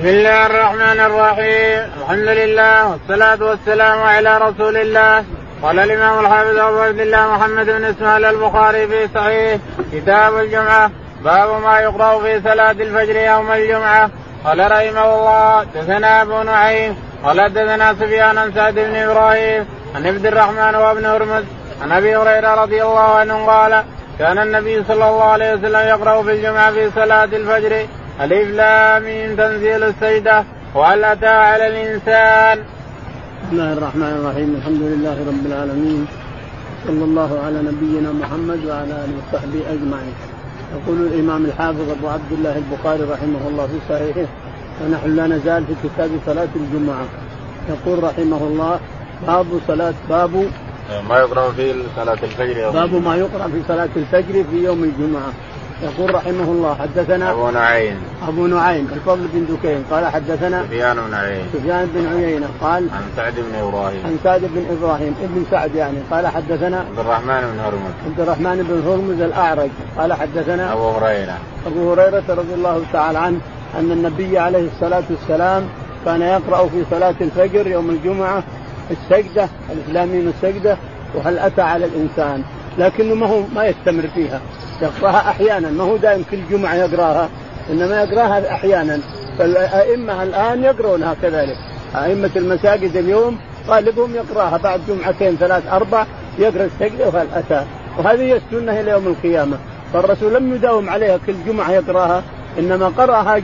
بسم 0.00 0.08
الله 0.08 0.46
الرحمن 0.46 1.00
الرحيم 1.00 1.92
الحمد 2.00 2.28
لله 2.40 2.88
والصلاة 2.90 3.38
والسلام 3.48 4.02
على 4.02 4.38
رسول 4.38 4.76
الله 4.76 5.24
قال 5.62 5.78
الإمام 5.78 6.24
الحافظ 6.24 6.56
أبو 6.58 6.78
عبد 6.78 7.00
الله 7.00 7.34
محمد 7.34 7.66
بن 7.66 7.84
إسماعيل 7.84 8.24
البخاري 8.24 8.86
في 8.86 9.08
صحيح 9.14 9.58
كتاب 9.92 10.38
الجمعة 10.38 10.90
باب 11.24 11.62
ما 11.62 11.80
يقرأ 11.80 12.20
في 12.22 12.40
صلاة 12.40 12.70
الفجر 12.70 13.16
يوم 13.16 13.52
الجمعة 13.52 14.10
قال 14.44 14.58
رحمه 14.72 15.14
الله 15.14 15.64
دثنا 15.74 16.22
أبو 16.22 16.42
نعيم 16.42 16.96
قال 17.24 17.52
دثنا 17.52 17.94
سفيان 17.94 18.38
عن 18.38 18.52
سعد 18.52 18.74
بن 18.74 18.94
إبراهيم 18.94 19.66
عن 19.94 20.06
عبد 20.06 20.26
الرحمن 20.26 20.74
وابن 20.74 21.04
هرمز 21.06 21.44
عن 21.82 21.92
أبي 21.92 22.16
هريرة 22.16 22.54
رضي 22.62 22.82
الله 22.82 23.14
عنه 23.20 23.46
قال 23.46 23.84
كان 24.18 24.38
النبي 24.38 24.84
صلى 24.88 25.08
الله 25.08 25.24
عليه 25.24 25.54
وسلم 25.54 25.88
يقرأ 25.88 26.22
في 26.22 26.32
الجمعة 26.32 26.72
في 26.72 26.90
صلاة 26.90 27.24
الفجر 27.24 27.86
ألف 28.20 28.48
لام 28.54 29.36
تنزيل 29.36 29.82
السيدة 29.82 30.44
وهل 30.74 31.04
أتى 31.04 31.26
على 31.26 31.66
الإنسان. 31.66 32.58
بسم 33.42 33.52
الله 33.52 33.72
الرحمن 33.72 34.12
الرحيم. 34.20 34.54
الحمد 34.58 34.82
لله 34.82 35.16
رب 35.30 35.46
العالمين. 35.46 36.06
صلى 36.86 37.04
الله 37.04 37.30
على 37.44 37.58
نبينا 37.62 38.12
محمد 38.12 38.60
وعلى 38.68 38.92
آله 39.04 39.14
وصحبه 39.18 39.60
أجمعين. 39.74 40.14
يقول 40.76 40.98
الإمام 41.06 41.44
الحافظ 41.44 41.90
أبو 41.90 42.08
عبد 42.08 42.32
الله 42.32 42.54
البخاري 42.62 43.02
رحمه 43.02 43.42
الله 43.48 43.66
في 43.66 43.78
صحيحه 43.88 44.28
ونحن 44.80 45.16
لا 45.16 45.26
نزال 45.26 45.64
في 45.66 45.74
كتاب 45.88 46.10
صلاة 46.26 46.52
الجمعة. 46.56 47.04
يقول 47.68 48.04
رحمه 48.04 48.42
الله 48.50 48.80
باب 49.26 49.46
صلاة 49.68 49.94
باب 50.08 50.34
ما 51.08 51.18
يقرأ 51.18 51.52
في 51.52 51.74
صلاة 51.96 52.18
الفجر 52.22 52.56
يوم 52.56 52.72
باب 52.72 52.94
ما 53.04 53.16
يقرأ 53.16 53.46
في 53.48 53.60
صلاة 53.68 53.88
الفجر 53.96 54.44
في 54.50 54.64
يوم 54.64 54.84
الجمعة. 54.84 55.32
يقول 55.82 56.14
رحمه 56.14 56.44
الله 56.44 56.74
حدثنا 56.74 57.30
أبو 57.30 57.50
نعيم. 57.50 57.96
أبو 58.28 58.46
نعيم 58.46 58.88
الفضل 58.92 59.26
بن 59.32 59.46
دكين 59.46 59.84
قال 59.90 60.06
حدثنا 60.06 60.64
سفيان 60.64 60.96
بن 60.96 61.14
عيينة. 61.14 61.44
سفيان 61.52 61.88
بن 61.94 62.06
عيينة 62.06 62.46
قال 62.60 62.88
عن 62.92 63.02
سعد 63.16 63.34
بن 63.34 63.54
إبراهيم. 63.68 64.06
عن 64.06 64.18
سعد 64.24 64.40
بن 64.40 64.64
إبراهيم 64.70 65.14
ابن 65.22 65.44
سعد 65.50 65.74
يعني 65.74 65.98
قال 66.10 66.26
حدثنا 66.26 66.78
عبد 66.78 66.98
الرحمن 66.98 67.40
بن 67.40 67.60
هرمز. 67.60 67.92
عبد 68.06 68.20
الرحمن 68.20 68.66
بن 68.68 68.90
هرمز 68.90 69.20
الأعرج 69.20 69.70
قال 69.98 70.12
حدثنا 70.12 70.72
أبو 70.72 70.88
هريرة. 70.88 71.38
أبو 71.66 71.92
هريرة 71.92 72.24
رضي 72.28 72.54
الله 72.54 72.82
تعالى 72.92 73.18
عنه 73.18 73.38
أن 73.78 73.92
النبي 73.92 74.38
عليه 74.38 74.68
الصلاة 74.74 75.04
والسلام 75.10 75.64
كان 76.04 76.22
يقرأ 76.22 76.68
في 76.68 76.84
صلاة 76.90 77.14
الفجر 77.20 77.66
يوم 77.66 77.90
الجمعة 77.90 78.42
السجدة 78.90 79.48
الإسلامين 79.72 80.28
السجدة 80.28 80.76
وهل 81.14 81.38
أتى 81.38 81.62
على 81.62 81.84
الإنسان؟ 81.84 82.42
لكنه 82.78 83.14
ما 83.14 83.26
هو 83.26 83.42
ما 83.54 83.66
يستمر 83.66 84.02
فيها. 84.14 84.40
يقرأها 84.82 85.30
أحيانا 85.30 85.70
ما 85.70 85.84
هو 85.84 85.96
دائم 85.96 86.24
كل 86.30 86.38
جمعة 86.50 86.74
يقرأها 86.74 87.28
إنما 87.70 88.02
يقرأها 88.02 88.52
أحيانا. 88.52 88.98
فالأئمة 89.38 90.22
الآن 90.22 90.64
يقرونها 90.64 91.14
كذلك 91.22 91.56
أئمة 91.94 92.30
المساجد 92.36 92.96
اليوم 92.96 93.38
غالبهم 93.68 94.14
يقرأها 94.14 94.56
بعد 94.56 94.80
جمعتين 94.88 95.36
ثلاث 95.36 95.72
أربع 95.72 96.06
يقرأ 96.38 96.64
السجده 96.64 97.06
وهل 97.06 97.26
أتى. 97.34 97.64
وهذه 97.98 98.20
هي 98.20 98.36
السنة 98.36 98.80
إلى 98.80 98.90
يوم 98.90 99.06
القيامة. 99.06 99.56
فالرسول 99.92 100.34
لم 100.34 100.54
يداوم 100.54 100.90
عليها 100.90 101.18
كل 101.26 101.34
جمعة 101.46 101.72
يقرأها 101.72 102.22
إنما 102.58 102.88
قرأها 102.88 103.36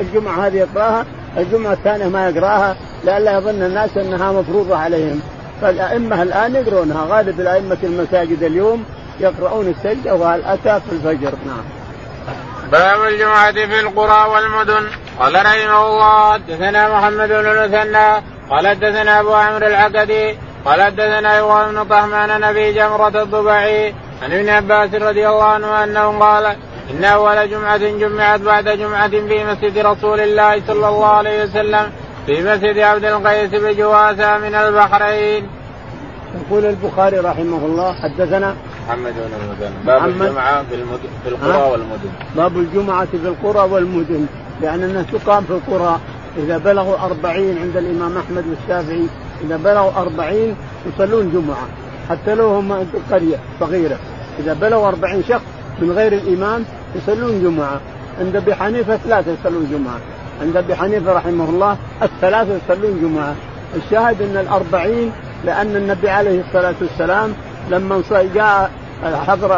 الجمعة 0.00 0.46
هذه 0.46 0.56
يقرأها 0.56 1.04
الجمعة 1.38 1.72
الثانية 1.72 2.08
ما 2.08 2.28
يقرأها 2.28 2.76
لئلا 3.04 3.38
يظن 3.38 3.62
الناس 3.62 3.96
أنها 3.96 4.32
مفروضة 4.32 4.76
عليهم. 4.76 5.20
فالأئمة 5.60 6.22
الآن 6.22 6.54
يقرونها. 6.54 7.06
غالب 7.08 7.40
الأئمة 7.40 7.78
المساجد 7.82 8.42
اليوم 8.42 8.84
يقرؤون 9.20 9.68
السجدة 9.68 10.14
وهل 10.14 10.44
أتى 10.44 10.80
في 10.80 10.92
الفجر؟ 10.92 11.32
نعم. 11.46 11.64
باب 12.72 13.02
الجمعة 13.08 13.52
في 13.52 13.80
القرى 13.80 14.30
والمدن. 14.30 14.86
قال 15.20 15.34
رحمه 15.34 15.86
الله 15.86 16.32
حدثنا 16.32 16.98
محمد 16.98 17.28
بن 17.28 17.46
المثنى. 17.46 18.22
قال 18.50 18.68
حدثنا 18.68 19.20
أبو 19.20 19.34
عمرو 19.34 19.66
العقدي. 19.66 20.36
قال 20.64 20.82
حدثنا 20.82 21.36
إيوب 21.36 21.68
بن 21.68 21.84
طهمان 21.84 22.40
نبي 22.40 22.72
جمرة 22.72 23.22
الضبعي 23.22 23.94
عن 24.22 24.32
ابن 24.32 24.48
عباس 24.48 24.94
رضي 24.94 25.28
الله 25.28 25.44
عنه 25.44 25.84
أنه 25.84 26.18
قال 26.18 26.56
إن 26.90 27.04
أول 27.04 27.50
جمعة 27.50 27.76
جمعت 27.76 28.40
بعد 28.40 28.68
جمعة 28.68 29.08
في 29.08 29.44
مسجد 29.44 29.78
رسول 29.78 30.20
الله 30.20 30.62
صلى 30.66 30.88
الله 30.88 31.06
عليه 31.06 31.44
وسلم 31.44 31.92
في 32.26 32.42
مسجد 32.42 32.78
عبد 32.78 33.04
القيس 33.04 33.50
بجواسة 33.50 34.38
من 34.38 34.54
البحرين. 34.54 35.46
يقول 36.34 36.64
البخاري 36.64 37.18
رحمه 37.18 37.66
الله 37.66 37.92
حدثنا 37.92 38.54
محمد 38.86 39.12
بن 39.12 39.30
المدن 39.42 39.72
باب 39.86 40.00
محمد. 40.00 40.22
الجمعة 40.22 40.62
في, 40.62 41.28
القرى 41.28 41.70
والمدن. 41.70 42.10
باب 42.36 42.56
الجمعة 42.56 43.04
في 43.04 43.16
القرى 43.16 43.70
والمدن 43.70 44.26
لأن 44.62 44.82
الناس 44.82 45.06
تقام 45.12 45.44
في 45.44 45.50
القرى. 45.50 46.00
إذا 46.38 46.58
بلغوا 46.58 47.04
أربعين 47.04 47.58
عند 47.58 47.76
الإمام 47.76 48.18
أحمد 48.18 48.44
والشافعي 48.48 49.06
إذا 49.44 49.56
بلغوا 49.56 49.90
أربعين 49.96 50.56
يصلون 50.86 51.32
جمعة 51.32 51.66
حتى 52.10 52.34
لو 52.34 52.48
هم 52.48 52.86
قرية 53.10 53.36
صغيرة. 53.60 53.98
إذا 54.38 54.54
بلغوا 54.54 54.88
أربعين 54.88 55.22
شخص 55.28 55.44
من 55.78 55.92
غير 55.92 56.12
الإمام 56.12 56.64
يصلون 56.94 57.42
جمعة. 57.42 57.80
عند 58.20 58.36
أبي 58.36 58.54
حنيفة 58.54 58.96
ثلاثة 58.96 59.32
يصلون 59.40 59.68
جمعة. 59.70 59.98
عند 60.42 60.56
أبي 60.56 60.74
حنيفة 60.74 61.12
رحمه 61.12 61.48
الله 61.48 61.76
الثلاثة 62.02 62.58
يصلون 62.64 63.00
جمعة. 63.02 63.34
الشاهد 63.76 64.22
أن 64.22 64.36
الأربعين 64.36 65.12
لأن 65.44 65.76
النبي 65.76 66.10
عليه 66.10 66.40
الصلاة 66.40 66.74
والسلام 66.80 67.34
لما 67.70 68.02
جاء 68.34 68.70
حضر 69.26 69.54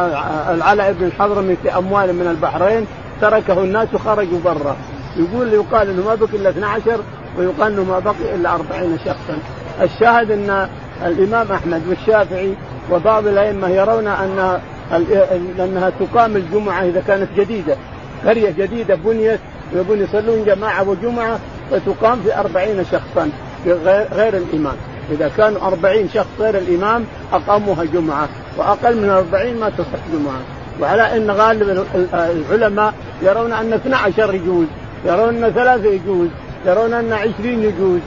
العلاء 0.54 0.92
بن 0.92 1.06
الحضرمي 1.06 1.56
في 1.62 1.78
أموال 1.78 2.12
من 2.12 2.26
البحرين 2.26 2.86
تركه 3.20 3.60
الناس 3.60 3.88
وخرجوا 3.94 4.38
برا. 4.44 4.76
يقول 5.16 5.52
يقال 5.52 5.90
إنه 5.90 6.04
ما 6.06 6.14
بقي 6.14 6.36
إلا 6.36 6.50
12 6.50 7.00
ويقال 7.38 7.72
إنه 7.72 7.84
ما 7.84 7.98
بقي 7.98 8.34
إلا 8.34 8.54
40 8.54 8.98
شخصا. 8.98 9.38
الشاهد 9.82 10.30
أن 10.30 10.68
الإمام 11.06 11.52
أحمد 11.52 11.82
والشافعي 11.88 12.54
وبعض 12.92 13.26
الأئمة 13.26 13.68
يرون 13.68 14.06
أن 14.06 14.60
أنها 15.60 15.90
تقام 16.00 16.36
الجمعة 16.36 16.82
إذا 16.82 17.02
كانت 17.06 17.28
جديدة. 17.36 17.76
قرية 18.26 18.50
جديدة 18.50 18.94
بنيت 18.94 19.40
ويبون 19.74 20.02
يصلون 20.02 20.44
جماعة 20.44 20.88
وجمعه 20.88 21.38
فتقام 21.70 22.20
في 22.22 22.38
أربعين 22.38 22.84
شخصا 22.84 23.30
غير 24.12 24.36
الإمام. 24.36 24.76
إذا 25.10 25.30
كانوا 25.36 25.66
أربعين 25.66 26.08
شخص 26.14 26.26
غير 26.40 26.58
الإمام 26.58 27.04
أقاموها 27.32 27.84
جمعة 27.84 28.28
وأقل 28.56 28.96
من 28.96 29.10
أربعين 29.10 29.60
ما 29.60 29.70
تصح 29.70 30.02
جمعة. 30.12 30.40
وعلى 30.80 31.16
أن 31.16 31.30
غالب 31.30 31.86
العلماء 32.14 32.94
يرون 33.22 33.52
أن 33.52 33.72
12 33.72 34.34
يجوز 34.34 34.66
يرون 35.04 35.44
أن 35.44 35.52
ثلاثة 35.52 35.88
يجوز 35.88 36.28
يرون 36.66 36.92
أن 36.92 37.12
20 37.12 37.62
يجوز. 37.62 38.00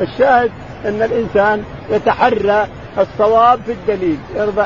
الشاهد 0.00 0.50
أن 0.84 1.02
الإنسان 1.02 1.62
يتحرى 1.90 2.66
الصواب 2.98 3.60
في 3.66 3.72
الدليل. 3.72 4.18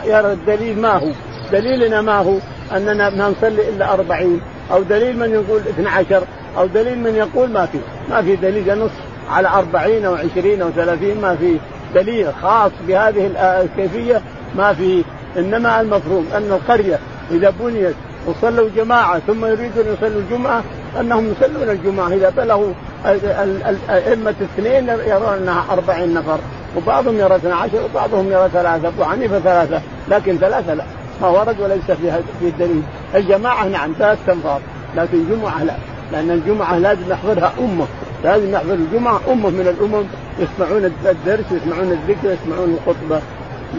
يرى 0.05 0.33
الدليل 0.33 0.81
ما 0.81 0.93
هو. 0.93 1.11
دليلنا 1.53 2.01
ما 2.01 2.19
هو؟ 2.19 2.39
أننا 2.77 3.11
ما 3.11 3.29
نصلي 3.29 3.69
إلا 3.69 3.95
أربعين. 3.95 4.41
أو 4.73 4.83
دليل 4.83 5.19
من 5.19 5.31
يقول 5.31 5.61
12 5.61 6.23
أو 6.59 6.67
دليل 6.67 6.99
من 6.99 7.15
يقول 7.15 7.51
ما 7.51 7.67
في. 7.67 7.79
ما 8.11 8.23
في 8.23 8.37
دليل 8.37 8.79
نص 8.79 8.91
على 9.31 9.49
أربعين 9.49 10.05
أو 10.05 10.15
عشرين 10.15 10.63
أو 10.63 10.71
ثلاثين 10.71 11.21
ما 11.21 11.37
في 11.37 11.57
دليل 11.95 12.35
خاص 12.43 12.71
بهذه 12.89 13.31
الكيفية 13.37 14.23
ما 14.57 14.73
في. 14.73 15.05
إنما 15.37 15.81
المفروض 15.81 16.25
أن 16.35 16.53
القرية 16.53 16.99
إذا 17.31 17.53
بنيت 17.61 17.95
وصلوا 18.27 18.69
جماعة 18.77 19.19
ثم 19.19 19.45
يريدون 19.45 19.85
يصلوا 19.87 20.21
الجمعة 20.21 20.63
أنهم 21.01 21.33
يصلون 21.33 21.71
الجمعة. 21.71 22.09
إذا 22.09 22.31
بلغوا 22.31 22.73
الأئمة 23.07 24.35
الاثنين 24.41 24.89
يرون 24.89 25.33
أنها 25.33 25.65
أربعين 25.73 26.15
نفر. 26.15 26.39
وبعضهم 26.77 27.19
يرى 27.19 27.37
12 27.37 27.85
وبعضهم 27.85 28.33
يرى 28.33 28.49
ثلاثة. 28.53 28.89
أبو 28.89 29.05
حنيفة 29.05 29.39
ثلاثة 29.39 29.81
لكن 30.09 30.39
ثلاثة 30.39 30.75
لا. 30.75 30.85
ما 31.23 31.29
ورد 31.29 31.61
وليس 31.61 31.85
في 31.85 32.23
في 32.41 32.49
الدليل. 32.49 32.83
الجماعة 33.15 33.67
نعم 33.69 33.93
ثلاث 33.99 34.19
تنفار 34.27 34.61
لكن 34.97 35.25
جمعة 35.31 35.65
لا. 35.65 35.75
لأن 36.13 36.31
الجمعة 36.31 36.79
لازم 36.79 37.03
نحضرها 37.11 37.53
أمة. 37.59 37.87
لازم 38.25 38.55
يحضر 38.55 38.75
الجمعة 38.75 39.21
أمة 39.29 39.51
من 39.51 39.75
الأمم. 39.79 40.05
يسمعون 40.39 40.85
الدرس 40.85 41.45
يسمعون 41.53 41.93
الذكر 41.93 42.37
يسمعون 42.43 42.79
الخطبة. 42.79 43.21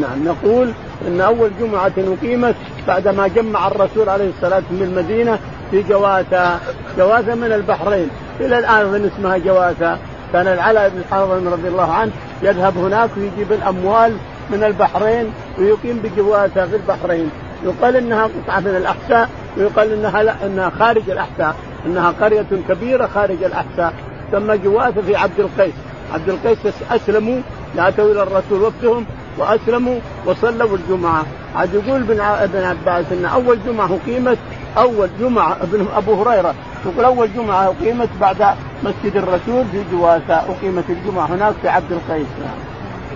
نعم 0.01 0.25
نقول 0.25 0.72
أن 1.07 1.22
أول 1.22 1.51
جمعة 1.60 1.92
أقيمت 1.98 2.56
بعدما 2.88 3.28
جمع 3.28 3.68
الرسول 3.68 4.10
عليه 4.10 4.30
الصلاة 4.30 4.63
من 4.72 4.81
المدينة 4.81 5.40
في 5.72 5.83
جواثة 5.83 6.60
جواثة 6.98 7.36
من 7.36 7.51
البحرين. 7.51 8.10
إلى 8.40 8.60
الآن 8.60 8.86
من 8.86 9.12
اسمها 9.16 9.38
جواثة 9.38 9.98
كان 10.33 10.48
العلاء 10.48 10.90
بن 10.90 11.01
حرب 11.12 11.30
رضي 11.30 11.68
الله 11.68 11.94
عنه 11.94 12.12
يذهب 12.44 12.78
هناك 12.78 13.10
ويجيب 13.18 13.51
الأموال 13.51 14.13
من 14.50 14.64
البحرين 14.64 15.34
ويقيم 15.60 16.00
بجواثة 16.04 16.66
في 16.66 16.76
البحرين. 16.76 17.30
يقال 17.64 17.96
إنها 17.96 18.24
قطعة 18.24 18.60
من 18.60 18.76
الأحساء 18.76 19.30
ويقال 19.58 19.94
إنها 19.94 20.24
لا 20.24 20.46
إنها 20.46 20.70
خارج 20.70 21.10
الأحساء. 21.10 21.56
إنها 21.86 22.14
قرية 22.22 22.46
كبيرة 22.70 23.08
خارج 23.08 23.44
الأحساء. 23.44 23.94
ثم 24.32 24.54
جواثه 24.54 25.02
في 25.02 25.16
عبد 25.16 25.40
القيس. 25.40 25.74
عبد 26.14 26.30
القيس 26.30 26.58
أسلموا 26.92 27.42
اتوا 27.78 28.12
إلى 28.12 28.24
الرسول 28.24 28.62
وقتهم 28.62 29.06
وأسلموا 29.38 30.00
وصلوا 30.26 30.78
الجمعة. 30.78 31.26
عاد 31.56 31.74
يقول 31.74 32.02
ابن 32.02 32.20
ابن 32.20 32.64
عباس 32.64 33.06
إن 33.12 33.26
أول 33.26 33.60
جمعة 33.68 33.90
أقيمت 33.96 34.38
أول 34.78 35.10
جمعة 35.20 35.58
ابن 35.62 35.88
أبو 35.96 36.24
هريرة 36.24 36.56
يقول 36.86 37.06
أول 37.06 37.34
جمعة 37.34 37.66
أقيمت 37.68 38.10
بعد 38.22 38.56
مسجد 38.84 39.18
الرسول 39.18 39.66
في 39.72 39.84
جواسه 39.92 40.34
أقيمت 40.34 40.84
الجمعة 40.90 41.26
هناك 41.26 41.54
في 41.62 41.70
عبد 41.70 41.92
القيس. 41.92 42.28
نعم. 42.40 42.58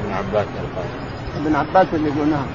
ابن 0.06 0.14
عباس 0.14 0.48
ابن 1.38 1.56
عباس 1.56 1.88
اللي 1.94 2.10
يقول 2.10 2.28
نعم. 2.28 2.48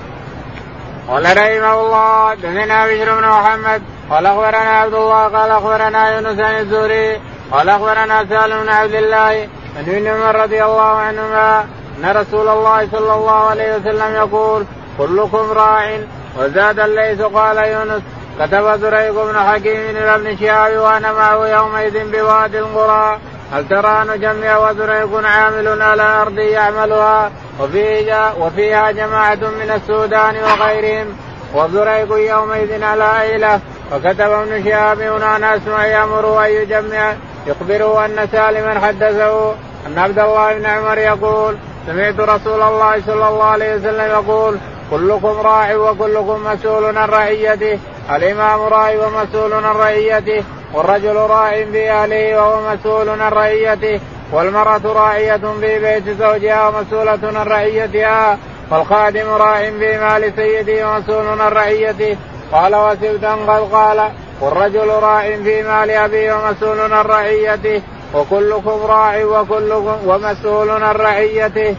قال 1.09 1.25
رحمه 1.25 1.81
الله 1.81 2.35
دثنا 2.35 2.87
بشر 2.87 3.21
بن 3.21 3.29
محمد 3.29 3.83
قال 4.11 4.27
أخبرنا 4.27 4.57
عبد 4.57 4.95
الله 4.95 5.23
قال 5.29 5.51
أخبرنا 5.51 6.15
يونس 6.15 6.37
بن 6.37 6.45
الزهري 6.45 7.21
قال 7.53 7.69
أخبرنا 7.69 8.27
سالم 8.29 8.63
بن 8.63 8.69
عبد 8.69 8.95
الله 8.95 9.49
عن 9.77 9.85
ابن 9.87 10.07
عمر 10.07 10.43
رضي 10.43 10.65
الله 10.65 10.97
عنهما 10.97 11.65
أن 11.99 12.17
رسول 12.17 12.49
الله 12.49 12.89
صلى 12.93 13.15
الله 13.15 13.51
عليه 13.51 13.77
وسلم 13.77 14.15
يقول 14.15 14.65
كلكم 14.99 15.51
راع 15.51 15.99
وزاد 16.39 16.81
الليث 16.81 17.23
قال 17.23 17.57
يونس 17.57 18.03
كتب 18.41 18.77
زريق 18.81 19.25
بن 19.25 19.39
حكيم 19.39 19.81
إلى 19.91 20.15
ابن 20.15 20.37
شهاب 20.37 20.77
وأنا 20.77 21.13
معه 21.13 21.49
يومئذ 21.49 22.11
بوادي 22.13 22.59
القرى 22.59 23.19
هل 23.53 23.69
ترى 23.69 24.05
نجمع 24.09 24.59
وزريق 24.59 25.27
عامل 25.27 25.83
على 25.83 26.03
أرض 26.03 26.39
يعملها 26.39 27.31
وفيها 27.61 28.35
وفيها 28.41 28.91
جماعة 28.91 29.35
من 29.35 29.71
السودان 29.71 30.37
وغيرهم. 30.37 31.07
وزريق 31.55 32.31
يومئذ 32.31 32.83
على 32.83 33.21
أيلة. 33.21 33.61
فكتب 33.91 34.31
ابن 34.31 34.65
شهاب 34.65 35.01
هنا 35.01 35.39
ناس 35.39 35.61
يأمر 35.67 36.47
أن 36.47 36.51
يجمع 36.51 37.15
يخبره 37.47 38.05
أن 38.05 38.29
سالما 38.33 38.81
حدثه. 38.81 39.55
أن 39.87 39.99
عبد 39.99 40.19
الله 40.19 40.55
بن 40.55 40.67
عمر 40.67 40.99
يقول 40.99 41.57
سمعت 41.87 42.21
رسول 42.21 42.63
الله 42.63 43.03
صلى 43.07 43.29
الله 43.29 43.45
عليه 43.45 43.75
وسلم 43.75 44.11
يقول 44.11 44.59
كلكم 44.91 45.41
راع 45.41 45.77
وكلكم 45.77 46.45
مسؤول 46.45 46.99
عن 46.99 47.09
رعيته. 47.09 47.79
الإمام 48.11 48.61
راع 48.61 48.91
ومسؤول 48.91 49.53
عن 49.53 49.77
رعيته. 49.77 50.45
والرجل 50.75 51.17
راع 51.17 51.51
في 51.51 51.91
اهله 51.91 52.37
وهو 52.37 52.71
مسؤول 52.71 53.09
عن 53.09 53.33
رعيته. 53.33 54.01
والمرأة 54.33 54.81
راعية 54.85 55.41
في 55.61 55.79
بيت 55.79 56.19
زوجها 56.19 56.69
ومسؤولة 56.69 57.19
عن 57.23 57.47
رعيتها 57.47 58.39
والخادم 58.71 59.29
راع 59.29 59.63
في 59.63 59.99
مال 59.99 60.33
سيده 60.37 60.91
ومسؤول 60.91 61.27
عن 61.27 61.53
رعيته. 61.53 62.17
قال 62.53 62.77
وسبتا 62.77 63.33
قد 63.33 63.73
قال 63.73 64.11
والرجل 64.41 64.89
راع 64.89 65.23
في 65.23 65.63
مال 65.63 65.91
أبيه 65.91 66.35
ومسؤول 66.35 66.81
عن 66.81 67.05
رعيته. 67.05 67.83
وكلكم 68.15 68.81
راع 68.87 69.25
وكلكم 69.25 69.97
ومسؤول 70.07 70.71
عن 70.71 70.95
رعيته. 70.95 71.77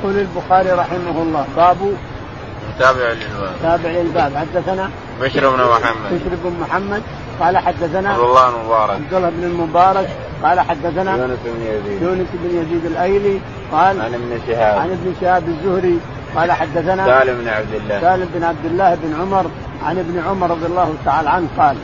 يقول 0.00 0.18
البخاري 0.18 0.70
رحمه 0.70 1.22
الله 1.22 1.46
باب 1.56 1.76
تابع 2.78 3.08
للباب. 3.08 3.52
تابع 3.62 3.90
للباب. 3.90 4.32
حدثنا 4.36 4.90
بشر 5.20 5.50
بن 5.50 5.62
محمد. 5.64 6.12
بشر 6.12 6.36
بن 6.44 6.60
محمد. 6.60 7.02
قال 7.40 7.58
حدثنا 7.58 8.10
عبد 8.10 8.20
الله 8.20 8.48
المبارك. 8.48 8.90
عبد 8.90 9.14
الله 9.14 9.30
بن 9.30 9.44
المبارك. 9.44 10.08
قال 10.42 10.60
حدثنا 10.60 11.16
يونس 11.16 11.38
بن 11.44 11.62
يزيد. 11.62 12.02
يونس 12.02 12.28
بن 12.32 12.50
يزيد 12.58 12.84
الأيلي. 12.84 13.40
قال 13.72 14.00
عن 14.00 14.14
ابن 14.14 14.40
شهاب. 14.46 14.78
عن 14.78 14.90
ابن 14.90 15.14
شهاب 15.20 15.48
الزهري. 15.48 15.98
قال 16.36 16.52
حدثنا 16.52 17.06
سالم 17.06 17.38
بن 17.40 17.48
عبد 17.48 17.74
الله. 17.74 18.00
سالم 18.00 18.28
بن 18.34 18.42
عبد 18.44 18.64
الله 18.64 18.94
بن 18.94 19.20
عمر. 19.20 19.46
عن 19.84 19.98
ابن 19.98 20.22
عمر 20.28 20.50
رضي 20.50 20.66
الله 20.66 20.94
تعالى 21.04 21.30
عنه 21.30 21.48
قال 21.58 21.76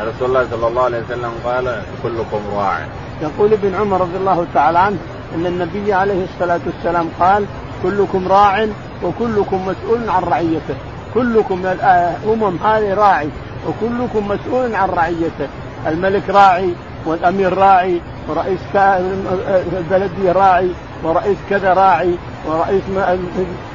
ان 0.00 0.08
رسول 0.08 0.28
الله 0.28 0.46
صلى 0.50 0.66
الله 0.68 0.82
عليه 0.82 0.98
وسلم 0.98 1.32
قال 1.44 1.82
كلكم 2.02 2.40
راع 2.56 2.78
يقول 3.22 3.52
ابن 3.52 3.74
عمر 3.74 4.00
رضي 4.00 4.16
الله 4.16 4.46
تعالى 4.54 4.78
عنه 4.78 4.96
إن 5.34 5.46
النبي 5.46 5.92
عليه 5.92 6.24
الصلاة 6.24 6.60
والسلام 6.66 7.08
قال 7.20 7.44
كلكم 7.82 8.28
راع 8.28 8.66
وكلكم 9.02 9.66
مسؤول 9.66 10.10
عن 10.10 10.22
رعيته. 10.22 10.76
كلكم 11.14 11.66
الامم 11.66 12.56
هذه 12.64 12.94
راعي 12.94 13.28
وكلكم 13.68 14.28
مسؤول 14.28 14.74
عن 14.74 14.88
رعيته. 14.88 15.48
الملك 15.86 16.30
راعي 16.30 16.74
والأمير 17.06 17.58
راعي 17.58 18.00
ورئيس 18.28 18.60
البلدية 19.76 20.32
راعي 20.32 20.70
ورئيس 21.04 21.38
كذا 21.50 21.72
راعي 21.72 22.14
ورئيس 22.46 22.82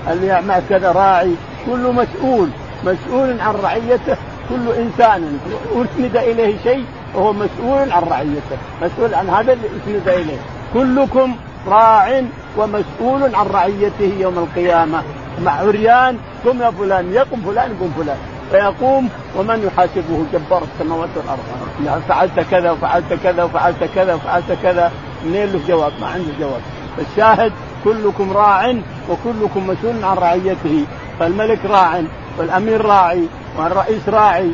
اللي 0.07 0.27
يعمل 0.27 0.61
كذا 0.69 0.91
راعي. 0.91 1.35
كله 1.65 1.91
مسؤول 1.91 2.49
مسؤول 2.83 3.41
عن 3.41 3.55
رعيته. 3.63 4.17
كل 4.49 4.71
إنسان 4.71 5.39
أسند 5.75 6.17
إليه 6.17 6.55
شيء 6.63 6.85
وهو 7.15 7.33
مسؤول 7.33 7.91
عن 7.91 8.03
رعيته 8.03 8.57
مسؤول 8.81 9.13
عن 9.13 9.29
هذا 9.29 9.53
اللي 9.53 9.67
أسند 9.67 10.07
إليه. 10.07 10.37
كلكم 10.73 11.35
راع 11.67 12.21
ومسؤول 12.57 13.35
عن 13.35 13.45
رعيته 13.47 14.13
يوم 14.19 14.37
القيامة. 14.37 15.01
مع 15.43 15.51
عريان 15.51 16.17
قم 16.45 16.61
يا 16.61 16.71
فلان 16.71 17.13
يقم 17.13 17.41
فلان 17.45 17.71
يقوم 17.71 17.93
فلان. 17.97 18.17
فيقوم 18.51 19.09
ومن 19.37 19.63
يحاسبه 19.67 20.25
جبار 20.33 20.63
السماوات 20.63 21.09
والأرض؟ 21.15 21.39
يعني 21.85 22.01
فعلت 22.01 22.39
كذا 22.51 22.71
وفعلت 22.71 23.13
كذا 23.23 23.43
وفعلت 23.43 23.83
كذا 23.95 24.13
وفعلت 24.13 24.57
كذا. 24.63 24.91
منين 25.25 25.45
له 25.45 25.59
جواب 25.67 25.91
ما 26.01 26.07
عنده 26.07 26.31
جواب. 26.39 26.61
الشاهد 26.99 27.51
كلكم 27.83 28.33
راع 28.33 28.75
وكلكم 29.09 29.67
مسؤول 29.67 30.03
عن 30.03 30.17
رعيته. 30.17 30.85
فالملك 31.19 31.59
راع 31.65 32.01
والأمير 32.37 32.85
راعي 32.85 33.27
والرئيس 33.57 34.09
راعي 34.09 34.51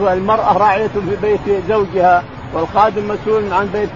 والمرأة 0.00 0.58
راعية 0.58 0.88
في 0.88 1.16
بيت 1.22 1.64
زوجها 1.68 2.22
والخادم 2.54 3.08
مسؤول 3.08 3.52
عن 3.52 3.66
بيت 3.72 3.90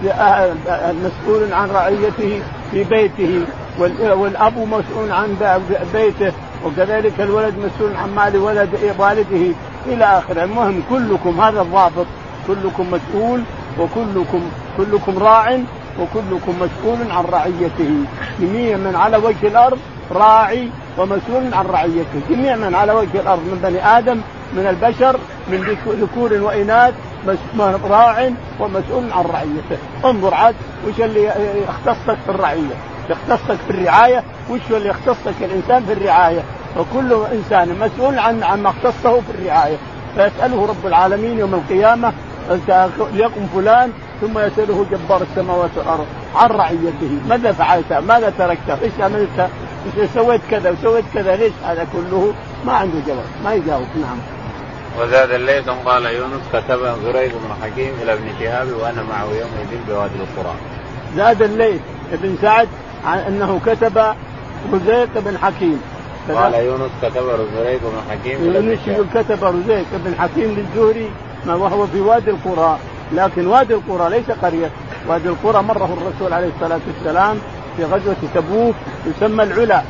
مسؤول 1.03 1.53
عن 1.53 1.69
رعيته 1.69 2.41
في 2.71 2.83
بيته. 2.83 3.45
والأب 3.79 4.57
مسؤول 4.57 5.11
عن 5.11 5.57
بيته 5.93 6.33
وكذلك 6.65 7.21
الولد 7.21 7.53
مسؤول 7.57 7.95
عن 7.95 8.15
مال 8.15 8.37
ولد 8.37 8.69
والده 8.99 9.55
إلى 9.85 10.05
آخره. 10.05 10.43
المهم 10.43 10.83
كلكم 10.89 11.41
هذا 11.41 11.61
الضابط 11.61 12.05
كلكم 12.47 12.85
مسؤول 12.91 13.43
وكلكم 13.79 14.41
كلكم 14.77 15.17
راع 15.19 15.59
وكلكم 15.99 16.55
مسؤول 16.59 17.11
عن 17.11 17.25
رعيته. 17.25 18.05
جميع 18.39 18.77
من 18.77 18.95
على 18.95 19.17
وجه 19.17 19.47
الأرض 19.47 19.79
راعي 20.11 20.69
ومسؤول 20.97 21.53
عن 21.53 21.65
رعيته. 21.65 22.21
جميع 22.29 22.55
من 22.55 22.75
على 22.75 22.93
وجه 22.93 23.19
الأرض 23.21 23.39
من 23.39 23.59
بني 23.63 23.97
آدم 23.97 24.21
من 24.53 24.67
البشر 24.67 25.19
من 25.47 25.77
ذكور 25.87 26.33
وإناث 26.33 26.93
راع 27.89 28.31
ومسؤول 28.59 29.11
عن 29.11 29.25
رعيته. 29.25 29.77
انظر 30.05 30.33
عاد 30.33 30.55
وش 30.87 31.01
اللي 31.01 31.31
يختصك 31.67 32.17
في 32.25 32.29
الرعية. 32.29 32.75
يختصك 33.11 33.57
في 33.67 33.69
الرعاية 33.69 34.23
وش 34.49 34.59
اللي 34.71 34.89
يختصك 34.89 35.35
الإنسان 35.41 35.85
في 35.85 35.93
الرعاية 35.93 36.43
وكل 36.77 37.25
إنسان 37.31 37.79
مسؤول 37.79 38.19
عن 38.19 38.43
عما 38.43 38.69
اختصه 38.69 39.21
في 39.21 39.31
الرعاية 39.39 39.77
فيسأله 40.15 40.65
رب 40.65 40.87
العالمين 40.87 41.39
يوم 41.39 41.53
القيامة 41.53 42.13
ليقم 43.13 43.47
فلان 43.55 43.91
ثم 44.21 44.39
يسأله 44.39 44.85
جبار 44.91 45.21
السماوات 45.21 45.69
والأرض 45.77 46.05
عن 46.35 46.49
رعيته 46.49 47.19
ماذا 47.29 47.51
فعلت؟ 47.51 47.93
ماذا 47.93 48.33
تركت؟ 48.37 48.83
إيش 48.83 48.91
عملت؟ 48.99 49.49
إيش 49.97 50.09
سويت 50.13 50.41
كذا 50.51 50.71
وسويت 50.71 51.05
كذا 51.13 51.35
ليش 51.35 51.53
هذا 51.65 51.87
كله 51.93 52.33
ما 52.65 52.73
عنده 52.73 52.99
جواب 53.07 53.25
ما 53.43 53.53
يجاوب 53.53 53.87
نعم 54.01 54.17
وزاد 54.99 55.31
الليث 55.31 55.69
قال 55.85 56.05
يونس 56.05 56.41
كتب 56.53 56.79
زريق 57.03 57.31
بن 57.31 57.63
حكيم 57.63 57.93
إلى 58.01 58.13
ابن 58.13 58.27
شهاب 58.39 58.67
وأنا 58.81 59.03
معه 59.03 59.25
يومئذ 59.25 59.87
بوادي 59.87 60.15
القرى. 60.15 60.55
زاد 61.15 61.41
الليث 61.41 61.81
ابن 62.13 62.37
سعد 62.41 62.67
عن 63.05 63.17
أنه 63.17 63.59
كتب 63.65 63.97
رزيق 64.73 65.09
بن 65.15 65.37
حكيم. 65.37 65.81
قال 66.29 66.53
يونس 66.53 66.91
كتب 67.01 67.23
رزيق 67.27 67.81
بن 67.81 68.11
حكيم 68.11 68.53
يونس 68.53 68.79
يقول 68.87 69.05
كتب 69.13 69.43
رزيق 69.43 69.85
بن 70.05 70.15
حكيم 70.19 70.55
للزهري 70.57 71.09
ما 71.45 71.55
وهو 71.55 71.87
في 71.87 71.99
وادي 71.99 72.31
القرى 72.31 72.77
لكن 73.13 73.47
وادي 73.47 73.73
القرى 73.73 74.09
ليس 74.09 74.31
قرية. 74.41 74.69
وادي 75.07 75.29
القرى 75.29 75.63
مره 75.63 75.97
الرسول 75.97 76.33
عليه 76.33 76.49
الصلاة 76.55 76.79
والسلام 76.87 77.37
في 77.77 77.83
غزوة 77.83 78.15
تبوك 78.35 78.75
يسمى 79.05 79.43
العلا. 79.43 79.81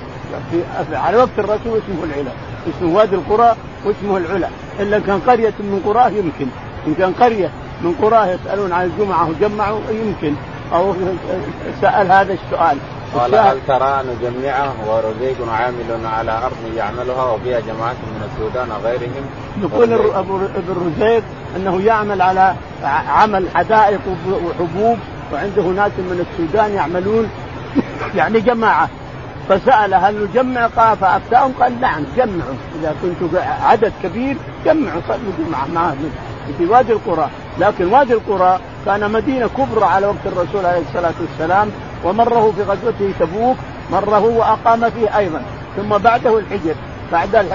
في 0.51 0.63
على 0.95 1.17
وقت 1.17 1.39
الرسول 1.39 1.57
اسمه 1.79 2.03
العلا. 2.03 2.31
اسمه 2.69 2.95
وادي 2.95 3.15
القرى 3.15 3.55
واسمه 3.85 4.17
العلا. 4.17 4.47
إلا 4.79 4.99
كان 4.99 5.19
قرية 5.19 5.53
من 5.59 5.81
قراه 5.85 6.09
يمكن. 6.09 6.47
إن 6.87 6.93
كان 6.93 7.13
قرية 7.13 7.49
من 7.81 7.95
قراه 8.01 8.27
يسألون 8.27 8.71
عن 8.71 8.85
الجمعة 8.85 9.29
وجمعوا 9.29 9.79
يمكن. 9.89 10.35
أو 10.73 10.93
سأل 11.81 12.11
هذا 12.11 12.33
السؤال. 12.33 12.77
قال 13.15 13.35
هل 13.35 13.57
ترى 13.67 14.03
نجمعه 14.03 14.73
ورزيق 14.87 15.51
عامل 15.51 16.05
على 16.05 16.31
أرض 16.31 16.75
يعملها 16.75 17.31
وفيها 17.31 17.59
جماعة 17.59 17.93
من 17.93 18.29
السودان 18.31 18.69
غيرهم 18.83 19.25
يقول 19.61 19.93
ابن 19.93 20.93
رزيق. 20.97 21.23
أنه 21.55 21.81
يعمل 21.81 22.21
على 22.21 22.55
عمل 23.07 23.47
حدائق 23.55 24.01
وحبوب 24.27 24.97
وعنده 25.33 25.63
ناس 25.63 25.91
من 25.97 26.25
السودان 26.29 26.73
يعملون. 26.73 27.29
يعني 28.17 28.39
جماعة. 28.39 28.89
فسأل 29.49 29.93
هل 29.93 30.23
نجمع؟ 30.23 30.67
قال 30.67 30.97
فأفتاهم 30.97 31.51
قال 31.59 31.81
نعم 31.81 32.03
جمعوا. 32.17 32.55
إذا 32.79 32.95
كنتم 33.01 33.37
عدد 33.63 33.93
كبير 34.03 34.37
جمعوا 34.65 35.01
صلوا 35.07 35.31
جمعة. 35.39 35.67
معهم 35.73 36.11
في 36.57 36.65
وادي 36.65 36.93
القرى. 36.93 37.29
لكن 37.59 37.93
وادي 37.93 38.13
القرى 38.13 38.59
كان 38.85 39.11
مدينة 39.11 39.49
كبرى 39.57 39.85
على 39.85 40.07
وقت 40.07 40.25
الرسول 40.25 40.65
عليه 40.65 40.81
الصلاة 40.89 41.13
والسلام 41.21 41.69
ومره 42.03 42.53
في 42.55 42.63
غزوته 42.63 43.13
تبوك 43.19 43.57
مره 43.91 44.19
واقام 44.19 44.89
فيه 44.89 45.17
أيضا. 45.17 45.41
ثم 45.77 45.97
بعده 45.97 46.39
الحجر 46.39 46.75
بعد 47.11 47.45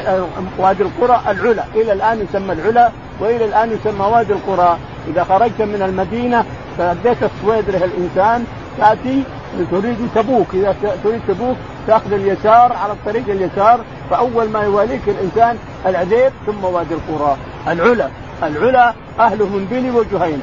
وادي 0.58 0.82
القرى 0.82 1.20
العلا. 1.28 1.64
إلى 1.74 1.92
الآن 1.92 2.26
يسمى 2.28 2.52
العلا 2.52 2.90
وإلى 3.20 3.44
الآن 3.44 3.72
يسمى 3.72 4.06
وادي 4.06 4.32
القرى. 4.32 4.78
إذا 5.08 5.24
خرجت 5.24 5.62
من 5.62 5.82
المدينة 5.82 6.44
فأديت 6.78 7.16
الصويدره 7.22 7.84
الإنسان 7.84 8.44
تأتي 8.78 9.22
تريد 9.70 10.08
تبوك. 10.14 10.46
إذا 10.54 10.74
تريد 11.04 11.20
تبوك 11.28 11.56
تأخذ 11.86 12.12
اليسار 12.12 12.72
على 12.72 12.92
الطريق 12.92 13.24
اليسار 13.28 13.80
فأول 14.10 14.48
ما 14.48 14.62
يواليك 14.62 15.08
الإنسان 15.08 15.58
العذيب 15.86 16.32
ثم 16.46 16.64
وادي 16.64 16.94
القرى. 16.94 17.36
العلا. 17.68 18.08
العلا 18.42 18.94
أهله 19.20 19.44
من 19.44 19.66
بلي 19.70 19.90
وجهينة. 19.90 20.42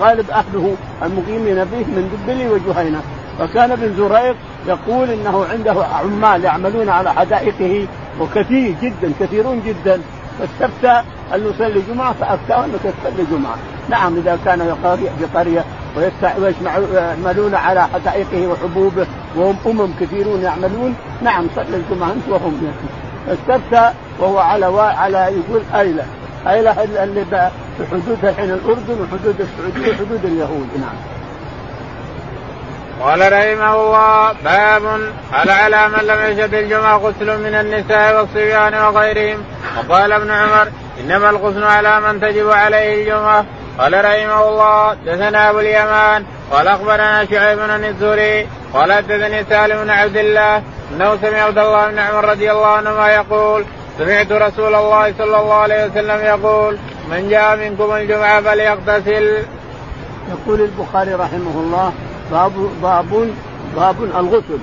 غالب 0.00 0.30
أهله 0.30 0.76
المقيمين 1.02 1.64
فيه 1.64 1.84
من 1.84 2.24
بلي 2.26 2.48
وجهينة. 2.48 3.02
فكان 3.38 3.72
ابن 3.72 3.96
زريق 3.96 4.36
يقول 4.66 5.10
إنه 5.10 5.44
عنده 5.52 5.84
عمال 5.84 6.44
يعملون 6.44 6.88
على 6.88 7.12
حدائقه 7.12 7.86
وكثير 8.20 8.74
جدا 8.82 9.12
كثيرون 9.20 9.62
جدا. 9.66 10.00
فاستفتى 10.38 11.02
أن 11.34 11.46
يصلي 11.50 11.82
جمعه 11.90 12.12
فافتاه 12.12 12.64
انك 12.64 12.80
تصلي 12.82 13.24
جمعه، 13.30 13.56
نعم 13.88 14.16
إذا 14.16 14.38
كان 14.44 14.76
بقرية 15.20 15.64
ويعملون 16.38 17.54
على 17.54 17.88
حدائقه 17.88 18.46
وحبوبه 18.46 19.06
وهم 19.36 19.56
أمم 19.66 19.90
كثيرون 20.00 20.42
يعملون. 20.42 20.94
نعم 21.22 21.46
صلي 21.56 21.76
الجمعة 21.76 22.12
أنت 22.12 22.28
وهم. 22.28 22.72
استفتى 23.28 23.92
وهو 24.20 24.38
على 24.38 24.66
على 24.76 25.18
يقول 25.18 25.62
ايله 25.74 26.04
ايله 26.48 27.04
اللي 27.04 27.50
حدود 27.90 28.24
الحين 28.24 28.50
الأردن 28.50 29.00
وحدود 29.00 29.40
السعودية 29.40 29.92
وحدود 29.92 30.24
اليهود 30.24 30.68
نعم. 30.80 30.96
قال 33.00 33.20
رحمه 33.20 33.74
الله 33.74 34.32
باب 34.44 34.82
هل 35.32 35.50
على 35.50 35.88
من 35.88 35.98
لم 35.98 36.32
يشهد 36.32 36.54
الجمعة 36.54 36.96
غسل 36.96 37.38
من 37.40 37.54
النساء 37.54 38.20
والصبيان 38.20 38.74
وغيرهم؟ 38.74 39.44
وقال 39.78 40.12
ابن 40.12 40.30
عمر 40.30 40.68
إنما 41.00 41.30
الغسل 41.30 41.64
على 41.64 42.00
من 42.00 42.20
تجب 42.20 42.50
عليه 42.50 43.02
الجمعة. 43.02 43.44
قال 43.78 44.04
رحمه 44.04 44.48
الله 44.48 44.94
دثنا 44.94 45.50
أبو 45.50 45.60
اليمان 45.60 46.24
قال 46.50 46.68
أخبرنا 46.68 47.26
شعيب 47.30 47.58
بن 47.58 47.84
الزهري 47.84 48.46
قال 48.74 48.92
حدثني 48.92 49.44
سالم 49.44 49.84
بن 49.84 49.90
عبد 49.90 50.16
الله 50.16 50.62
إنه 50.92 51.16
سمع 51.22 51.38
عبد 51.38 51.58
الله 51.58 51.90
بن 51.90 51.98
عمر 51.98 52.24
رضي 52.24 52.52
الله 52.52 52.66
عنهما 52.66 53.08
يقول 53.08 53.64
سمعت 53.98 54.32
رسول 54.32 54.74
الله 54.74 55.14
صلى 55.18 55.40
الله 55.40 55.54
عليه 55.54 55.86
وسلم 55.86 56.24
يقول 56.24 56.78
من 57.10 57.28
جاء 57.30 57.56
منكم 57.56 57.92
الجمعة 57.92 58.40
فليغتسل. 58.40 59.44
يقول 60.30 60.60
البخاري 60.60 61.14
رحمه 61.14 61.54
الله 61.56 61.92
باب 62.32 62.52
باب 62.82 63.30
باب 63.76 63.96
الغسل. 64.02 64.58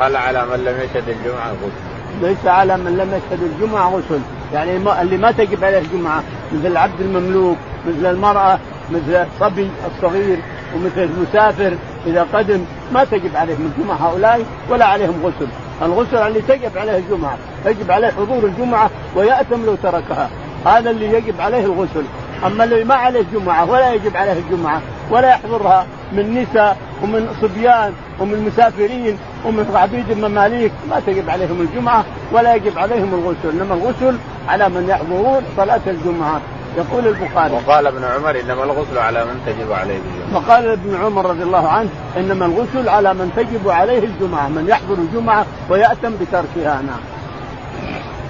قال 0.00 0.16
على 0.16 0.46
من 0.46 0.64
لم 0.64 0.76
يشهد 0.80 1.08
الجمعة 1.08 1.50
غسل. 1.50 1.94
ليس 2.22 2.46
على 2.46 2.76
من 2.76 2.96
لم 2.96 3.08
يشهد 3.08 3.42
الجمعة 3.42 3.88
غسل، 3.88 4.20
يعني 4.52 4.76
اللي 5.02 5.16
ما 5.16 5.30
تجب 5.30 5.64
عليه 5.64 5.78
الجمعة 5.78 6.22
مثل 6.52 6.66
العبد 6.66 7.00
المملوك، 7.00 7.56
مثل 7.86 8.10
المرأة، 8.10 8.58
مثل 8.90 9.26
الصبي 9.26 9.70
الصغير، 9.86 10.38
ومثل 10.74 11.02
المسافر 11.02 11.74
إذا 12.06 12.26
قدم 12.32 12.64
ما 12.92 13.04
تجب 13.04 13.36
عليهم 13.36 13.72
الجمعة 13.78 13.96
هؤلاء 13.96 14.44
ولا 14.70 14.84
عليهم 14.84 15.22
غسل، 15.24 15.48
الغسل 15.82 16.16
اللي 16.16 16.40
تجب 16.40 16.78
عليه 16.78 16.96
الجمعة، 16.96 17.36
يجب 17.66 17.90
عليه 17.90 18.08
حضور 18.08 18.44
الجمعة 18.44 18.90
ويأثم 19.16 19.66
لو 19.66 19.74
تركها، 19.82 20.30
هذا 20.66 20.90
اللي 20.90 21.12
يجب 21.12 21.40
عليه 21.40 21.64
الغسل، 21.64 22.04
أما 22.46 22.64
اللي 22.64 22.84
ما 22.84 22.94
عليه 22.94 23.24
جمعه 23.32 23.70
ولا 23.70 23.92
يجب 23.92 24.16
عليه 24.16 24.32
الجمعة 24.32 24.80
ولا 25.10 25.28
يحضرها 25.30 25.86
من 26.12 26.34
نساء 26.34 26.76
ومن 27.02 27.28
صبيان 27.42 27.92
ومن 28.20 28.44
مسافرين 28.46 29.18
ومن 29.44 29.70
عبيد 29.74 30.10
المماليك 30.10 30.72
ما 30.90 31.00
تجب 31.06 31.30
عليهم 31.30 31.60
الجمعة 31.60 32.04
ولا 32.32 32.54
يجب 32.54 32.78
عليهم 32.78 33.14
الغسل. 33.14 33.60
إنما 33.60 33.74
الغسل 33.74 34.16
على 34.48 34.68
من 34.68 34.88
يحضرون 34.88 35.42
صلاة 35.56 35.80
الجمعة. 35.86 36.40
يقول 36.76 37.06
البخاري. 37.06 37.54
وقال 37.54 37.86
ابن 37.86 38.04
عمر 38.04 38.40
إنما 38.40 38.64
الغسل 38.64 38.98
على 38.98 39.24
من 39.24 39.40
تجب 39.46 39.72
عليه 39.72 39.96
الجمعة. 39.96 40.42
وقال 40.42 40.68
ابن 40.68 40.96
عمر 41.04 41.26
رضي 41.26 41.42
الله 41.42 41.68
عنه 41.68 41.88
إنما 42.16 42.46
الغسل 42.46 42.88
على 42.88 43.14
من 43.14 43.32
تجب 43.36 43.68
عليه 43.68 43.98
الجمعة 43.98 44.48
من 44.48 44.68
يحضر 44.68 44.94
الجمعة 44.94 45.46
ويأتم 45.70 46.12
بتركها. 46.20 46.82
نعم. 46.82 47.00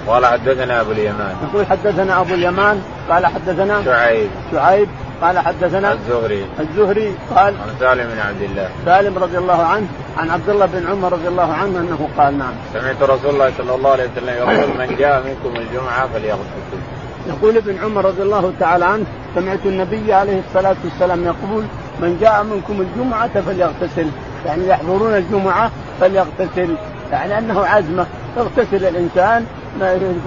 قال 0.07 0.25
حدثنا 0.25 0.81
أبو 0.81 0.91
اليمان. 0.91 1.35
يقول 1.43 1.65
حدثنا 1.65 2.21
أبو 2.21 2.33
اليمان 2.33 2.81
قال 3.09 3.25
حدثنا 3.25 3.83
شعيب. 3.85 4.29
شعيب 4.51 4.89
قال 5.21 5.39
حدثنا 5.39 5.93
الزهري. 5.93 6.45
الزهري 6.59 7.15
قال 7.35 7.53
عن 7.53 7.69
سالم 7.79 8.09
بن 8.13 8.19
عبد 8.19 8.41
الله. 8.41 8.69
سالم 8.85 9.17
رضي 9.17 9.37
الله 9.37 9.63
عنه 9.63 9.87
عن 10.17 10.29
عبد 10.29 10.49
الله 10.49 10.65
بن 10.65 10.87
عمر 10.91 11.13
رضي 11.13 11.27
الله 11.27 11.53
عنه 11.53 11.79
أنه 11.79 12.09
قال 12.17 12.37
نعم. 12.37 12.53
سمعت 12.73 13.03
رسول 13.03 13.33
الله 13.33 13.51
صلى 13.57 13.75
الله 13.75 13.91
عليه 13.91 14.03
وسلم 14.03 14.29
يقول 14.29 14.69
من 14.77 14.95
جاء 14.99 15.23
منكم 15.25 15.59
الجمعة 15.59 16.07
فليغتسل. 16.13 16.79
يقول 17.27 17.57
ابن 17.57 17.77
عمر 17.83 18.05
رضي 18.05 18.21
الله 18.21 18.53
تعالى 18.59 18.85
عنه 18.85 19.05
سمعت 19.35 19.65
النبي 19.65 20.13
عليه 20.13 20.41
الصلاة 20.47 20.75
والسلام 20.83 21.23
يقول 21.23 21.63
من 21.99 22.17
جاء 22.21 22.43
منكم 22.43 22.81
الجمعة 22.81 23.41
فليغتسل. 23.41 24.07
يعني 24.45 24.67
يحضرون 24.67 25.13
الجمعة 25.15 25.71
فليغتسل. 26.01 26.75
يعني 27.11 27.37
أنه 27.37 27.65
عزمة 27.65 28.05
اغتسل 28.37 28.85
الإنسان 28.85 29.45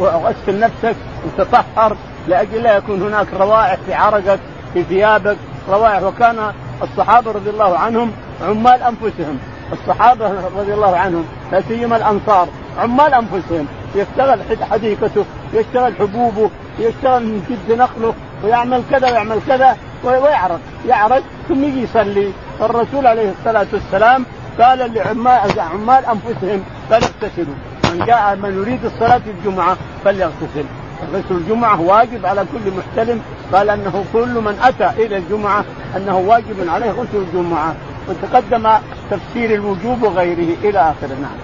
غسل 0.01 0.61
نفسك 0.61 0.97
وتطهر 1.27 1.97
لأجل 2.29 2.63
لا 2.63 2.77
يكون 2.77 3.03
هناك 3.03 3.27
روائح 3.41 3.77
في 3.87 3.95
عرقك 3.95 4.39
في 4.75 4.83
ثيابك 4.83 5.37
روائح. 5.71 6.03
وكان 6.03 6.53
الصحابة 6.83 7.33
رضي 7.33 7.51
الله 7.51 7.79
عنهم 7.79 8.13
عمال 8.49 8.83
أنفسهم. 8.83 9.39
الصحابة 9.73 10.33
رضي 10.57 10.75
الله 10.75 10.97
عنهم 10.97 11.25
لا 11.53 11.61
سيما 11.61 11.97
الأنصار 11.97 12.49
عمال 12.79 13.15
أنفسهم. 13.15 13.67
يشتغل 13.95 14.41
حديقته 14.71 15.25
يشتغل 15.55 15.95
حبوبه 15.97 16.51
يشتغل 16.79 17.23
من 17.23 17.43
جد 17.51 17.79
نخله 17.79 18.15
ويعمل 18.45 18.83
كذا 18.91 19.11
ويعمل 19.11 19.39
كذا 19.49 19.77
ويعرق 20.05 20.61
يعرق 20.89 21.23
ثم 21.49 21.65
يجي 21.65 21.83
يصلي. 21.83 22.33
فالرسول 22.59 23.07
عليه 23.07 23.31
الصلاة 23.39 23.67
والسلام 23.73 24.25
قال 24.61 24.95
لعمال 24.95 25.61
عمال 25.61 26.05
أنفسهم 26.07 26.65
فليغتسلوا 26.91 27.55
من 27.91 28.05
جاء 28.07 28.37
من 28.37 28.63
يريد 28.63 28.85
الصلاة 28.85 29.21
الجمعة 29.27 29.77
فليغتسل. 30.05 30.65
غسل 31.13 31.35
الجمعة 31.35 31.81
واجب 31.81 32.27
على 32.27 32.45
كل 32.53 32.73
محتلم 32.79 33.23
قال 33.53 33.71
أنه 33.71 34.05
كل 34.13 34.29
من 34.29 34.59
أتى 34.63 35.05
إلى 35.05 35.17
الجمعة 35.17 35.65
أنه 35.97 36.19
واجب 36.19 36.69
عليه 36.69 36.91
غسل 36.91 37.17
الجمعة. 37.17 37.75
وتقدم 38.09 38.71
تفسير 39.11 39.55
الوجوب 39.55 40.03
وغيره 40.03 40.57
إلى 40.65 40.79
اخره 40.79 41.17
نعم. 41.23 41.39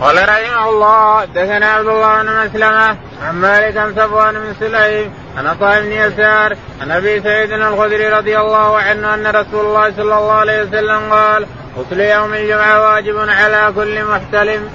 قال 0.00 0.28
رحمه 0.28 0.68
الله 0.68 1.24
دثنا 1.24 1.66
عبد 1.66 1.88
الله 1.88 2.22
بن 2.22 2.46
مسلمة 2.46 2.96
عن 3.22 3.34
مالك 3.34 3.76
عن 3.76 3.94
صفوان 3.94 4.34
بن 4.34 4.54
سليم 4.60 5.12
عن 5.36 5.46
عطاء 5.46 5.82
بن 5.82 5.92
يسار 5.92 6.56
عن 6.82 6.90
أبي 6.90 7.20
سعيد 7.20 7.52
الخدري 7.52 8.08
رضي 8.08 8.38
الله 8.38 8.78
عنه 8.78 9.14
أن 9.14 9.26
رسول 9.26 9.66
الله 9.66 9.90
صلى 9.90 10.02
الله 10.02 10.32
عليه 10.32 10.62
وسلم 10.62 11.12
قال 11.12 11.46
غسل 11.78 12.00
يوم 12.00 12.34
الجمعة 12.34 12.80
واجب 12.82 13.18
على 13.18 13.72
كل 13.76 14.04
محتلم. 14.04 14.68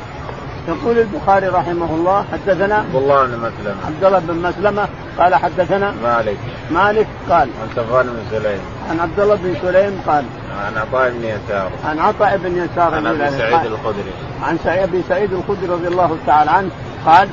يقول 0.67 0.99
البخاري 0.99 1.47
رحمه 1.47 1.95
الله 1.95 2.25
حدثنا 2.31 2.75
عبد 2.75 2.95
الله 2.95 3.25
بن 3.25 3.37
مسلمة 3.37 3.75
عبد 3.85 4.03
الله 4.03 4.19
بن 4.19 4.35
مسلمة 4.35 4.87
قال 5.19 5.35
حدثنا 5.35 5.93
مالك. 6.03 6.37
مالك 6.71 7.07
قال 7.29 7.49
عن 7.61 7.67
صفوان 7.75 8.05
بن 8.05 8.39
سليم. 8.39 8.59
عن 8.89 8.99
عبد 8.99 9.19
الله 9.19 9.35
بن 9.35 9.55
سليم 9.61 10.01
قال 10.07 10.25
عن 10.65 10.77
عطاء 10.77 11.09
بن 11.09 11.23
يسار. 11.23 11.71
عن 11.85 11.99
عطاء 11.99 12.37
بن 12.37 12.57
يسار 12.57 12.93
عن 12.95 13.07
أبي 13.07 13.37
سعيد 13.37 13.65
الخدري. 13.65 14.13
عن 14.43 14.57
أبي 14.65 15.01
سعيد 15.09 15.33
الخدري 15.33 15.67
رضي 15.67 15.87
الله 15.87 16.17
تعالى 16.27 16.51
عنه 16.51 16.69
قال 17.05 17.27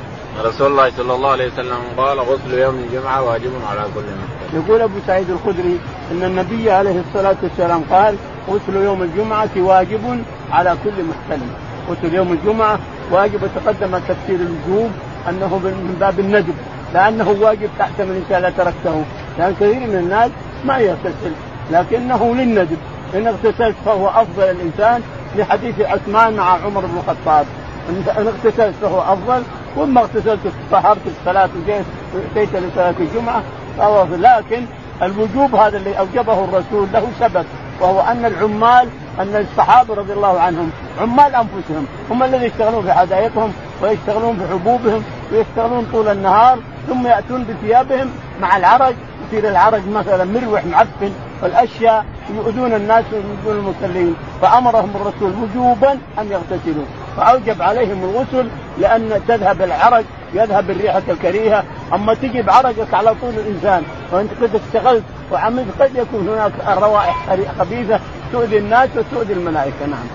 رسول 0.45 0.67
الله 0.67 0.91
صلى 0.97 1.15
الله 1.15 1.31
عليه 1.31 1.53
وسلم 1.53 1.79
قال 1.97 2.21
غسل 2.21 2.59
يوم 2.59 2.75
الجمعة 2.75 3.23
واجب 3.23 3.51
على 3.71 3.83
كل 3.95 4.01
مسلم. 4.01 4.65
يقول 4.65 4.81
أبو 4.81 4.99
سعيد 5.07 5.31
الخدري 5.31 5.81
أن 6.13 6.23
النبي 6.23 6.71
عليه 6.71 7.01
الصلاة 7.09 7.37
والسلام 7.43 7.83
قال 7.91 8.17
غسل 8.49 8.77
يوم 8.77 9.03
الجمعة 9.03 9.51
واجب 9.57 10.23
على 10.53 10.77
كل 10.85 11.05
محتلم 11.05 11.51
غسل 11.91 12.15
يوم 12.15 12.33
الجمعة 12.33 12.79
واجب 13.11 13.43
وتقدم 13.43 13.99
تفسير 13.99 14.39
الوجوب 14.41 14.91
أنه 15.29 15.59
من 15.59 15.97
باب 16.01 16.21
الندب 16.21 16.55
لأنه 16.95 17.37
واجب 17.41 17.69
تحت 17.79 18.01
من 18.01 18.17
انت 18.17 18.43
لا 18.43 18.51
تركته. 18.51 19.05
لأن 19.39 19.55
كثير 19.55 19.81
من 19.81 19.97
الناس 19.97 20.31
ما 20.65 20.79
يغتسل 20.79 21.33
لكنه 21.71 22.35
للندب. 22.35 22.79
إن 23.15 23.27
اغتسلت 23.27 23.77
فهو 23.85 24.09
أفضل 24.09 24.43
الإنسان 24.43 25.03
لحديث 25.37 25.81
عثمان 25.81 26.37
مع 26.37 26.45
عمر 26.65 26.81
بن 26.81 26.99
الخطاب. 26.99 27.47
إن 27.89 28.27
اغتسلت 28.27 28.75
فهو 28.83 29.01
أفضل 29.01 29.43
وما 29.77 30.01
اغتسلت 30.01 30.41
طهرت 30.73 31.01
الصلاه 31.07 31.49
وجيت 31.63 31.85
اتيت 32.33 32.57
لصلاه 32.57 32.95
الجمعة 33.01 33.43
فهو 33.79 34.07
لكن 34.19 34.65
الوجوب 35.03 35.55
هذا 35.55 35.77
اللي 35.77 35.99
أوجبه 35.99 36.45
الرسول 36.45 36.89
له 36.93 37.09
سبب. 37.21 37.45
وهو 37.81 38.01
أن 38.01 38.25
العمال 38.25 38.89
أن 39.21 39.47
الصحابة 39.51 39.95
رضي 39.95 40.13
الله 40.13 40.41
عنهم 40.41 40.71
عمال 41.01 41.35
أنفسهم 41.35 41.87
هم 42.11 42.23
الذين 42.23 42.43
يشتغلون 42.43 42.83
في 42.83 42.93
حدائقهم 42.93 43.53
ويشتغلون 43.83 44.37
في 44.37 44.53
حبوبهم 44.53 45.03
ويشتغلون 45.33 45.87
طول 45.93 46.09
النهار 46.09 46.59
ثم 46.89 47.07
يأتون 47.07 47.45
بثيابهم 47.45 48.11
مع 48.41 48.57
العرج 48.57 48.95
يصير 49.29 49.49
العرج 49.49 49.89
مثلا 49.89 50.25
مروح 50.25 50.65
معفن 50.65 51.13
والأشياء 51.43 52.05
يؤذون 52.35 52.73
الناس 52.73 53.05
ويؤذون 53.13 53.65
المصلين. 53.65 54.17
فأمرهم 54.43 54.91
الرسول 54.95 55.33
وجوبا 55.43 55.93
أن 55.93 56.31
يغتسلوا. 56.31 56.85
فأوجب 57.17 57.63
عليهم 57.63 58.05
الغسل 58.05 58.49
لأن 58.79 59.21
تذهب 59.29 59.63
العرج 59.63 60.05
يذهب 60.35 60.71
الريحة 60.71 61.03
الكريهة. 61.09 61.65
أما 61.95 62.15
تجي 62.15 62.43
بعرقك 62.43 62.95
على 62.95 63.15
طول 63.21 63.31
الإنسان 63.31 63.83
وأنت 64.13 64.31
قد 64.43 64.61
اشتغلت 64.67 65.03
وعملت 65.33 65.69
قد 65.81 65.91
يكون 65.95 66.29
هناك 66.29 66.53
روائح 66.79 67.17
خبيثة 67.59 68.01
تؤذي 68.33 68.59
الناس 68.59 68.89
وتؤذي 68.97 69.33
الملائكة 69.33 69.87
نعم. 69.87 70.07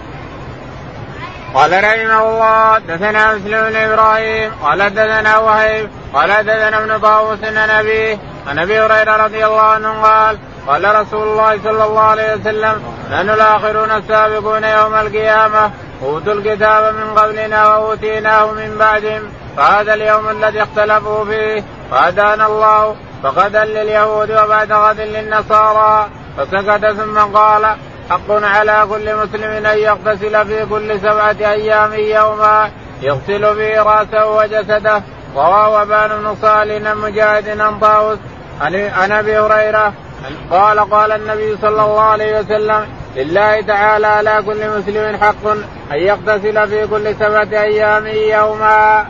قال 1.54 1.72
رحمه 1.84 2.30
الله 2.30 2.78
دثنا 2.78 3.36
مسلم 3.36 3.70
بن 3.70 3.76
إبراهيم 3.76 4.52
قال 4.64 4.94
دثنا 4.94 5.38
وهيب 5.38 5.90
قال 6.14 6.30
دثنا 6.30 6.78
ابن 6.78 7.00
طاووس 7.00 7.44
عن 7.44 7.70
أبيه 7.70 8.18
عن 8.48 8.60
أبي 8.60 8.80
هريرة 8.80 9.26
رضي 9.26 9.46
الله 9.46 9.62
عنه 9.62 10.02
قال 10.02 10.38
قال 10.68 10.96
رسول 10.96 11.28
الله 11.28 11.60
صلى 11.64 11.84
الله 11.84 12.02
عليه 12.02 12.34
وسلم 12.34 12.84
نحن 13.12 13.30
الآخرون 13.30 13.92
السابقون 13.92 14.64
يوم 14.64 14.96
القيامة 14.96 15.72
أوتوا 16.04 16.34
الكتاب 16.34 16.94
من 16.94 17.20
قبلنا 17.20 17.68
وأوتيناه 17.68 18.52
من 18.52 18.78
بعدهم 18.80 19.22
فهذا 19.58 19.94
اليوم 19.94 20.30
الذي 20.30 20.64
اختلفوا 20.64 21.26
فيه 21.26 21.64
فهدانا 21.92 22.48
الله 22.48 22.96
فغدا 23.24 23.66
لليهود 23.66 24.32
وبعد 24.32 24.72
غد 24.72 25.00
للنصارى 25.00 26.10
فسكت 26.38 26.86
ثم 26.86 27.20
قال 27.20 27.66
حق 28.10 28.32
على 28.32 28.88
كل 28.90 29.16
مسلم 29.16 29.66
أن 29.66 29.78
يغتسل 29.78 30.46
في 30.46 30.66
كل 30.66 31.00
سبعة 31.00 31.36
أيام 31.40 31.94
يوما 31.94 32.70
يغسل 33.02 33.56
فيه 33.56 33.82
رأسه 33.82 34.26
وجسده 34.26 35.04
رواه 35.36 35.82
أبان 35.82 36.10
بن 36.10 36.36
صالح 36.42 36.94
مجاهد 36.94 37.62
عن 37.62 37.80
طاووس 37.80 38.18
عن 38.62 39.12
أبي 39.12 39.40
هريرة 39.40 39.94
قال 40.52 40.80
قال 40.80 41.12
النبي 41.12 41.58
صلى 41.62 41.82
الله 41.82 42.02
عليه 42.02 42.40
وسلم 42.40 42.88
لله 43.16 43.62
تعالى 43.62 44.08
على 44.08 44.44
كل 44.46 44.70
مسلم 44.78 45.18
حق 45.18 45.48
أن 45.92 45.98
يغتسل 45.98 46.68
في 46.68 46.88
كل 46.88 47.16
سبعة 47.16 47.48
أيام 47.52 48.08
يوما. 48.08 49.06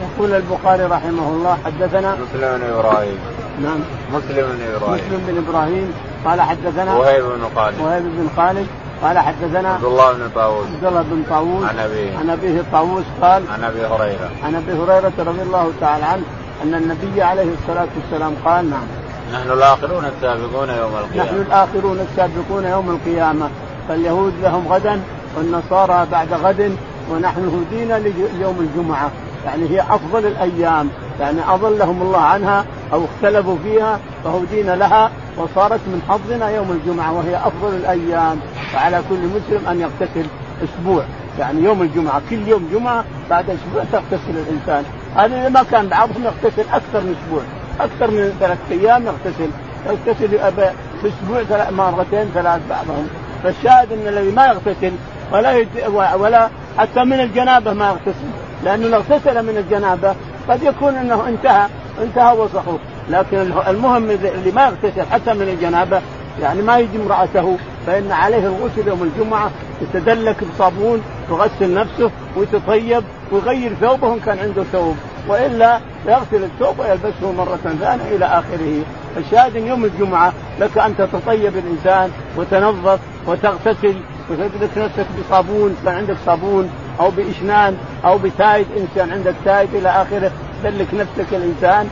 يقول 0.00 0.34
البخاري 0.34 0.84
رحمه 0.84 1.28
الله 1.28 1.58
حدثنا 1.64 2.14
مسلم 2.14 2.58
بن 2.58 2.64
إبراهيم. 2.78 3.18
نعم. 3.62 3.80
مسلم 4.12 4.46
بن 4.46 4.76
إبراهيم. 4.76 5.04
مسلم 5.04 5.24
بن 5.28 5.48
إبراهيم. 5.48 5.92
قال 6.24 6.40
حدثنا 6.40 6.96
وهيب 6.96 7.24
بن 7.24 7.48
خالد. 7.56 7.80
وهيب 7.80 8.02
بن 8.02 8.28
خالد. 8.36 8.66
قال 9.02 9.18
حدثنا 9.18 9.68
عبد 9.74 9.84
الله 9.84 10.12
بن 10.12 10.30
طاووس. 10.34 10.66
عبد 10.66 10.84
الله 10.84 11.02
بن 11.02 11.22
طاووس. 11.30 11.64
عن 11.64 11.78
أبيه. 11.78 12.18
عن 12.18 12.30
أبيه 12.30 12.62
طاووس 12.72 13.04
قال 13.22 13.42
عن 13.52 13.64
أبي 13.64 13.86
هريرة. 13.86 14.30
عن 14.44 14.54
أبي 14.54 14.72
هريرة 14.72 15.12
رضي 15.18 15.42
الله 15.42 15.72
تعالى 15.80 16.04
عنه 16.04 16.22
أن 16.62 16.74
النبي 16.74 17.22
عليه 17.22 17.48
الصلاة 17.62 17.88
والسلام 17.96 18.34
قال 18.44 18.70
نعم. 18.70 18.86
نحن 19.32 19.50
الآخرون 19.50 20.04
السابقون 20.04 20.68
يوم 20.68 20.92
القيامة. 20.96 21.24
نحن 21.24 21.36
الآخرون 21.36 22.06
السابقون 22.10 22.64
يوم 22.64 22.90
القيامة. 22.90 23.48
فاليهود 23.88 24.32
لهم 24.42 24.68
غدا 24.68 25.00
والنصارى 25.36 26.06
بعد 26.12 26.32
غد 26.32 26.76
ونحن 27.10 27.64
هدينا 27.70 27.98
ليوم 28.38 28.56
الجمعة. 28.60 29.10
يعني 29.46 29.70
هي 29.70 29.80
أفضل 29.80 30.26
الأيام 30.26 30.88
يعني 31.20 31.40
أضلهم 31.48 32.02
الله 32.02 32.20
عنها 32.20 32.64
أو 32.92 33.04
اختلفوا 33.04 33.56
فيها 33.62 33.98
فهدينا 34.24 34.76
لها 34.76 35.10
وصارت 35.36 35.80
من 35.86 36.02
حظنا 36.08 36.50
يوم 36.50 36.70
الجمعة 36.70 37.12
وهي 37.12 37.36
أفضل 37.36 37.74
الأيام. 37.74 38.40
فعلى 38.72 39.02
كل 39.08 39.16
مسلم 39.16 39.66
أن 39.68 39.80
يغتسل 39.80 40.26
أسبوع 40.64 41.04
يعني 41.38 41.62
يوم 41.62 41.82
الجمعة 41.82 42.22
كل 42.30 42.48
يوم 42.48 42.68
جمعة 42.72 43.04
بعد 43.30 43.44
أسبوع 43.50 43.84
تغتسل 43.92 44.30
الإنسان. 44.30 44.84
هذا 45.16 45.48
ما 45.48 45.62
كان 45.62 45.88
بعضهم 45.88 46.24
يغتسل 46.24 46.64
أكثر 46.72 47.00
من 47.00 47.16
أسبوع 47.22 47.42
أكثر 47.80 48.10
من 48.10 48.36
ثلاث 48.40 48.58
أيام 48.70 49.06
يغتسل. 49.06 49.50
يغتسل 49.86 50.28
في 51.02 51.08
أسبوع 51.08 51.42
ثلاث 51.42 51.72
مرتين 51.72 52.30
ثلاث 52.34 52.60
بعضهم. 52.70 53.08
فالشاهد 53.42 53.92
إن 53.92 54.08
الذي 54.08 54.30
ما 54.30 54.46
يغتسل 54.46 54.92
ولا 55.32 55.64
ولا 56.14 56.48
حتى 56.78 57.04
من 57.04 57.20
الجنابة 57.20 57.72
ما 57.72 57.88
يغتسل. 57.88 58.45
لأنه 58.64 58.88
لو 58.88 58.98
اغتسل 58.98 59.42
من 59.42 59.56
الجنابة 59.56 60.14
قد 60.48 60.62
يكون 60.62 60.94
إنه 60.94 61.28
انتهى 61.28 61.66
انتهى 62.02 62.36
وصحه 62.38 62.78
لكن 63.10 63.38
المهم 63.68 64.10
اللي 64.10 64.52
ما 64.54 64.64
يغتسل 64.64 65.02
حتى 65.12 65.34
من 65.34 65.48
الجنابة 65.48 66.00
يعني 66.42 66.62
ما 66.62 66.78
يجي 66.78 66.98
امرأته 66.98 67.56
فإن 67.86 68.12
عليه 68.12 68.38
الغسل 68.38 68.88
يوم 68.88 69.02
الجمعة 69.02 69.50
يتدلك 69.82 70.36
بصابون 70.44 71.02
ويغسل 71.30 71.74
نفسه 71.74 72.10
ويتطيب 72.36 73.04
ويغير 73.32 73.74
ثوبه 73.80 74.14
إن 74.14 74.20
كان 74.20 74.38
عنده 74.38 74.64
ثوب. 74.72 74.96
وإلا 75.28 75.80
يغسل 76.06 76.44
الثوب 76.44 76.78
ويلبسه 76.78 77.32
مرة 77.32 77.58
ثانية 77.80 78.16
إلى 78.16 78.24
آخره. 78.24 78.82
الشاهد 79.16 79.56
يوم 79.56 79.84
الجمعة 79.84 80.32
لك 80.60 80.78
أن 80.78 80.96
تتطيب 80.96 81.52
الإنسان 81.56 82.10
وتنظف 82.36 83.00
وتغتسل 83.26 83.94
وتدلك 84.30 84.78
نفسك 84.78 85.06
بصابون 85.18 85.76
كان 85.84 85.94
عندك 85.94 86.16
صابون 86.26 86.70
أو 87.00 87.10
بإشنان 87.10 87.76
أو 88.04 88.18
بتايد 88.18 88.66
ان 88.76 88.86
كان 88.96 89.12
عندك 89.12 89.34
تايد 89.44 89.74
إلى 89.74 89.88
آخره 89.88 90.30
دلك 90.64 90.94
نفسك 90.94 91.26
الإنسان 91.32 91.88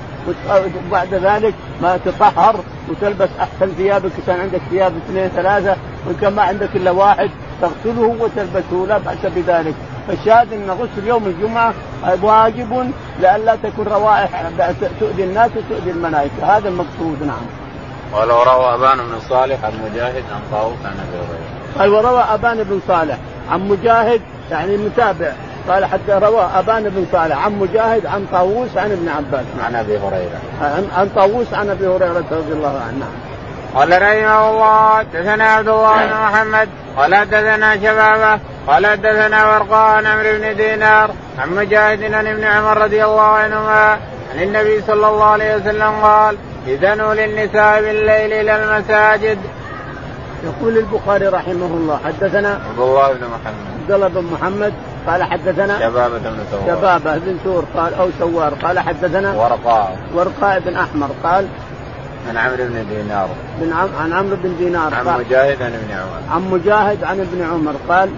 وبعد 0.89 1.15
ذلك 1.15 1.55
ما 1.83 1.97
تطهر 1.97 2.57
وتلبس 2.89 3.29
أحسن 3.41 3.73
ثيابك 3.73 4.13
كان 4.27 4.41
عندك 4.41 4.61
ثياب 4.71 4.93
اثنين 4.97 5.29
ثلاثة 5.29 5.77
وإن 6.07 6.17
كان 6.21 6.33
ما 6.33 6.43
عندك 6.43 6.77
إلا 6.77 6.91
واحد 6.91 7.31
تغسله 7.61 8.17
وتلبسه 8.21 8.87
لا 8.89 8.99
بأس 8.99 9.33
بذلك 9.37 9.75
فالشاهد 10.09 10.53
أن 10.53 10.71
غسل 10.71 11.07
يوم 11.07 11.27
الجمعة 11.27 11.75
واجب 12.23 12.93
لئلا 13.21 13.57
تكون 13.57 13.87
روائح 13.87 14.51
تؤذي 15.01 15.25
الناس 15.25 15.51
وتؤذي 15.57 15.91
الملائكة 15.91 16.57
هذا 16.57 16.69
المقصود 16.69 17.23
نعم. 17.23 17.64
قال 18.15 18.33
وروى 18.33 18.75
أبان 18.75 18.99
بن 18.99 19.21
صالح 19.29 19.65
عن 19.65 19.73
مجاهد 19.85 20.25
عن 20.33 20.41
طاووس 20.53 20.79
عن 20.85 20.93
أبي 20.93 21.17
هريرة. 21.17 21.79
قال 21.79 21.91
وروى 21.91 22.25
أبان 22.35 22.63
بن 22.63 22.81
صالح 22.89 23.19
عن 23.51 23.69
مجاهد 23.69 24.21
يعني 24.51 24.77
متابع. 24.77 25.33
قال 25.69 25.85
حتى 25.85 26.13
روى 26.13 26.49
أبان 26.55 26.83
بن 26.83 27.07
صالح 27.13 27.45
عن 27.45 27.53
مجاهد 27.53 28.07
عن 28.07 28.27
طاووس 28.33 28.77
عن 28.77 28.93
ابن 28.93 29.09
عباس. 29.09 29.47
عن 29.65 29.75
أبي 29.75 29.99
هريرة. 29.99 30.41
عن, 30.61 30.89
عن 30.97 31.09
طاووس 31.17 31.55
عن 31.55 31.71
أبي 31.71 31.87
هريرة 31.87 32.25
رضي 32.31 32.53
الله 32.53 32.81
عنه. 32.89 33.07
قال 33.75 34.03
رحمه 34.03 34.51
الله 34.51 34.99
حدثنا 34.99 35.45
عبد 35.45 35.69
الله 35.69 36.07
بن 36.07 36.13
محمد 36.13 36.69
قال 36.97 37.15
حدثنا 37.15 37.77
شبابه 37.77 38.41
قال 38.67 38.87
حدثنا 38.87 39.47
ورقاء 39.47 39.97
عن 39.97 40.07
عمرو 40.07 40.39
بن 40.39 40.57
دينار 40.57 41.11
عن 41.39 41.51
مجاهد 41.51 42.15
عن 42.15 42.27
ابن 42.27 42.45
عمر 42.45 42.79
رضي 42.79 43.05
الله 43.05 43.23
عنهما 43.23 43.91
عن 44.33 44.43
النبي 44.43 44.83
صلى 44.87 45.09
الله 45.09 45.25
عليه 45.25 45.57
وسلم 45.57 45.93
قال 46.03 46.37
اذنوا 46.67 47.15
للنساء 47.15 47.83
بالليل 47.83 48.33
إلى 48.33 48.65
المساجد. 48.65 49.39
يقول 50.45 50.79
البخاري 50.79 51.27
رحمه 51.27 51.67
الله 51.67 52.01
حدثنا 52.05 52.49
عبد 52.49 52.79
الله 52.79 53.13
بن 53.13 53.27
محمد. 53.27 53.65
عبد 53.81 53.91
الله 53.91 54.09
بن 54.09 54.25
محمد 54.33 54.73
قال 55.07 55.23
حدثنا 55.23 55.79
شبابة 55.79 56.19
بن 56.19 56.39
سوار. 56.51 56.67
شبابة 56.67 57.19
بن 57.19 57.39
سور 57.45 57.65
قال 57.77 57.95
أو 57.95 58.09
سوار 58.19 58.55
قال 58.55 58.79
حدثنا 58.79 59.33
ورقاء. 59.33 59.99
ورقاء 60.15 60.61
بن 60.61 60.77
أحمر 60.77 61.09
قال 61.25 61.47
عن 62.29 62.37
عمرو 62.37 62.57
بن 62.57 62.87
دينار. 62.91 63.29
بن 63.61 63.73
عم 63.73 63.89
عن 64.01 64.13
عمرو 64.13 64.37
بن 64.43 64.57
دينار 64.59 64.95
عن 64.95 65.07
مجاهد 65.07 65.63
عن 65.63 65.75
ابن 65.75 65.93
عمر. 65.93 66.35
عن 66.35 66.51
مجاهد 66.51 67.05
عن 67.05 67.21
ابن 67.21 67.43
عمر 67.53 67.75
قال 67.89 68.11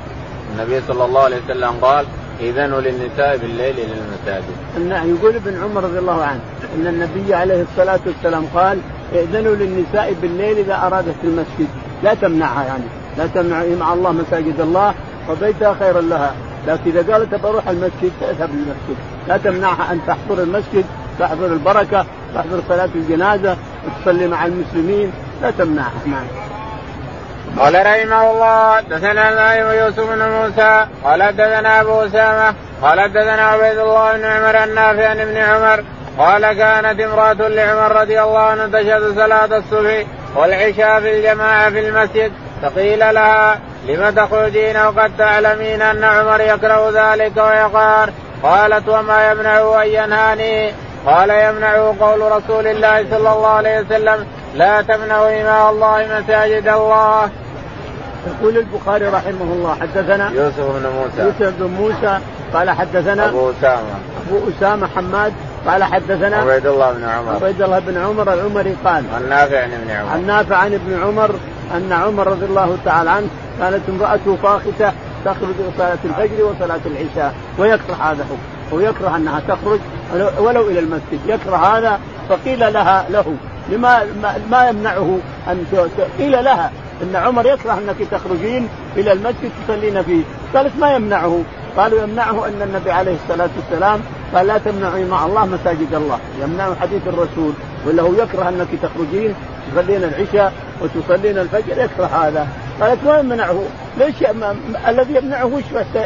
النبي 0.52 0.80
صلى 0.88 1.04
الله 1.04 1.22
عليه 1.22 1.36
وسلم 1.44 1.72
قال 1.82 2.06
إذن 2.40 2.74
للنساء 2.74 3.36
بالليل 3.36 3.74
إلى 3.78 3.92
المساجد. 3.92 4.56
يقول 5.18 5.34
ابن 5.34 5.62
عمر 5.62 5.84
رضي 5.84 5.98
الله 5.98 6.24
عنه 6.24 6.40
أن 6.74 6.86
النبي 6.86 7.34
عليه 7.34 7.62
الصلاة 7.62 8.00
والسلام 8.06 8.46
قال 8.54 8.78
ائذنوا 9.14 9.54
للنساء 9.54 10.14
بالليل 10.22 10.58
إذا 10.58 10.74
أرادت 10.86 11.16
المسجد. 11.24 11.68
لا 12.02 12.14
تمنعها 12.14 12.64
يعني. 12.64 12.84
لا 13.18 13.26
تمنع 13.26 13.64
مع 13.80 13.92
الله 13.92 14.12
مساجد 14.12 14.60
الله 14.60 14.94
وبيتها 15.30 15.76
خير 15.80 16.00
لها. 16.00 16.34
لكن 16.66 16.90
إذا 16.90 17.12
قالت 17.12 17.34
بروح 17.34 17.68
المسجد 17.68 18.12
تذهب 18.20 18.50
للمسجد. 18.50 18.96
لا 19.28 19.36
تمنعها 19.36 19.92
أن 19.92 20.00
تحضر 20.06 20.42
المسجد 20.42 20.84
تحضر 21.18 21.46
البركة 21.46 22.06
تحضر 22.34 22.60
صلاة 22.68 22.88
الجنازة 22.94 23.56
وتصلي 23.86 24.26
مع 24.26 24.46
المسلمين. 24.46 25.12
لا 25.42 25.50
تمنعها 25.50 25.92
نعم 26.06 26.26
قال 27.58 27.74
رحمه 27.74 28.30
الله 28.30 28.80
دثنا 28.80 29.30
النائم 29.30 29.78
يوسف 29.78 30.10
بن 30.10 30.28
موسى 30.28 30.86
قال 31.04 31.36
دثنا 31.36 31.80
أبو 31.80 32.00
أسامة 32.00 32.54
قال 32.82 33.12
دثنا 33.12 33.42
عبيد 33.42 33.78
الله 33.78 34.16
بن 34.16 34.24
عمر 34.24 34.64
النافع 34.64 35.08
عن 35.08 35.20
ابن 35.20 35.36
عمر 35.36 35.84
قال 36.18 36.52
كانت 36.52 37.00
امرأة 37.00 37.48
لعمر 37.48 38.00
رضي 38.00 38.22
الله 38.22 38.38
عنه 38.38 38.66
تشهد 38.66 39.14
صلاة 39.14 39.58
الصبح 39.58 40.04
والعشاء 40.36 41.00
في 41.00 41.18
الجماعة 41.18 41.70
في 41.70 41.88
المسجد. 41.88 42.32
فقيل 42.62 42.98
لها 42.98 43.58
لم 43.88 44.10
تخرجين 44.10 44.76
وقد 44.76 45.16
تعلمين 45.18 45.82
إن 45.82 46.04
عمر 46.04 46.40
يكره 46.40 46.90
ذلك 46.94 47.36
ويقار 47.36 48.10
قالت 48.42 48.88
وما 48.88 49.30
يمنع 49.30 49.82
أن 49.82 49.88
ينهاني؟ 49.88 50.72
قال 51.06 51.30
يمنع 51.30 51.92
قول 52.00 52.32
رسول 52.32 52.66
الله 52.66 53.04
صلى 53.10 53.32
الله 53.32 53.46
عليه 53.46 53.80
وسلم 53.80 54.26
لا 54.54 54.82
تمنعوا 54.82 55.40
إماء 55.42 55.70
الله 55.70 56.20
مساجد 56.20 56.68
الله. 56.68 57.30
يقول 58.26 58.58
البخاري 58.58 59.06
رحمه 59.06 59.52
الله 59.52 59.76
حدثنا 59.80 60.30
يوسف 60.30 60.60
بن 60.60 60.86
موسى. 60.96 61.22
يوسف 61.22 61.54
بن 61.58 61.66
موسى 61.66 62.18
قال 62.54 62.70
حدثنا 62.70 63.28
أبو 63.28 63.50
أسامة. 63.50 63.94
أبو 64.28 64.40
أسامة 64.58 64.88
حماد 64.96 65.32
قال 65.66 65.84
حدثنا 65.84 66.36
عبيد 66.36 66.66
الله 66.66 66.92
بن 66.92 67.04
عمر. 67.04 67.34
عبيد 67.34 67.62
الله 67.62 67.78
بن 67.78 67.96
عمر 67.96 68.32
العمري 68.32 68.76
قال 68.84 69.04
عن 69.14 69.28
نافع 69.28 69.62
عن 69.62 69.72
ابن 69.72 69.90
عمر. 69.90 70.10
عن 70.12 70.26
نافع 70.26 70.56
عن 70.56 70.74
ابن 70.74 71.02
عمر 71.02 71.30
أن 71.76 71.92
عمر 71.92 72.26
رضي 72.26 72.46
الله 72.46 72.76
تعالى 72.84 73.10
عنه 73.10 73.28
كانت 73.58 73.80
امرأته 73.88 74.36
فاخته 74.42 74.92
تخرج 75.24 75.54
صلاة 75.78 75.98
الفجر 76.04 76.44
وصلاة 76.44 76.80
العشاء 76.86 77.34
ويكره 77.58 77.94
هذا 77.94 78.26
هو. 78.72 78.80
يكره 78.80 79.16
أنها 79.16 79.40
تخرج 79.48 79.80
ولو 80.38 80.68
إلى 80.68 80.78
المسجد. 80.78 81.20
يكره 81.26 81.56
هذا 81.56 82.00
فقيل 82.28 82.72
لها 82.72 83.06
له. 83.10 83.34
لما 83.68 84.02
ما 84.50 84.68
يمنعه 84.68 85.18
أن 85.48 85.64
قيل 86.18 86.44
لها 86.44 86.72
أن 87.02 87.16
عمر 87.16 87.46
يكره 87.46 87.72
أنك 87.72 88.08
تخرجين 88.10 88.68
إلى 88.96 89.12
المسجد 89.12 89.50
تصلين 89.66 90.02
فيه. 90.02 90.22
قالت 90.54 90.72
ما 90.80 90.94
يمنعه؟ 90.94 91.42
قالوا 91.76 92.02
يمنعه 92.02 92.46
أن 92.46 92.62
النبي 92.62 92.90
عليه 92.90 93.16
الصلاة 93.24 93.48
والسلام 93.56 94.00
قال 94.36 94.46
لا 94.46 94.58
تمنعوا 94.58 95.04
مع 95.10 95.26
الله 95.26 95.46
مساجد 95.46 95.94
الله. 95.94 96.18
يمنع 96.42 96.74
حديث 96.74 97.02
الرسول 97.06 97.52
ولا 97.86 98.02
هو 98.02 98.14
يكره 98.14 98.48
أنك 98.48 98.68
تخرجين 98.82 99.34
تصلين 99.72 100.04
العشاء 100.04 100.52
وتصلين 100.82 101.38
الفجر 101.38 101.84
يكره 101.84 102.06
هذا. 102.06 102.46
قالت 102.80 103.04
ما 103.04 103.18
يمنعه 103.18 103.62
ليش 103.98 104.14
الذي 104.88 105.14
يمنعه 105.14 105.44
وش 105.44 105.62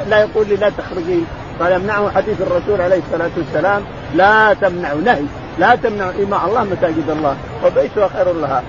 لا 0.09 0.21
يقول 0.21 0.49
لي 0.49 0.57
لا 0.57 0.71
تخرجين؟ 0.79 1.27
قال 1.61 1.73
يمنعه 1.73 2.11
حديث 2.11 2.41
الرسول 2.41 2.81
عليه 2.81 3.01
الصلاة 3.07 3.31
والسلام 3.37 3.83
لا 4.15 4.55
تمنعوا 4.55 5.01
نهي. 5.01 5.23
لا 5.59 5.75
تمنعوا 5.75 6.13
إماء 6.25 6.47
الله 6.47 6.65
مساجد 6.65 7.11
الله. 7.11 7.37
وبيتها 7.65 8.09
خير 8.09 8.33
لها. 8.33 8.63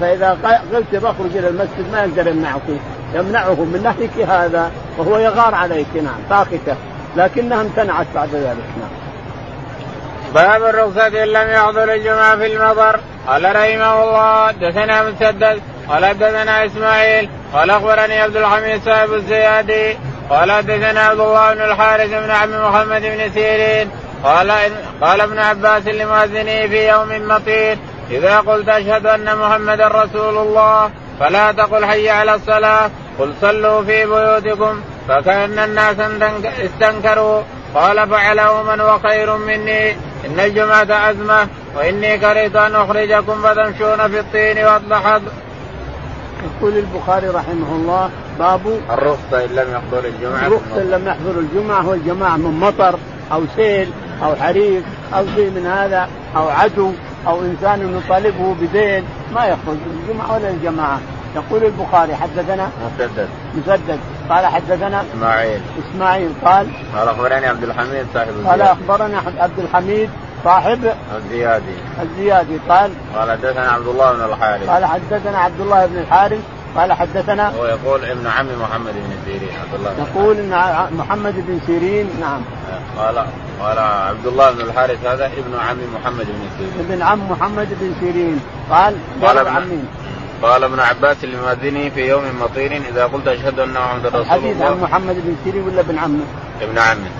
فإذا 0.00 0.38
قلت 0.74 0.94
بخرج 0.94 1.36
إلى 1.36 1.48
المسجد 1.48 1.92
ما 1.92 2.04
يقدر 2.04 2.26
يمنعك. 2.30 2.68
يمنعه 3.14 3.54
من 3.54 3.80
نهيك 3.82 4.28
هذا 4.28 4.70
وهو 4.98 5.18
يغار 5.18 5.54
عليك 5.54 5.86
نعم 5.94 6.20
ساكتة 6.28 6.76
لكنها 7.16 7.60
امتنعت 7.60 8.06
بعد 8.14 8.34
ذلك 8.34 8.64
نعم. 8.80 9.00
باب 10.34 10.62
الرخصة 10.62 11.06
إن 11.06 11.28
لم 11.28 11.50
يحضر 11.50 11.92
الجمعة 11.92 12.36
في 12.36 12.46
المطر. 12.46 13.00
قال 13.28 13.44
رحمه 13.44 14.04
الله 14.04 14.50
دثنا 14.50 15.02
مسدد. 15.02 15.62
قال 15.88 16.06
حدثنا 16.06 16.66
إسماعيل. 16.66 17.28
قال 17.52 17.70
أخبرني 17.70 18.20
عبد 18.20 18.36
الحميد 18.36 18.82
صاحب 18.84 19.14
الزيادي. 19.14 19.96
قال 20.30 20.52
حدثنا 20.52 21.00
عبد 21.00 21.20
الله 21.20 21.54
بن 21.54 21.60
الحارث 21.60 22.10
بن 22.10 22.30
عم 22.30 22.68
محمد 22.68 23.02
بن 23.02 23.30
سيرين. 23.34 23.90
قال 24.24 24.52
قال 25.00 25.20
ابن 25.20 25.38
عباس 25.38 25.86
لمؤذنه 25.86 26.66
في 26.66 26.88
يوم 26.88 27.28
مطير 27.28 27.78
إذا 28.10 28.38
قلت 28.38 28.68
أشهد 28.68 29.06
أن 29.06 29.36
محمدا 29.38 29.88
رسول 29.88 30.38
الله 30.38 30.90
فلا 31.20 31.52
تقل 31.52 31.84
حي 31.84 32.10
على 32.10 32.34
الصلاة. 32.34 32.90
قل 33.18 33.34
صلوا 33.40 33.82
في 33.82 34.06
بيوتكم. 34.06 34.80
فكان 35.10 35.58
الناس 35.58 35.96
استنكروا. 36.44 37.42
قال 37.74 38.08
فعله 38.08 38.62
من 38.62 38.80
هو 38.80 38.98
خير 38.98 39.36
مني. 39.36 39.90
إن 40.26 40.40
الجمعة 40.40 41.10
أزمة 41.10 41.48
وإني 41.76 42.18
كرهت 42.18 42.56
أن 42.56 42.74
أخرجكم 42.74 43.42
فتمشون 43.42 44.08
في 44.08 44.20
الطين 44.20 44.58
والضحك. 44.58 45.22
يقول 46.44 46.78
البخاري 46.78 47.28
رحمه 47.28 47.72
الله 47.72 48.10
باب 48.38 48.80
الرخصة 48.90 49.44
إن 49.44 49.50
لم 49.50 49.72
يحضر 49.72 50.04
الجمعة. 50.04 50.46
الرخصة 50.46 50.82
إن 50.82 50.90
لم 50.90 51.08
يحضر 51.08 51.38
الجمعة 51.38 51.80
هو 51.80 51.94
الجماعة 51.94 52.36
من 52.36 52.60
مطر 52.60 52.98
أو 53.32 53.42
سيل 53.56 53.90
أو 54.22 54.34
حريق 54.34 54.82
أو 55.14 55.24
شيء 55.34 55.50
من 55.50 55.66
هذا 55.66 56.08
أو 56.36 56.48
عدو 56.48 56.92
أو 57.26 57.40
إنسان 57.40 57.98
يطالبه 57.98 58.54
بدين 58.54 59.04
ما 59.34 59.46
يخرج 59.46 59.76
الجمعة 59.86 60.34
ولا 60.34 60.48
الجماعة. 60.48 61.00
يقول 61.36 61.64
البخاري 61.64 62.14
حدثنا 62.14 62.70
مسدد. 62.98 63.28
مسدد. 63.54 63.98
قال 64.30 64.46
حدثنا 64.46 65.04
إسماعيل. 65.14 65.60
إسماعيل 65.78 66.32
قال 66.44 66.66
قال 66.96 67.08
أخبرني 67.08 67.46
عبد 67.46 67.62
الحميد 67.62 68.06
صاحب 68.14 68.28
الزيادي 68.28 68.48
قال 68.48 68.62
أخبرنا 68.62 69.22
عبد 69.38 69.58
الحميد 69.58 70.10
صاحب 70.44 70.94
الزيادي. 71.16 71.74
الزيادي. 72.02 72.58
قال 72.68 72.90
قال 73.16 73.30
حدثنا 73.30 73.70
عبد 73.70 73.86
الله 73.86 74.12
بن 74.12 74.24
الحارث. 74.24 74.68
قال 74.68 74.84
حدثنا 74.84 75.38
عبد 75.38 75.60
الله 75.60 75.86
بن 75.86 75.98
الحارث. 75.98 76.40
قال 76.76 76.92
حدثنا 76.92 77.48
هو 77.48 77.66
يقول 77.66 78.04
ابن 78.04 78.26
عم 78.26 78.46
محمد 78.62 78.92
بن 78.94 79.12
سيرين. 79.24 79.50
عبد 79.62 79.74
الله 79.74 79.90
يقول 79.98 80.36
إن 80.36 80.96
محمد 80.98 81.34
بن 81.48 81.60
سيرين. 81.66 82.10
نعم. 82.20 82.40
قال 82.98 83.26
قال 83.60 83.78
عبد 83.78 84.26
الله 84.26 84.50
بن 84.50 84.60
الحارث 84.60 85.06
هذا 85.06 85.26
ابن 85.26 85.58
عم 85.68 85.78
محمد 85.94 86.26
بن 86.26 86.48
سيرين. 86.58 86.90
ابن 86.90 87.02
عم 87.02 87.30
محمد 87.30 87.68
بن 87.80 87.94
سيرين. 88.00 88.40
قال 88.70 88.94
قال 89.22 89.38
ابن 89.38 89.84
قال 90.42 90.64
ابن 90.64 90.80
عباس 90.80 91.24
لمؤذنه 91.24 91.88
في 91.88 92.08
يوم 92.08 92.22
مطير 92.42 92.72
إذا 92.72 93.04
قلت 93.06 93.28
أشهد 93.28 93.58
أن 93.58 93.72
محمد 93.72 94.06
رسول 94.06 94.20
الله 94.20 94.36
الحديث 94.36 94.62
عن 94.62 94.80
محمد 94.80 95.14
بن 95.14 95.36
سيرين 95.44 95.62
ولا 95.62 95.80
ابن 95.80 95.98
عمه؟ 95.98 96.24
ابن 96.60 96.78
عمه 96.78 97.10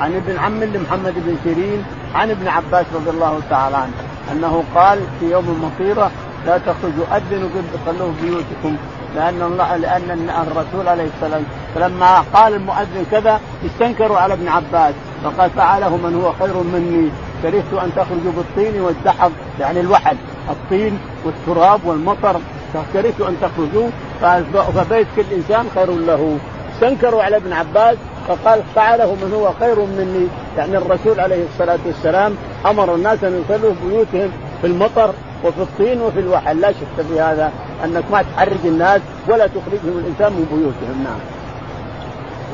عن 0.00 0.14
ابن 0.14 0.38
عم 0.38 0.64
لمحمد 0.64 1.14
بن 1.16 1.36
سيرين 1.44 1.84
عن 2.14 2.30
ابن 2.30 2.48
عباس 2.48 2.86
رضي 2.94 3.10
الله 3.10 3.40
تعالى 3.50 3.76
عنه 3.76 3.92
أنه 4.32 4.64
قال 4.74 5.00
في 5.20 5.30
يوم 5.30 5.64
مطيره 5.64 6.10
لا 6.46 6.58
تخرجوا 6.58 7.16
أذنوا 7.16 7.48
صلوا 7.86 8.12
بيوتكم 8.22 8.76
لأن 9.14 9.42
الله 9.42 9.76
لأن 9.76 10.30
الرسول 10.30 10.88
عليه 10.88 11.08
السلام 11.16 11.44
فلما 11.74 12.20
قال 12.20 12.54
المؤذن 12.54 13.06
كذا 13.10 13.40
استنكروا 13.66 14.18
على 14.18 14.34
ابن 14.34 14.48
عباس 14.48 14.94
فقال 15.24 15.50
فعله 15.50 15.96
من 15.96 16.22
هو 16.22 16.32
خير 16.32 16.56
مني 16.56 17.10
كرهت 17.42 17.84
أن 17.84 17.90
تخرجوا 17.96 18.32
بالطين 18.36 18.80
والدحض 18.80 19.32
يعني 19.60 19.80
الوحل 19.80 20.16
الطين 20.50 20.98
والتراب 21.24 21.80
والمطر 21.84 22.40
فكرهت 22.74 23.20
أن 23.20 23.36
تخرجوا 23.42 23.88
فبيت 24.72 25.06
كل 25.16 25.24
إنسان 25.34 25.66
خير 25.74 25.90
له. 25.90 26.38
استنكروا 26.74 27.22
على 27.22 27.36
ابن 27.36 27.52
عباس 27.52 27.96
فقال 28.28 28.62
فعله 28.74 29.14
من 29.14 29.32
هو 29.34 29.52
خير 29.60 29.80
مني. 29.80 30.28
يعني 30.56 30.76
الرسول 30.76 31.20
عليه 31.20 31.44
الصلاة 31.52 31.78
والسلام 31.86 32.36
أمر 32.66 32.94
الناس 32.94 33.24
أن 33.24 33.44
يصلوا 33.44 33.74
في 33.74 33.88
بيوتهم 33.88 34.30
في 34.60 34.66
المطر 34.66 35.14
وفي 35.44 35.62
الطين 35.62 36.00
وفي 36.02 36.20
الوحل 36.20 36.60
لا 36.60 36.72
شك 36.72 37.06
في 37.08 37.20
هذا 37.20 37.52
أنك 37.84 38.04
ما 38.12 38.22
تحرج 38.22 38.64
الناس 38.64 39.00
ولا 39.28 39.46
تخرجهم 39.46 39.98
الإنسان 39.98 40.32
من 40.32 40.46
بيوتهم. 40.52 41.04
نعم. 41.04 41.18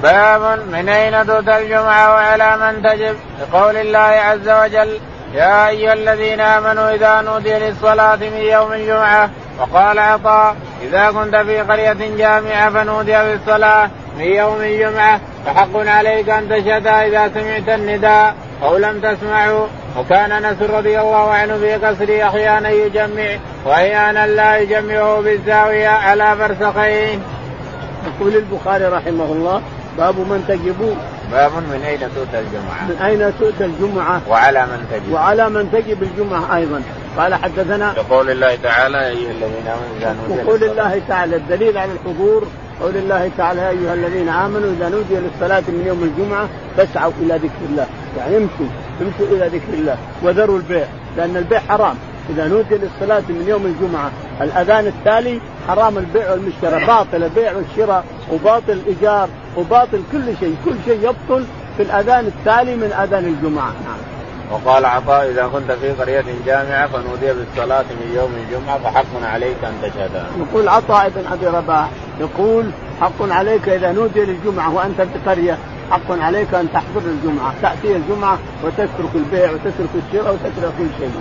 باب 0.02 0.58
من 0.68 0.88
أين 0.88 1.26
تؤتى 1.26 1.58
الجمعة 1.58 2.12
وعلى 2.12 2.56
من 2.56 2.82
تجب؟ 2.82 3.16
لقول 3.40 3.76
الله 3.76 3.98
عز 3.98 4.48
وجل 4.48 4.98
يا 5.34 5.68
أيها 5.68 5.92
الذين 5.92 6.40
آمنوا 6.40 6.94
إذا 6.94 7.20
نودي 7.20 7.52
للصلاة 7.54 8.16
من 8.16 8.36
يوم 8.36 8.72
الجمعة 8.72 9.30
وقال 9.60 9.98
عطاء 9.98 10.56
إذا 10.82 11.10
كنت 11.10 11.36
في 11.36 11.60
قرية 11.60 12.16
جامعة 12.16 12.70
فنودي 12.70 13.12
بالصلاة 13.12 13.90
من 14.18 14.24
يوم 14.24 14.60
الجمعة 14.60 15.20
فحق 15.46 15.76
عليك 15.76 16.28
أن 16.28 16.48
تشهد 16.48 16.86
إذا 16.86 17.30
سمعت 17.34 17.68
النداء 17.78 18.34
أو 18.62 18.76
لم 18.76 19.00
تسمعه 19.00 19.68
وكان 19.98 20.32
أنس 20.32 20.62
رضي 20.62 21.00
الله 21.00 21.30
عنه 21.30 21.56
في 21.58 21.74
قصره 21.74 22.28
أحيانا 22.28 22.70
يجمع 22.70 23.36
وأحيانا 23.66 24.26
لا 24.26 24.56
يجمعه 24.58 25.20
بالزاوية 25.20 25.88
على 25.88 26.36
فرسخين. 26.36 27.22
يقول 28.06 28.36
البخاري 28.36 28.84
رحمه 28.84 29.24
الله 29.24 29.62
باب 29.98 30.18
من 30.18 30.44
تجب 30.48 30.96
باب 31.32 31.52
من 31.52 31.82
أين 31.86 31.98
تؤتى 31.98 32.38
الجمعة؟ 32.38 32.84
من 32.88 32.96
أين 33.04 33.32
تؤتى 33.40 33.64
الجمعة؟ 33.64 34.20
وعلى 34.28 34.66
من 34.66 34.86
تجب؟ 34.90 35.12
وعلى 35.12 35.48
من 35.48 35.70
تجب 35.72 36.02
الجمعة 36.02 36.56
أيضا 36.56 36.82
قال 37.16 37.34
حدثنا 37.34 37.94
يقول 37.96 38.30
الله 38.30 38.58
تعالى 38.62 38.96
يا 38.96 39.08
أيها 39.08 39.30
الذين 39.30 39.66
آمنوا 39.66 39.96
إذا 39.98 40.16
نودي 40.28 40.42
وقول 40.42 40.64
الله 40.64 41.02
تعالى 41.08 41.36
الدليل 41.36 41.78
على 41.78 41.92
الحضور 41.92 42.46
قول 42.80 42.96
الله 42.96 43.30
تعالى 43.38 43.60
يا 43.60 43.70
أيها 43.70 43.94
الذين 43.94 44.28
آمنوا 44.28 44.72
إذا 44.72 44.88
نودي 44.88 45.14
للصلاة 45.14 45.60
من 45.60 45.84
يوم 45.86 46.02
الجمعة 46.02 46.48
فاسعوا 46.76 47.12
إلى 47.20 47.34
ذكر 47.34 47.64
الله 47.70 47.86
يعني 48.18 48.36
امشوا 48.36 48.66
امشوا 49.00 49.26
إلى 49.36 49.48
ذكر 49.58 49.74
الله 49.74 49.96
وذروا 50.22 50.56
البيع 50.56 50.86
لأن 51.16 51.36
البيع 51.36 51.60
حرام 51.68 51.94
إذا 52.30 52.48
نودي 52.48 52.74
للصلاة 52.74 53.22
من 53.28 53.44
يوم 53.48 53.66
الجمعة 53.66 54.10
الأذان 54.40 54.86
التالي 54.86 55.40
حرام 55.68 55.98
البيع 55.98 56.30
والمشترى 56.30 56.86
باطل 56.86 57.24
البيع 57.24 57.52
والشراء 57.56 58.04
وباطل 58.32 58.72
الايجار 58.72 59.28
وباطل 59.56 60.02
كل 60.12 60.36
شيء 60.40 60.56
كل 60.64 60.74
شيء 60.84 60.98
يبطل 60.98 61.44
في 61.76 61.82
الأذان 61.82 62.26
التالي 62.26 62.76
من 62.76 62.92
أذان 62.92 63.24
الجمعة 63.24 63.72
نعم 63.84 63.98
وقال 64.50 64.84
عطاء 64.84 65.30
إذا 65.30 65.46
كنت 65.52 65.72
في 65.72 65.90
قرية 65.90 66.24
جامعة 66.46 66.86
فنودي 66.86 67.32
بالصلاة 67.32 67.82
من 67.82 68.12
يوم 68.16 68.30
الجمعة 68.34 68.78
فحق 68.78 69.32
عليك 69.32 69.56
أن 69.64 69.72
تشهد. 69.82 70.24
يقول 70.38 70.68
عطاء 70.68 71.08
بن 71.08 71.24
أبي 71.32 71.46
رباح 71.46 71.88
يقول 72.20 72.70
حق 73.00 73.22
عليك 73.32 73.68
إذا 73.68 73.92
نودي 73.92 74.20
للجمعة 74.20 74.74
وأنت 74.74 75.00
في 75.00 75.30
قرية 75.30 75.58
حق 75.90 76.10
عليك 76.10 76.54
أن 76.54 76.68
تحضر 76.72 77.00
الجمعة، 77.00 77.54
تأتي 77.62 77.96
الجمعة 77.96 78.38
وتترك 78.64 79.14
البيع 79.14 79.50
وتترك 79.50 79.88
الشراء 79.94 80.34
وتترك 80.34 80.72
كل 80.78 80.86
شيء، 80.98 81.12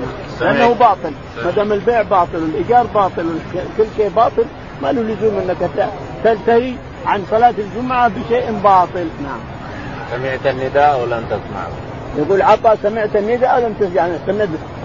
لأنه 0.41 0.73
باطل، 0.73 1.11
ما 1.45 1.51
دام 1.51 1.73
البيع 1.73 2.01
باطل، 2.01 2.37
الإيجار 2.37 2.85
باطل، 2.87 3.39
كل 3.77 3.85
شيء 3.97 4.09
باطل، 4.09 4.45
ما 4.81 4.91
له 4.91 5.01
لزوم 5.01 5.37
أنك 5.37 5.69
تنتهي 6.23 6.73
عن 7.05 7.23
صلاة 7.31 7.53
الجمعة 7.57 8.07
بشيء 8.07 8.51
باطل، 8.63 9.07
نعم. 9.23 9.39
سمعت 10.11 10.45
النداء 10.55 11.01
ولم 11.01 11.23
تسمعه. 11.25 11.69
يقول 12.17 12.41
عطاء 12.41 12.77
سمعت 12.83 13.15
النداء 13.15 13.63
ولم 13.63 13.73
تسمع. 13.73 14.07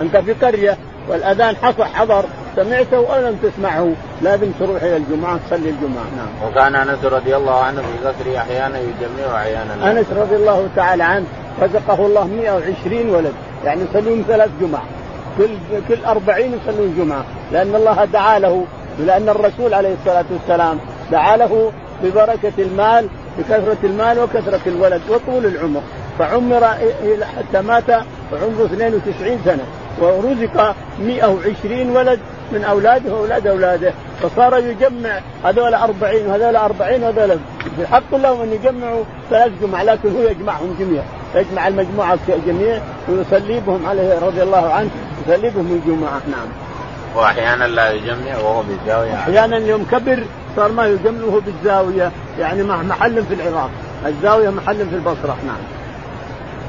أنت 0.01 0.17
في 0.17 0.33
قرية 0.33 0.79
والأذان 1.09 1.57
حصل 1.57 1.85
حضر. 1.85 2.25
سمعته 2.57 3.01
ولم 3.01 3.39
تسمعه 3.43 3.93
لازم 4.23 4.51
تروح 4.61 4.83
إلى 4.83 4.97
الجمعة 4.97 5.39
تصلي 5.47 5.71
الجمعة. 5.71 6.05
نعم. 6.17 6.51
وكان 6.51 6.75
أنس 6.75 7.05
رضي 7.05 7.37
الله 7.37 7.55
عنه 7.55 7.83
في 7.83 8.09
قصره 8.09 8.39
أحيانا 8.39 8.79
يجمع 8.79 9.33
واحيانا 9.33 9.91
أنس 9.91 10.07
رضي 10.17 10.37
الله 10.37 10.69
تعالى 10.77 11.05
عنه 11.05 11.25
رزقه 11.63 12.07
الله 12.07 12.27
120 12.27 13.11
ولد. 13.11 13.33
يعني 13.65 13.81
يصلون 13.91 14.25
ثلاث 14.29 14.51
جمع 14.61 14.79
كل 15.39 15.49
كل 15.89 16.05
40 16.05 16.41
يصلون 16.41 16.95
جمعة. 16.99 17.25
لأن 17.53 17.75
الله 17.75 18.05
دعا 18.05 18.39
له 18.39 18.65
لأن 18.99 19.29
الرسول 19.29 19.75
عليه 19.75 19.95
الصلاة 20.01 20.25
والسلام 20.31 20.79
دعا 21.13 21.37
له 21.37 21.73
ببركة 22.03 22.53
المال 22.59 23.09
بكثرة 23.39 23.77
المال 23.85 24.19
وكثرة 24.19 24.61
الولد 24.67 25.03
وطول 25.11 25.47
العمر. 25.47 25.81
فعمر 26.19 26.65
حتى 27.37 27.63
مات 27.63 27.89
وعمره 28.33 28.65
92 28.65 29.39
سنة. 29.45 29.65
ورزق 30.01 30.75
120 31.01 31.97
ولد 31.97 32.19
من 32.53 32.65
أولاده 32.65 33.15
وأولاد 33.15 33.47
أولاده. 33.47 33.93
فصار 34.23 34.59
يجمع 34.59 35.21
هذول 35.45 35.75
40 35.75 36.27
وهذول 36.27 36.57
40 36.57 37.03
وهذول 37.03 37.39
بحق 37.79 38.15
لهم 38.15 38.41
أن 38.41 38.53
يجمعوا 38.53 39.05
ثلاث 39.31 39.53
جمع 39.63 39.83
لكن 39.83 40.17
هو 40.17 40.29
يجمعهم 40.29 40.77
جميع. 40.81 41.03
يجمع 41.35 41.69
المجموعة 41.69 42.19
جميع 42.47 42.79
ويصلي 43.09 43.61
بهم 43.67 43.87
عليه 43.87 44.19
رضي 44.19 44.43
الله 44.43 44.73
عنه 44.73 44.91
يصلي 45.27 45.51
بهم 45.51 45.81
الجمعة. 45.85 46.21
نعم. 46.31 46.49
وأحيانا 47.17 47.65
لا 47.65 47.93
يجمع 47.93 48.39
وهو 48.39 48.63
بالزاوية. 48.63 49.15
أحيانا 49.15 49.57
يوم 49.57 49.87
كبر 49.93 50.23
صار 50.57 50.73
ما 50.73 50.87
يجمع 50.87 51.25
وهو 51.25 51.41
بالزاوية 51.41 52.11
يعني 52.39 52.63
محل 52.63 53.25
في 53.25 53.35
العراق. 53.35 53.71
الزاوية 54.07 54.51
محل 54.51 54.77
في 54.77 54.95
البصرة. 54.95 55.37
نعم. 55.47 55.74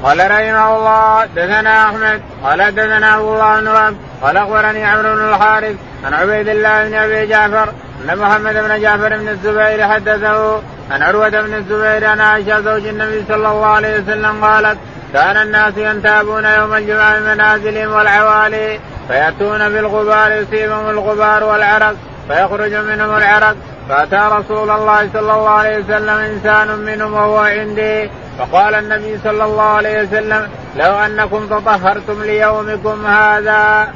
قال 0.02 0.30
رحمه 0.30 0.76
الله 0.76 1.24
دثنا 1.36 1.84
أحمد 1.84 2.22
قال 2.44 2.74
دثنا 2.74 3.16
أبو 3.16 3.34
الله 3.34 3.60
بن 3.60 3.68
وهب 3.68 3.96
قال 4.22 4.36
أخبرني 4.36 4.84
عمرو 4.84 5.14
بن 5.14 5.28
الحارث 5.28 5.76
عن 6.04 6.14
عبيد 6.14 6.48
الله 6.48 6.88
بن 6.88 6.94
أبي 6.94 7.26
جعفر 7.26 7.68
أن 8.04 8.18
محمد 8.18 8.54
بن 8.54 8.80
جعفر 8.80 9.16
بن 9.16 9.28
الزبير 9.28 9.88
حدثه 9.88 10.62
عن 10.90 11.02
عروة 11.02 11.28
بن 11.28 11.54
الزبير 11.54 12.04
عن 12.04 12.20
عائشة 12.20 12.60
زوج 12.60 12.86
النبي 12.86 13.24
صلى 13.28 13.36
الله 13.48 13.66
عليه 13.66 14.00
وسلم 14.00 14.44
قالت 14.44 14.78
كان 15.12 15.36
الناس 15.36 15.72
ينتابون 15.76 16.44
يوم 16.44 16.74
الجمعة 16.74 17.18
من 17.18 17.22
منازلهم 17.22 17.92
والعوالي 17.92 18.80
فيأتون 19.08 19.68
بالغبار 19.68 20.32
يصيبهم 20.32 20.90
الغبار 20.90 21.44
والعرق 21.44 21.94
فيخرج 22.28 22.74
منهم 22.74 23.16
العرق 23.16 23.56
فأتى 23.88 24.28
رسول 24.32 24.70
الله 24.70 25.08
صلى 25.12 25.20
الله 25.20 25.48
عليه 25.48 25.78
وسلم 25.78 26.08
إنسان 26.08 26.78
منهم 26.78 27.14
وهو 27.14 27.38
عندي 27.38 28.10
فقال 28.38 28.74
النبي 28.74 29.18
صلى 29.24 29.44
الله 29.44 29.62
عليه 29.62 30.02
وسلم 30.02 30.48
لو 30.76 30.92
أنكم 30.92 31.46
تطهرتم 31.46 32.22
ليومكم 32.22 33.06
هذا. 33.06 33.88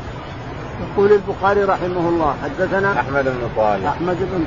يقول 0.80 1.12
البخاري 1.12 1.64
رحمه 1.64 2.08
الله 2.08 2.34
حدثنا 2.44 3.00
أحمد 3.00 3.24
بن 3.24 3.48
صالح 3.56 3.88
أحمد 3.88 4.16
بن 4.20 4.44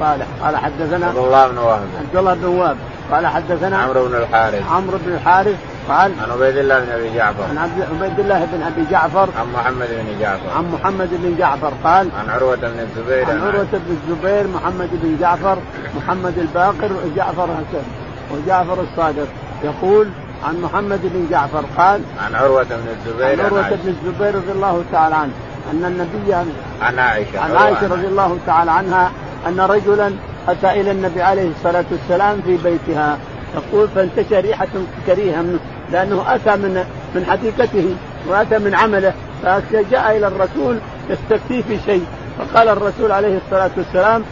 صالح. 0.00 0.26
قال 0.40 0.56
حدثنا 0.56 1.06
عبد 1.06 1.16
الله 1.16 1.48
بن 1.48 1.58
وهب. 1.58 1.88
عبد 2.00 2.16
الله 2.16 2.34
بن 2.34 2.44
وهب. 2.44 2.76
قال 3.12 3.26
حدثنا 3.26 3.78
عمرو 3.78 4.08
بن 4.08 4.14
الحارث. 4.14 4.62
عمرو 4.70 4.98
بن 5.06 5.12
الحارث. 5.12 5.56
قال 5.88 6.12
عن 6.22 6.30
عبيد 6.30 6.56
الله 6.56 6.78
بن 6.78 6.92
أبي 6.92 7.14
جعفر. 7.14 7.44
عن 7.50 7.58
عبيد 7.58 8.20
الله 8.20 8.44
بن 8.52 8.62
أبي 8.62 8.90
جعفر. 8.90 9.28
عن 9.38 9.52
محمد 9.52 9.88
بن 9.90 10.20
جعفر. 10.20 10.50
عن 10.56 10.70
محمد 10.72 11.08
بن 11.12 11.36
جعفر. 11.38 11.72
قال 11.84 12.08
عن 12.18 12.30
عروة 12.30 12.56
بن 12.56 12.80
الزبير. 12.80 13.30
عن 13.30 13.40
عروة 13.40 13.72
بن 13.72 13.96
الزبير 14.02 14.46
محمد 14.46 14.88
بن 14.92 15.16
جعفر 15.20 15.58
محمد 15.96 16.38
الباقر 16.38 16.90
جعفر 17.16 17.48
وجعفر 18.32 18.80
الصادق 18.80 19.28
يقول 19.64 20.08
عن 20.44 20.60
محمد 20.60 21.00
بن 21.02 21.26
جعفر 21.30 21.64
قال 21.76 22.00
عن 22.26 22.34
عروة 22.34 22.62
بن 22.64 22.88
الزبير 22.98 23.40
عن 23.40 23.46
عروة 23.46 23.70
بن 23.70 23.88
الزبير 23.88 24.34
رضي 24.34 24.52
الله 24.52 24.84
تعالى 24.92 25.14
عنه 25.14 25.32
أن 25.72 25.84
النبي 25.84 26.34
عن 26.82 26.98
عائشة 26.98 27.40
عن 27.40 27.56
عائشة 27.56 27.86
رضي 27.86 28.06
الله 28.06 28.38
تعالى 28.46 28.70
عنها 28.70 29.10
أن 29.48 29.60
رجلا 29.60 30.12
أتى 30.48 30.80
إلى 30.80 30.90
النبي 30.90 31.22
عليه 31.22 31.50
الصلاة 31.50 31.84
والسلام 31.90 32.40
في 32.42 32.56
بيتها. 32.56 33.18
يقول 33.54 33.88
فانتشر 33.88 34.40
ريحة 34.40 34.68
كريهة 35.06 35.42
منه 35.42 35.58
لأنه 35.92 36.34
أتى 36.34 36.56
من 36.56 36.84
من 37.14 37.24
حديقته 37.24 37.96
وأتى 38.28 38.58
من 38.58 38.74
عمله 38.74 39.12
فجاء 39.42 40.16
إلى 40.16 40.26
الرسول 40.26 40.78
يستفتيه 41.10 41.62
في 41.62 41.78
شيء. 41.86 42.04
فقال 42.38 42.68
الرسول 42.68 43.12
عليه 43.12 43.38
الصلاة 43.44 43.70
والسلام 43.76 44.24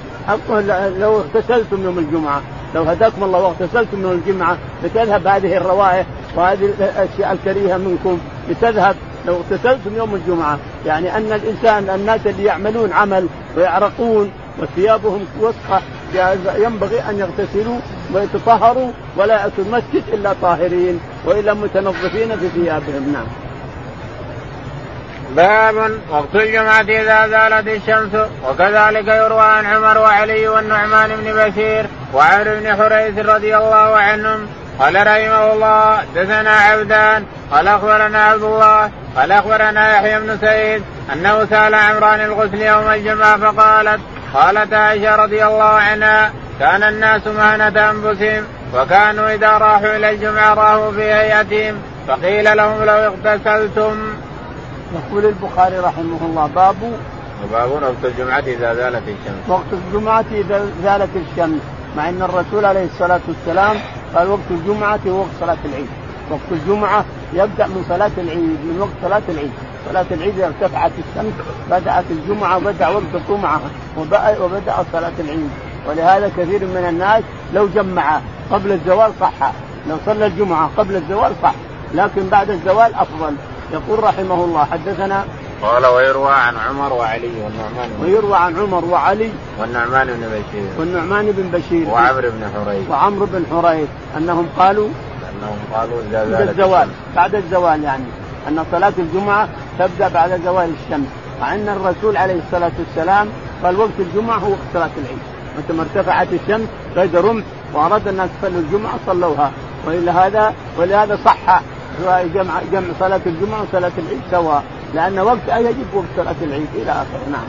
لو 0.99 1.21
اغتسلتم 1.21 1.85
يوم 1.85 1.99
الجمعة. 1.99 2.43
لو 2.75 2.83
هداكم 2.83 3.25
الله 3.25 3.39
واغتسلتم 3.39 3.99
من 3.99 4.13
الجمعة 4.13 4.59
لتذهب 4.85 5.27
هذه 5.27 5.57
الروائح 5.57 6.07
وهذه 6.37 6.65
الأشياء 6.65 7.33
الكريهة 7.33 7.77
منكم 7.77 8.19
لتذهب 8.49 8.97
لو 9.27 9.37
اغتسلتم 9.37 9.97
يوم 9.97 10.15
الجمعة 10.15 10.59
يعني 10.87 11.17
أن 11.17 11.33
الإنسان 11.33 11.91
الناس 11.91 12.21
اللي 12.27 12.45
يعملون 12.45 12.93
عمل 12.93 13.27
ويعرقون 13.57 14.31
وثيابهم 14.59 15.27
وسخة 15.41 15.83
ينبغي 16.57 17.01
أن 17.01 17.19
يغتسلوا 17.19 17.79
ويتطهروا 18.15 18.91
ولا 19.17 19.35
يأتوا 19.35 19.65
المسجد 19.65 20.03
إلا 20.13 20.35
طاهرين 20.43 21.01
وإلا 21.25 21.55
متنظفين 21.55 22.37
في 22.37 22.49
ثيابهم 22.49 23.13
نعم. 23.13 23.27
باب 25.37 25.99
وقت 26.11 26.35
الجمعة 26.35 26.81
إذا 26.81 27.29
زالت 27.29 27.69
الشمس 27.69 28.29
وكذلك 28.49 29.09
يروى 29.09 29.43
عن 29.43 29.67
عمر 29.67 29.99
وعلي 29.99 30.49
والنعمان 30.49 31.11
بن 31.17 31.33
بشير 31.33 31.87
وعمر 32.15 32.45
بن 32.45 32.77
حريث 32.77 33.19
رضي 33.19 33.57
الله 33.57 33.97
عنهم 33.97 34.47
قال 34.79 34.95
رحمه 34.95 35.53
الله 35.53 36.05
دثنا 36.15 36.51
عبدان 36.51 37.25
قال 37.51 37.69
أخبرنا 37.69 38.25
عبد 38.25 38.43
الله 38.43 38.91
قال 39.17 39.33
أخبرنا 39.33 39.97
يحيى 39.97 40.21
بن 40.21 40.39
سعيد 40.41 40.83
أنه 41.13 41.45
سأل 41.45 41.75
عمران 41.75 42.21
الغسل 42.21 42.63
يوم 42.63 42.91
الجمعة 42.91 43.37
فقالت 43.37 44.01
قالت 44.35 44.73
عائشة 44.73 45.17
رضي 45.17 45.47
الله 45.47 45.65
عنها 45.65 46.33
كان 46.61 46.83
الناس 46.83 47.27
مهنة 47.27 47.91
أنفسهم 47.91 48.45
وكانوا 48.75 49.35
إذا 49.35 49.49
راحوا 49.49 49.97
إلى 49.97 50.11
الجمعة 50.11 50.55
راحوا 50.55 50.93
في 50.93 51.03
هيئتهم 51.03 51.75
فقيل 52.09 52.57
لهم 52.57 52.85
لو 52.85 52.93
اغتسلتم. 52.95 53.97
يقول 54.95 55.25
البخاري 55.25 55.79
رحمه 55.79 56.19
الله 56.23 56.47
باب 56.47 56.77
باب 57.53 57.71
وقت 57.71 58.05
الجمعة 58.05 58.39
إذا 58.39 58.75
زالت 58.75 59.03
الشمس. 59.09 59.49
وقت 59.49 59.73
الجمعة 59.73 60.25
إذا 60.33 60.67
زالت 60.83 61.11
الشمس. 61.17 61.61
مع 61.99 62.09
أن 62.09 62.23
الرسول 62.23 62.65
عليه 62.65 62.85
الصلاة 62.85 63.21
والسلام 63.29 63.77
قال 64.15 64.29
وقت 64.31 64.51
الجمعة 64.51 65.01
هو 65.07 65.19
وقت 65.19 65.29
صلاة 65.41 65.57
العيد. 65.65 65.87
وقت 66.31 66.53
الجمعة 66.53 67.05
يبدأ 67.33 67.67
من 67.67 67.85
صلاة 67.89 68.11
العيد 68.19 68.59
من 68.69 68.77
وقت 68.81 68.91
صلاة 69.03 69.23
العيد. 69.29 69.51
صلاة 69.89 70.07
العيد 70.11 70.41
ارتفعت 70.41 70.91
الشمس 70.99 71.33
بدأت 71.71 72.05
الجمعة 72.11 72.57
وبدأ 72.57 72.89
وقت 72.89 73.15
الجمعة 73.15 73.61
وبدأ 74.41 74.85
صلاة 74.93 75.13
العيد. 75.21 75.51
ولهذا 75.89 76.29
كثير 76.37 76.65
من 76.65 76.87
الناس 76.89 77.23
لو 77.55 77.69
جمع 77.75 78.21
قبل 78.51 78.73
الزوال 78.73 79.13
صح 79.21 79.53
لو 79.89 79.97
صلى 80.07 80.27
الجمعة 80.27 80.71
قبل 80.77 80.97
الزوال 80.97 81.33
صح 81.43 81.55
لكن 81.95 82.29
بعد 82.29 82.51
الزوال 82.51 82.95
أفضل. 82.95 83.35
يقول 83.73 84.05
رحمه 84.05 84.45
الله 84.45 84.65
حدثنا 84.65 85.25
قال 85.63 85.87
ويروى 85.87 86.33
عن 86.33 86.57
عمر 86.57 86.93
وعلي 86.93 87.31
والنعمان 87.45 87.91
ويروى 88.03 88.37
عن 88.37 88.57
عمر 88.57 88.85
وعلي 88.85 89.31
والنعمان 89.59 90.07
بن 90.07 90.29
بشير 90.29 90.69
والنعمان 90.79 91.33
بن 91.33 91.59
بشير 91.59 91.89
وعمر 91.89 92.21
بن 92.21 92.51
حريث. 92.55 92.91
وعمرو 92.91 93.27
بن 93.27 93.45
حريث. 93.51 93.89
أنهم 94.17 94.47
قالوا 94.59 94.89
أنهم 95.31 95.59
قالوا 95.75 96.01
إذا 96.11 96.51
الزوال 96.51 96.89
بعد 97.17 97.35
الزوال 97.35 97.85
يعني 97.85 98.05
أن 98.49 98.65
صلاة 98.73 98.93
الجمعة 98.99 99.49
تبدأ 99.79 100.09
بعد 100.09 100.41
زوال 100.45 100.71
الشمس. 100.85 101.07
مع 101.41 101.55
أن 101.55 101.69
الرسول 101.69 102.17
عليه 102.17 102.41
الصلاة 102.47 102.73
والسلام 102.79 103.29
قال 103.65 103.81
وقت 103.81 103.99
الجمعة 103.99 104.39
هو 104.39 104.51
وقت 104.51 104.59
صلاة 104.75 104.91
العيد. 104.99 105.19
متى 105.59 105.73
ما 105.73 105.83
ارتفعت 105.83 106.29
الشمس 106.33 106.69
قيد 106.97 107.17
رمح 107.17 107.45
وأراد 107.75 108.09
الناس 108.09 108.31
يصلوا 108.39 108.61
الجمعة 108.61 108.95
صلوها. 109.07 109.51
والا 109.87 110.27
هذا 110.27 110.55
ولهذا 110.79 111.19
صح 111.25 111.61
جمع 112.35 112.61
جمع 112.73 112.87
صلاة 113.01 113.21
الجمعة 113.27 113.63
وصلاة 113.63 113.93
العيد 113.99 114.21
سواء. 114.31 114.63
لأن 114.95 115.19
وقت 115.19 115.49
يجب 115.49 115.95
وقت 115.95 116.07
صلاة 116.17 116.35
العيد 116.43 116.69
إلى 116.75 116.93
آخره 116.93 117.29
نعم. 117.33 117.47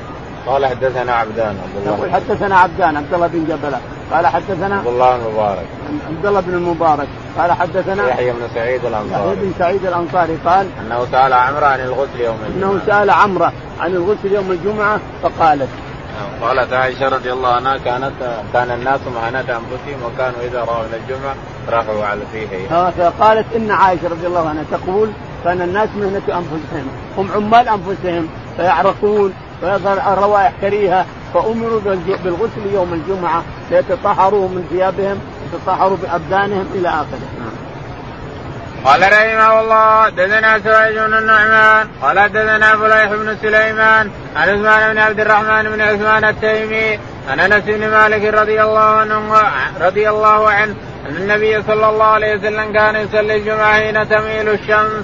قال 0.47 0.65
حدثنا 0.65 1.13
عبدان 1.13 1.58
عبد 1.63 1.78
الله. 1.78 1.97
يقول 1.97 2.12
حدثنا 2.12 2.60
عبدان 2.60 2.97
عبد 2.97 3.13
الله 3.13 3.28
بن 3.28 3.45
جبله 3.45 3.80
قال 4.12 4.28
حدثنا 4.28 4.75
عبد 4.75 4.88
الله 4.88 5.17
بن 5.17 5.25
المبارك. 5.25 5.65
عبد 6.10 6.25
الله 6.25 6.39
بن 6.39 6.54
المبارك. 6.54 7.08
قال 7.38 7.52
حدثنا 7.52 8.08
يحيى 8.08 8.32
بن 8.32 8.47
سعيد 8.56 8.86
الأنصاري. 8.86 9.23
يحيى 9.23 9.36
بن 9.36 9.54
سعيد 9.60 9.86
الأنصاري 9.86 10.38
قال 10.45 10.67
أنه 10.82 11.08
سأل 11.12 11.34
عمرو 11.34 11.65
عن 11.65 11.80
الغسل 11.80 12.19
يوم 12.19 12.38
الجمعة. 12.47 12.71
أنه 12.71 12.82
سأل 12.86 13.10
عمرو 13.10 13.45
عن 13.80 13.91
الغسل 13.93 14.34
يوم 14.34 14.52
الجمعة 14.52 14.99
فقالت 15.23 15.69
قالت 16.41 16.73
عائشة 16.73 17.10
رضي 17.10 17.34
الله 17.34 17.49
عنها 17.49 17.78
كانت 17.78 18.12
كان 18.54 18.71
الناس 18.71 18.99
مهنة 19.15 19.39
أنفسهم 19.39 20.04
وكانوا 20.06 20.39
إذا 20.43 20.60
رأوا 20.60 20.84
من 20.84 20.99
الجمعة 21.04 21.36
رفعوا 21.69 22.06
على 22.06 22.21
فيه. 22.32 22.89
فقالت 22.89 23.45
إن 23.56 23.71
عائشة 23.71 24.08
رضي 24.08 24.28
الله 24.28 24.49
عنها 24.49 24.63
تقول 24.71 25.10
كان 25.43 25.62
الناس 25.62 25.89
مهنة 25.95 26.21
أنفسهم 26.28 26.88
هم 27.17 27.32
عمال 27.32 27.67
أنفسهم 27.67 28.28
فيعرقون 28.58 29.34
ويظهر 29.63 30.19
روائح 30.19 30.54
كريهة 30.62 31.06
فأمروا 31.34 31.80
بالغسل 32.23 32.73
يوم 32.73 32.93
الجمعة 32.93 33.43
ليتطهروا 33.71 34.49
من 34.49 34.67
ثيابهم 34.69 35.19
يتطهروا 35.47 35.97
بأبدانهم 35.97 36.67
إلى 36.75 36.89
آخره 36.89 37.30
قال 38.86 39.02
رحمه 39.02 39.62
الله 39.62 40.10
دثنا 40.10 40.60
سويد 40.60 40.95
بن 40.95 41.13
النعمان 41.13 41.88
قال 42.02 42.32
دثنا 42.32 42.78
فليح 42.78 43.13
بن 43.13 43.38
سليمان 43.41 44.10
عن 44.36 44.49
عثمان 44.49 44.93
بن 44.93 44.97
عبد 44.97 45.19
الرحمن 45.19 45.63
بن 45.63 45.82
عثمان 45.82 46.23
التيمي 46.23 46.99
عن 47.30 47.39
أنس 47.39 47.63
بن 47.63 47.89
مالك 47.89 48.34
رضي 48.34 48.63
الله 48.63 48.80
عنه 48.80 49.36
رضي 49.82 50.10
الله 50.10 50.49
عنه 50.49 50.75
أن 51.10 51.15
النبي 51.15 51.63
صلى 51.63 51.89
الله 51.89 52.06
عليه 52.06 52.36
وسلم 52.36 52.73
كان 52.73 52.95
يصلي 52.95 53.36
الجمعة 53.36 53.73
حين 53.73 54.10
تميل 54.10 54.49
الشمس. 54.49 55.04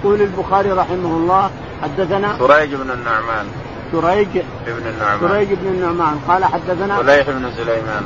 يقول 0.00 0.22
البخاري 0.22 0.70
رحمه 0.70 1.16
الله 1.16 1.50
حدثنا 1.82 2.36
سريج 2.38 2.74
بن 2.74 2.90
النعمان. 2.90 3.46
سريج 3.92 4.28
بن 4.66 4.86
النعمان. 4.86 5.20
سريج 5.20 5.48
بن 5.48 5.66
النعمان. 5.66 6.20
قال 6.28 6.44
حدثنا 6.44 6.96
فليح 6.96 7.30
بن 7.30 7.50
سليمان. 7.56 8.02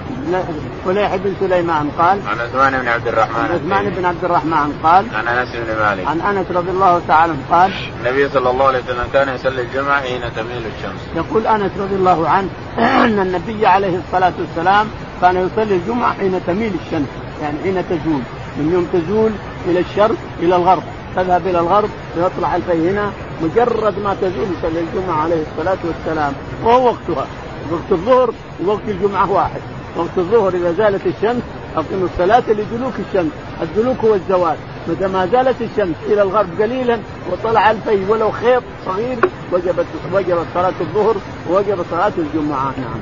فليح 0.85 1.16
بن 1.16 1.35
سليمان 1.40 1.90
قال 1.98 2.18
عن 2.26 2.40
عثمان 2.40 2.80
بن 2.80 2.88
عبد 2.88 3.09
الرحمن. 3.09 3.37
عن 3.37 3.50
عثمان 3.50 3.90
بن 3.90 4.04
عبد 4.04 4.24
الرحمن 4.24 4.80
قال 4.83 5.07
عن 5.14 5.28
أنس 5.28 5.48
بن 5.54 5.80
مالك. 5.80 6.07
عن 6.07 6.20
أنس 6.20 6.46
رضي 6.50 6.70
الله 6.70 7.02
تعالى 7.09 7.33
عنه 7.33 7.42
قال 7.50 7.72
النبي 8.00 8.28
صلى 8.28 8.50
الله 8.50 8.66
عليه 8.66 8.78
وسلم 8.78 9.07
كان 9.12 9.35
يصلي 9.35 9.62
الجمعة 9.62 10.00
حين 10.00 10.20
تميل 10.37 10.62
الشمس. 10.76 11.00
يقول 11.16 11.46
أنس 11.46 11.72
رضي 11.78 11.94
الله 11.94 12.28
عنه 12.28 12.48
أن 13.04 13.20
النبي 13.20 13.66
عليه 13.66 14.00
الصلاة 14.07 14.33
والسلام 14.38 14.87
كان 15.20 15.37
يصلي 15.37 15.74
الجمعة 15.76 16.14
حين 16.14 16.40
تميل 16.46 16.72
الشمس 16.87 17.09
يعني 17.42 17.59
حين 17.62 17.85
تزول 17.88 18.22
من 18.59 18.72
يوم 18.72 18.87
تزول 18.92 19.30
إلى 19.66 19.80
الشرق 19.80 20.16
إلى 20.40 20.57
الغرب. 20.57 20.83
تذهب 21.16 21.46
إلى 21.46 21.59
الغرب 21.59 21.90
ويطلع 22.16 22.57
الفي 22.57 22.90
هنا 22.90 23.12
مجرد 23.42 23.98
ما 23.98 24.16
تزول 24.20 24.48
يصلي 24.59 24.81
الجمعة 24.81 25.22
عليه 25.22 25.42
الصلاة 25.53 25.79
والسلام. 25.85 26.33
وهو 26.64 26.87
وقتها. 26.87 27.27
وقت 27.72 27.92
الظهر 27.92 28.31
ووقت 28.64 28.88
الجمعة 28.88 29.33
واحد. 29.33 29.61
وقت 29.96 30.18
الظهر 30.18 30.55
إذا 30.55 30.72
زالت 30.72 31.07
الشمس 31.07 31.42
اقيموا 31.77 32.09
الصلاة 32.12 32.42
لدلوك 32.48 32.92
الشمس. 33.09 33.33
الدلوك 33.62 33.96
هو 34.05 34.14
الزوال. 34.14 34.57
متى 34.88 35.07
ما 35.07 35.27
زالت 35.27 35.57
الشمس 35.61 35.96
إلى 36.07 36.22
الغرب 36.22 36.62
قليلا 36.62 36.98
وطلع 37.33 37.70
الفي 37.70 38.05
ولو 38.09 38.31
خيط 38.31 38.62
صغير 38.87 39.18
وجبت 39.53 39.87
وجبت 40.12 40.46
صلاة 40.55 40.74
الظهر 40.81 41.14
ووجبت 41.50 41.87
صلاة 41.90 42.12
الجمعة. 42.18 42.72
نعم. 42.79 43.00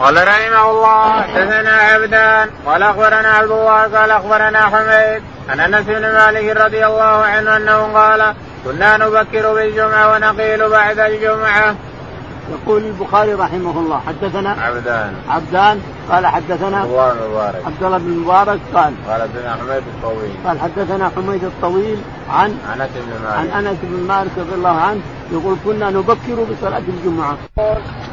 قال 0.00 0.28
رحمه 0.28 0.70
الله 0.70 1.22
حدثنا 1.22 1.70
عبدان 1.70 2.48
قال 2.66 2.82
أخبرنا 2.82 3.28
عبد 3.28 3.50
الله 3.50 3.98
قال 3.98 4.10
أخبرنا 4.10 4.60
حميد. 4.60 5.22
عن 5.48 5.60
أنس 5.60 5.86
بن 5.86 6.02
مالك 6.02 6.56
رضي 6.56 6.86
الله 6.86 7.02
عنه 7.24 7.56
أنه 7.56 7.92
قال 7.94 8.34
كنا 8.64 8.96
نبكر 8.96 9.54
بالجمعة 9.54 10.12
ونقيل 10.12 10.68
بعد 10.68 10.98
الجمعة. 10.98 11.74
يقول 12.50 12.82
البخاري 12.84 13.34
رحمه 13.34 13.78
الله 13.80 14.00
حدثنا 14.06 14.50
عبدان. 14.50 15.14
عبدان 15.28 15.80
قال 16.10 16.26
حدثنا 16.26 16.76
عبد 16.76 16.90
الله 16.90 17.12
بن 17.12 17.30
مبارك. 17.30 17.62
عبد 17.66 17.82
الله 17.82 17.98
بن 17.98 18.10
مبارك 18.10 18.60
قال 18.74 18.92
قال 19.08 19.20
حدثنا 19.22 19.54
حميد 19.54 19.82
الطويل. 19.94 20.34
قال 20.46 20.60
حدثنا 20.60 21.10
حميد 21.16 21.44
الطويل 21.44 21.98
عن 22.30 22.58
أنس 22.74 22.90
بن 22.94 23.24
مالك. 23.24 23.38
عن 23.38 23.66
أنس 23.66 23.78
بن 23.82 24.06
مالك 24.06 24.30
رضي 24.38 24.54
الله 24.54 24.80
عنه 24.80 25.00
يقول 25.32 25.56
كنا 25.64 25.90
نبكر 25.90 26.46
بصلاة 26.50 26.82
الجمعة. 26.88 27.36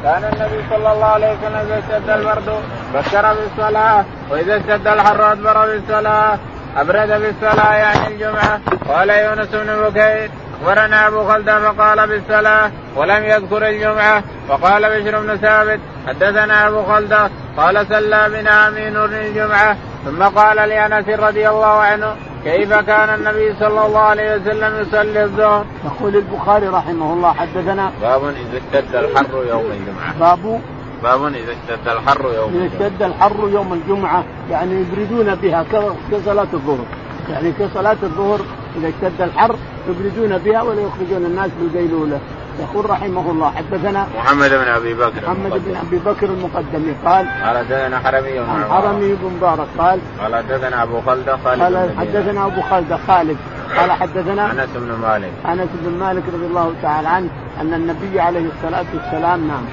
كان 0.04 0.24
النبي 0.34 0.64
صلى 0.70 0.94
الله 0.94 1.06
عليه 1.06 1.38
وسلم 1.38 1.56
إذا 1.56 1.80
اشتد 1.80 2.10
البرد 2.10 2.50
بكر 2.94 3.36
بالصلاة 3.36 4.06
وإذا 4.32 4.58
اشتد 4.58 4.88
الحر 4.88 5.32
أدبر 5.32 5.66
بالصلاة. 5.66 6.38
أبرد 6.78 7.22
بالصلاة 7.22 7.76
يعني 7.76 8.08
الجمعة 8.08 8.60
قال 8.90 9.10
يونس 9.10 9.50
بن 9.50 9.90
بكير 9.90 10.32
أخبرنا 10.64 11.08
أبو 11.08 11.24
خلدة 11.24 11.72
فقال 11.72 12.08
بالصلاة 12.08 12.72
ولم 12.96 13.24
يذكر 13.24 13.70
الجمعة 13.70 14.24
وقال 14.50 15.02
بشر 15.02 15.20
بن 15.20 15.38
ثابت 15.38 15.80
حدثنا 16.08 16.68
أبو 16.68 16.84
خلدة 16.84 17.30
قال 17.58 17.88
صلى 17.90 18.30
بنا 18.30 18.68
أمين 18.68 18.98
الجمعة 18.98 19.78
ثم 20.06 20.24
قال 20.24 20.58
لأنس 20.70 21.10
رضي 21.10 21.50
الله 21.50 21.68
عنه 21.68 22.16
كيف 22.44 22.74
كان 22.74 23.10
النبي 23.14 23.56
صلى 23.60 23.86
الله 23.86 24.00
عليه 24.00 24.36
وسلم 24.36 24.82
يصلي 24.82 25.24
الظهر؟ 25.24 25.66
يقول 25.86 26.16
البخاري 26.16 26.68
رحمه 26.68 27.14
الله 27.14 27.34
حدثنا 27.34 27.92
باب 28.02 28.24
اذا 28.24 28.58
اشتد 28.58 28.96
الحر 28.96 29.44
يوم 29.50 29.66
الجمعة. 29.72 30.20
باب 30.20 30.62
باب 31.04 31.26
إذا 31.26 31.52
اشتد 31.52 31.88
الحر 31.88 32.34
يوم 32.36 32.50
الجمعة. 32.50 32.66
اذا 32.66 32.88
اشتد 32.88 33.04
الحر 33.04 33.50
يوم 33.54 33.74
الجمعة 33.74 34.24
يعني 34.52 34.82
يبردون 34.82 35.36
بها 35.36 35.66
كصلاة 36.12 36.48
الظهر. 36.54 36.86
يعني 37.30 37.52
كصلاة 37.52 37.98
الظهر 38.04 38.40
إذا 38.78 38.88
اشتد 38.88 39.22
الحر 39.22 39.56
يبردون 39.90 40.38
بها 40.38 40.62
ولا 40.62 40.82
يخرجون 40.82 41.26
الناس 41.26 41.50
بالقيلولة. 41.60 42.20
يقول 42.60 42.90
رحمه 42.90 43.32
الله 43.32 43.52
حدثنا 43.52 44.08
محمد 44.18 44.50
بن 44.50 44.68
أبي 44.68 44.94
بكر 44.94 45.22
محمد 45.24 45.52
بن 45.66 45.76
أبي 45.76 45.98
بكر 45.98 46.26
المقدمي 46.26 46.94
قال 47.06 47.28
قال 47.46 47.58
حدثنا 47.58 48.00
حرمي 48.00 48.40
عن 48.40 48.66
حرمي 48.70 49.14
بن 49.14 49.32
مبارك 49.38 49.68
قال 49.78 50.00
قال 50.22 50.36
حدثنا 50.36 50.84
أبو 50.84 51.02
خلده 51.02 51.38
خالد 51.38 51.62
قال 51.62 51.98
حدثنا 51.98 52.46
أبو 52.46 52.62
خلده 52.62 52.98
خالد. 53.08 53.38
قال 53.78 53.92
حدثنا 53.92 54.52
أنس 54.52 54.70
بن 54.76 54.92
مالك. 55.02 55.32
أنس 55.46 55.70
بن 55.74 56.00
مالك 56.00 56.24
رضي 56.34 56.46
الله 56.46 56.74
تعالى 56.82 57.08
عنه 57.08 57.30
أن 57.62 57.74
النبي 57.74 58.20
عليه 58.20 58.46
الصلاة 58.58 58.86
والسلام 58.94 59.48
نعم 59.48 59.64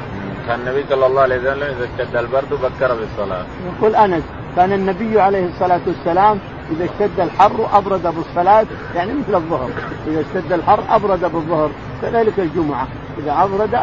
كان 0.51 0.61
النبي 0.61 0.85
صلى 0.91 1.07
الله 1.07 1.23
عليه 1.23 1.39
وسلم 1.39 1.63
إذا 1.63 1.85
اشتد 1.85 2.17
البرد 2.17 2.49
بكر 2.51 2.95
بالصلاة. 2.95 3.45
يقول 3.67 3.95
أنس 3.95 4.23
كان 4.57 4.73
النبي 4.73 5.21
عليه 5.21 5.47
الصلاة 5.47 5.81
والسلام 5.87 6.39
إذا 6.71 6.85
اشتد 6.85 7.21
الحر 7.21 7.69
أبرد 7.73 8.03
بالصلاة 8.03 8.67
يعني 8.95 9.13
مثل 9.13 9.35
الظهر. 9.35 9.71
إذا 10.07 10.21
اشتد 10.21 10.53
الحر 10.53 10.81
أبرد 10.91 11.21
بالظهر 11.21 11.71
كذلك 12.03 12.39
الجمعة. 12.39 12.87
إذا 13.19 13.43
أبرد 13.43 13.79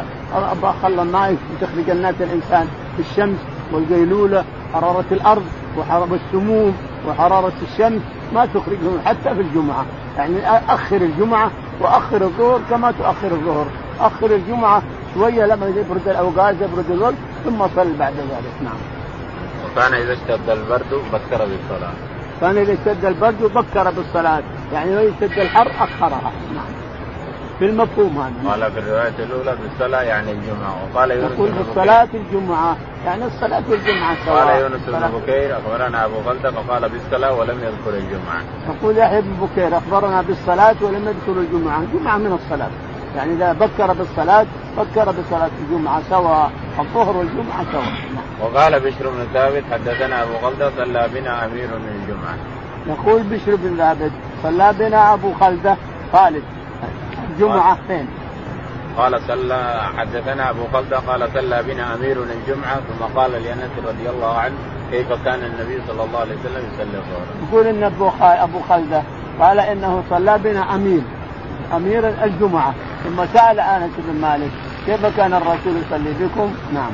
خلى 0.83 1.01
الماء 1.01 1.35
تخرج 1.61 1.89
الناس 1.89 2.15
الإنسان 2.19 2.67
في 2.95 3.01
الشمس 3.11 3.39
والقيلوله 3.71 4.43
حرارة 4.73 5.05
الأرض 5.11 5.45
وحرارة 5.77 6.19
السموم 6.25 6.77
وحرارة 7.07 7.53
الشمس 7.71 8.01
ما 8.33 8.45
تخرجهم 8.45 8.99
حتى 9.05 9.35
في 9.35 9.41
الجمعة. 9.41 9.85
يعني 10.17 10.35
أخر 10.69 10.95
الجمعة 10.95 11.51
وأخر 11.81 12.21
الظهر 12.21 12.59
كما 12.69 12.91
تؤخر 12.91 13.31
الظهر. 13.31 13.65
أخر 13.99 14.35
الجمعة 14.35 14.81
شوية 15.13 15.45
لما 15.45 15.67
يبرد 15.67 16.07
الاوقات 16.07 16.55
يبرد 16.61 16.91
الوقت 16.91 17.13
ثم 17.45 17.67
صل 17.75 17.93
بعد 17.99 18.13
ذلك. 18.13 18.55
نعم. 18.63 18.77
وكان 19.65 19.93
إذا 19.93 20.13
اشتد 20.13 20.49
البرد 20.49 21.01
بكر 21.13 21.45
بالصلاة. 21.45 21.93
كان 22.41 22.57
إذا 22.57 22.73
اشتد 22.73 23.05
البرد 23.05 23.43
بكر 23.43 23.91
بالصلاة. 23.91 24.43
يعني 24.73 24.93
اذا 24.93 25.09
اشتد 25.09 25.39
الحر 25.39 25.71
اخرها 25.79 26.31
نعم. 26.55 26.65
في 27.59 27.65
المفهوم 27.65 28.17
هذا. 28.17 28.51
قال 28.51 28.71
في 28.71 28.79
الرواية 28.79 29.13
الأولى 29.19 29.57
بالصلاة 29.61 30.01
يعني 30.01 30.31
الجمعة. 30.31 30.75
وقال 30.93 31.11
يونس 31.11 31.31
يقول 31.31 31.51
بالصلاة 31.51 32.07
الجمعة. 32.13 32.77
يعني 33.05 33.25
الصلاة 33.25 33.63
والجمعه 33.69 34.25
سواء. 34.25 34.45
قال 34.45 34.61
يونس 34.61 34.81
بن 34.87 35.19
بكير 35.19 35.57
أخبرنا 35.57 36.05
أبو 36.05 36.15
خلدة 36.25 36.51
فقال 36.51 36.89
بالصلاة 36.89 37.33
ولم 37.33 37.57
يذكر 37.59 37.97
الجمعة. 37.97 38.41
يقول 38.69 38.97
يحيى 38.97 39.21
بن 39.21 39.33
بكير 39.41 39.77
أخبرنا 39.77 40.21
بالصلاة 40.21 40.75
ولم 40.81 41.07
يذكر 41.07 41.39
الجمعة. 41.41 41.79
الجمعة 41.79 42.17
من 42.17 42.39
الصلاة. 42.43 42.69
يعني 43.15 43.33
إذا 43.33 43.53
بكر 43.53 43.93
بالصلاة 43.93 44.45
بكر 44.77 45.11
بصلاة 45.11 45.49
الجمعة 45.61 46.01
سواء 46.09 46.51
الظهر 46.79 47.17
والجمعة 47.17 47.65
سواء 47.71 47.93
وقال 48.41 48.79
بشر 48.79 49.09
بن 49.09 49.27
ثابت 49.33 49.63
حدثنا 49.71 50.23
أبو 50.23 50.33
خلدة 50.41 50.71
صلى 50.77 51.09
بنا 51.13 51.45
أمير 51.45 51.67
من 51.67 52.01
الجمعة 52.01 52.35
يقول 52.87 53.23
بشر 53.23 53.55
بن 53.55 53.77
ثابت 53.77 54.11
صلى 54.43 54.73
بنا 54.79 55.13
أبو 55.13 55.33
خلدة 55.33 55.77
خالد 56.13 56.43
الجمعة 57.29 57.77
فين؟ 57.87 58.07
قال 58.97 59.21
صلى 59.27 59.81
حدثنا 59.97 60.49
أبو 60.49 60.61
خلدة 60.73 60.97
قال 60.97 61.29
صلى 61.33 61.63
بنا 61.63 61.95
أمير 61.95 62.17
الجمعة 62.23 62.75
ثم 62.75 63.19
قال 63.19 63.31
لأنس 63.31 63.71
رضي 63.87 64.09
الله 64.09 64.37
عنه 64.37 64.55
كيف 64.91 65.13
كان 65.25 65.39
النبي 65.39 65.81
صلى 65.87 66.03
الله 66.03 66.19
عليه 66.19 66.35
وسلم 66.35 66.69
يصلي 66.73 66.97
الظهر؟ 66.97 67.49
يقول 67.49 67.67
إن 67.67 67.83
أبو 67.83 68.09
أبو 68.21 68.59
خلدة 68.69 69.03
قال 69.39 69.59
إنه 69.59 70.03
صلى 70.09 70.37
بنا 70.37 70.75
أمير 70.75 71.01
أمير 71.75 72.23
الجمعة 72.23 72.73
ثم 73.03 73.25
سأل 73.33 73.59
آنس 73.59 73.91
بن 73.97 74.21
مالك 74.21 74.51
كيف 74.85 75.05
كان 75.17 75.33
الرسول 75.33 75.73
يصلي 75.85 76.13
بكم؟ 76.19 76.53
نعم. 76.73 76.91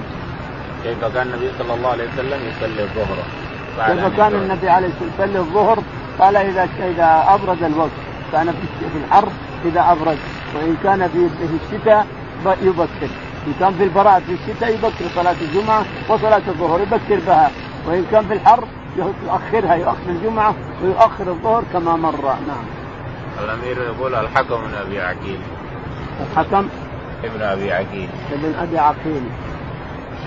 كيف 0.83 1.05
كان 1.05 1.27
النبي 1.27 1.51
صلى 1.59 1.73
الله 1.73 1.89
عليه 1.89 2.03
وسلم 2.03 2.39
يصلي 2.49 2.83
الظهر؟ 2.83 3.17
كيف 3.87 4.17
كان 4.17 4.33
النبي 4.33 4.69
عليه 4.69 4.87
الصلاة 4.87 5.09
والسلام 5.09 5.29
يصلي 5.29 5.39
الظهر؟ 5.39 5.79
قال 6.19 6.35
إذا 6.35 6.69
إذا 6.79 7.25
ابرد 7.27 7.63
الوقت 7.63 7.91
كان 8.31 8.53
في 8.91 8.97
الحر 9.05 9.27
إذا 9.65 9.91
ابرد 9.91 10.17
وإن 10.55 10.77
كان 10.83 11.07
في 11.07 11.29
في 11.29 11.75
الشتاء 11.75 12.07
يبكر 12.61 13.09
إن 13.47 13.53
كان 13.59 13.73
في 13.73 13.83
البراد 13.83 14.21
في 14.21 14.33
الشتاء 14.33 14.73
يبكر 14.73 15.05
صلاة 15.15 15.35
الجمعة 15.41 15.85
وصلاة 16.09 16.41
الظهر 16.47 16.81
يبكر 16.81 17.19
بها 17.27 17.51
وإن 17.87 18.05
كان 18.11 18.27
في 18.27 18.33
الحر 18.33 18.63
يؤخرها 18.97 19.75
يؤخر 19.75 20.09
الجمعة 20.09 20.55
ويؤخر 20.83 21.27
الظهر 21.27 21.63
كما 21.73 21.95
مر 21.95 22.21
نعم. 22.23 22.82
الأمير 23.43 23.77
يقول 23.81 24.15
الحكم 24.15 24.61
من 24.61 24.75
أبي 24.85 25.01
عقيل. 25.01 25.39
الحكم 26.31 26.69
ابن 27.23 27.41
أبي 27.41 27.71
عقيل. 27.73 28.09
ابن 28.33 28.53
أبي 28.61 28.79
عقيل. 28.79 29.23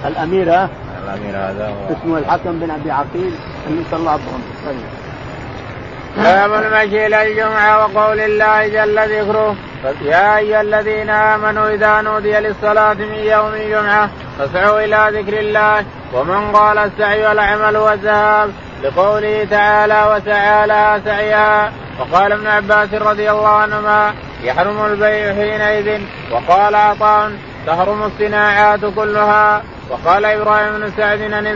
الأمير 0.05 0.53
ها؟ 0.53 0.69
الأمير 1.05 1.37
هذا 1.37 1.69
هو 1.69 1.97
اسمه 1.97 2.19
الحكم 2.19 2.59
بن 2.59 2.71
أبي 2.71 2.91
عقيل 2.91 3.33
نسأل 3.71 3.99
الله 3.99 4.17
بهم 4.17 4.43
طيب. 4.67 5.07
باب 6.17 6.53
المشي 6.53 7.07
إلى 7.07 7.33
الجمعة 7.33 7.79
وقول 7.79 8.21
الله 8.21 8.69
جل 8.69 8.99
ذكره 8.99 9.57
يا 10.03 10.39
أيها 10.39 10.61
الذين 10.61 11.11
آمنوا 11.11 11.69
إذا 11.69 12.01
نودي 12.01 12.33
للصلاة 12.33 12.95
من 12.95 13.15
يوم 13.15 13.55
الجمعة 13.55 14.11
فاسعوا 14.39 14.81
إلى 14.81 15.21
ذكر 15.21 15.39
الله 15.41 15.85
ومن 16.13 16.53
قال 16.53 16.79
السعي 16.79 17.27
والعمل 17.27 17.77
والذهاب 17.77 18.51
لقوله 18.83 19.47
تعالى 19.51 20.15
وتعالى 20.15 21.01
سعيها 21.05 21.73
وقال 22.01 22.33
ابن 22.33 22.47
عباس 22.47 22.95
رضي 22.95 23.31
الله 23.31 23.49
عنهما 23.49 24.15
يحرم 24.43 24.85
البيع 24.85 25.35
حينئذ. 25.35 26.01
وقال 26.31 26.75
عطاء 26.75 27.33
تحرم 27.67 28.03
الصناعات 28.03 28.81
كلها. 28.97 29.63
وقال 29.91 30.25
إبراهيم 30.25 30.73
بن 30.73 30.93
سعد 30.97 31.33
عن 31.33 31.47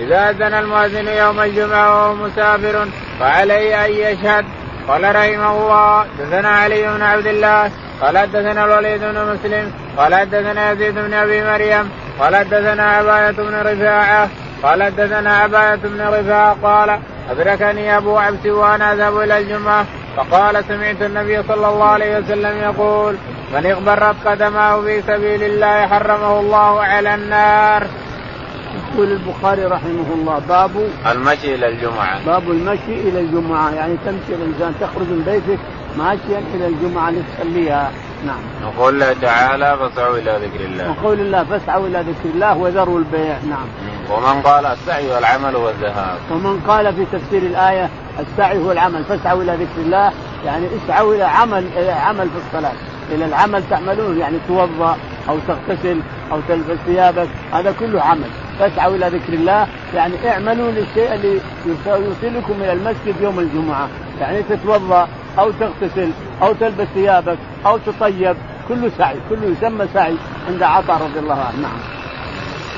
إذا 0.00 0.30
أذن 0.30 0.54
المؤذن 0.54 1.08
يوم 1.08 1.40
الجمعة 1.40 1.88
وهو 1.88 2.14
مسافر 2.14 2.88
فعليه 3.20 3.86
أن 3.86 3.92
يشهد. 3.92 4.44
قال 4.88 5.04
رحمه 5.16 5.50
الله 5.50 6.06
دثنا 6.18 6.48
علي 6.48 6.82
بن 6.82 7.02
عبد 7.02 7.26
الله. 7.26 7.70
قال 8.00 8.18
حدثنا 8.18 8.64
الوليد 8.64 9.00
بن 9.00 9.32
مسلم. 9.32 9.72
قال 9.96 10.14
حدثنا 10.14 10.72
يزيد 10.72 10.94
بن 10.94 11.14
أبي 11.14 11.44
مريم. 11.44 11.90
قال 12.20 12.36
حدثنا 12.36 12.82
عباية 12.82 13.30
بن 13.30 13.54
رفاعة. 13.54 14.28
قال 14.62 14.82
حدثنا 14.82 15.36
عباية 15.36 15.74
بن 15.74 16.00
رفاعة 16.00 16.56
قال 16.62 16.98
أدركني 17.30 17.96
أبو 17.96 18.16
عبس 18.16 18.46
وأنا 18.46 18.92
أذهب 18.92 19.18
إلى 19.18 19.38
الجمعة. 19.38 19.84
فقال 20.16 20.64
سمعت 20.68 21.02
النبي 21.02 21.42
صلى 21.42 21.68
الله 21.68 21.84
عليه 21.84 22.18
وسلم 22.18 22.56
يقول 22.56 23.16
من 23.54 23.66
اغبرت 23.66 24.16
قدماه 24.26 24.80
في 24.80 25.02
سبيل 25.02 25.42
الله 25.42 25.86
حرمه 25.86 26.40
الله 26.40 26.80
على 26.80 27.14
النار. 27.14 27.86
يقول 28.94 29.12
البخاري 29.12 29.64
رحمه 29.64 30.14
الله 30.14 30.42
باب 30.48 30.70
المشي 31.12 31.54
إلى 31.54 31.68
الجمعة. 31.68 32.24
باب 32.26 32.50
المشي 32.50 33.08
إلى 33.08 33.20
الجمعة 33.20 33.70
يعني 33.70 33.96
تمشي 34.04 34.34
الإنسان 34.34 34.74
تخرج 34.80 35.08
من 35.08 35.22
بيتك 35.26 35.58
ماشيا 35.96 36.42
إلى 36.54 36.66
الجمعة 36.66 37.10
لتصليها 37.10 37.90
نعم. 38.26 38.40
وقول 38.66 38.94
الله 38.94 39.12
تعالى 39.22 39.76
فاسعوا 39.76 40.16
إلى 40.16 40.38
ذكر 40.46 40.64
الله. 40.64 40.90
وقول 40.90 41.20
الله 41.20 41.44
فاسعوا 41.44 41.86
إلى 41.86 41.98
ذكر 41.98 42.34
الله 42.34 42.56
وذروا 42.56 42.98
البيع 42.98 43.38
نعم. 43.50 43.66
ومن 44.10 44.42
قال 44.42 44.66
السعي 44.66 45.10
والعمل 45.10 45.56
والذهاب. 45.56 46.18
ومن 46.30 46.60
قال 46.68 46.94
في 46.94 47.04
تفسير 47.12 47.42
الآية 47.42 47.90
السعي 48.20 48.58
هو 48.58 48.72
العمل 48.72 49.04
فاسعوا 49.04 49.42
إلى 49.42 49.52
ذكر 49.52 49.80
الله 49.86 50.12
يعني 50.44 50.66
اسعوا 50.76 51.14
إلى 51.14 51.24
عمل 51.24 51.64
إلى 51.76 51.90
عمل 51.90 52.28
في 52.30 52.36
الصلاة 52.46 52.72
إلى 53.10 53.24
العمل 53.24 53.62
تعملون 53.70 54.18
يعني 54.18 54.38
توضأ 54.48 54.96
أو 55.28 55.38
تغتسل 55.48 56.00
أو 56.32 56.40
تلبس 56.48 56.78
ثيابك 56.86 57.28
هذا 57.52 57.74
كله 57.80 58.02
عمل 58.02 58.30
فاسعوا 58.58 58.96
إلى 58.96 59.08
ذكر 59.08 59.32
الله 59.32 59.66
يعني 59.94 60.14
اعملوا 60.28 60.70
للشيء 60.70 61.14
اللي 61.14 61.40
يوصلكم 61.86 62.54
إلى 62.60 62.72
المسجد 62.72 63.14
يوم 63.20 63.38
الجمعة 63.38 63.88
يعني 64.20 64.42
تتوضأ 64.42 65.08
أو 65.38 65.50
تغتسل 65.50 66.10
أو 66.42 66.52
تلبس 66.52 66.86
ثيابك 66.94 67.38
أو 67.66 67.78
تطيب 67.78 68.36
كله 68.68 68.90
سعي 68.98 69.16
كله 69.30 69.56
يسمى 69.58 69.86
سعي 69.94 70.14
عند 70.48 70.62
عطاء 70.62 71.02
رضي 71.02 71.18
الله 71.18 71.34
عنه. 71.34 71.62
نعم. 71.62 71.78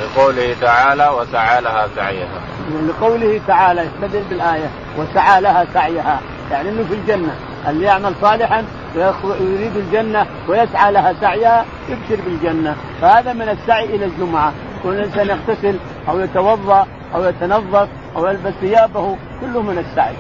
لقوله 0.01 0.57
تعالى 0.61 1.09
وسعى 1.09 1.61
لها 1.61 1.89
سعيها 1.97 2.41
لقوله 2.89 3.41
تعالى 3.47 3.81
يستدل 3.83 4.23
بالآية 4.31 4.71
وسعى 4.99 5.41
لها 5.41 5.67
سعيها. 5.75 6.21
يعني 6.51 6.69
أنه 6.69 6.85
في 6.85 6.95
الجنة. 6.95 7.35
اللي 7.69 7.85
يعمل 7.85 8.15
صالحا 8.21 8.65
ويريد 9.25 9.77
الجنة 9.77 10.27
ويسعى 10.49 10.93
لها 10.93 11.15
سعيها 11.21 11.65
يبشر 11.89 12.23
بالجنة. 12.25 12.77
فهذا 13.01 13.33
من 13.33 13.49
السعي 13.49 13.85
إلى 13.85 14.05
الجمعة. 14.05 14.53
كل 14.83 14.99
إنسان 14.99 15.29
يغتسل 15.29 15.77
أو 16.09 16.21
يتوضأ 16.21 16.87
أو 17.15 17.25
يتنظف 17.25 17.89
أو 18.17 18.27
يلبس 18.27 18.53
ثيابه 18.61 19.17
كله 19.41 19.63
من 19.63 19.79
السعي. 19.79 20.15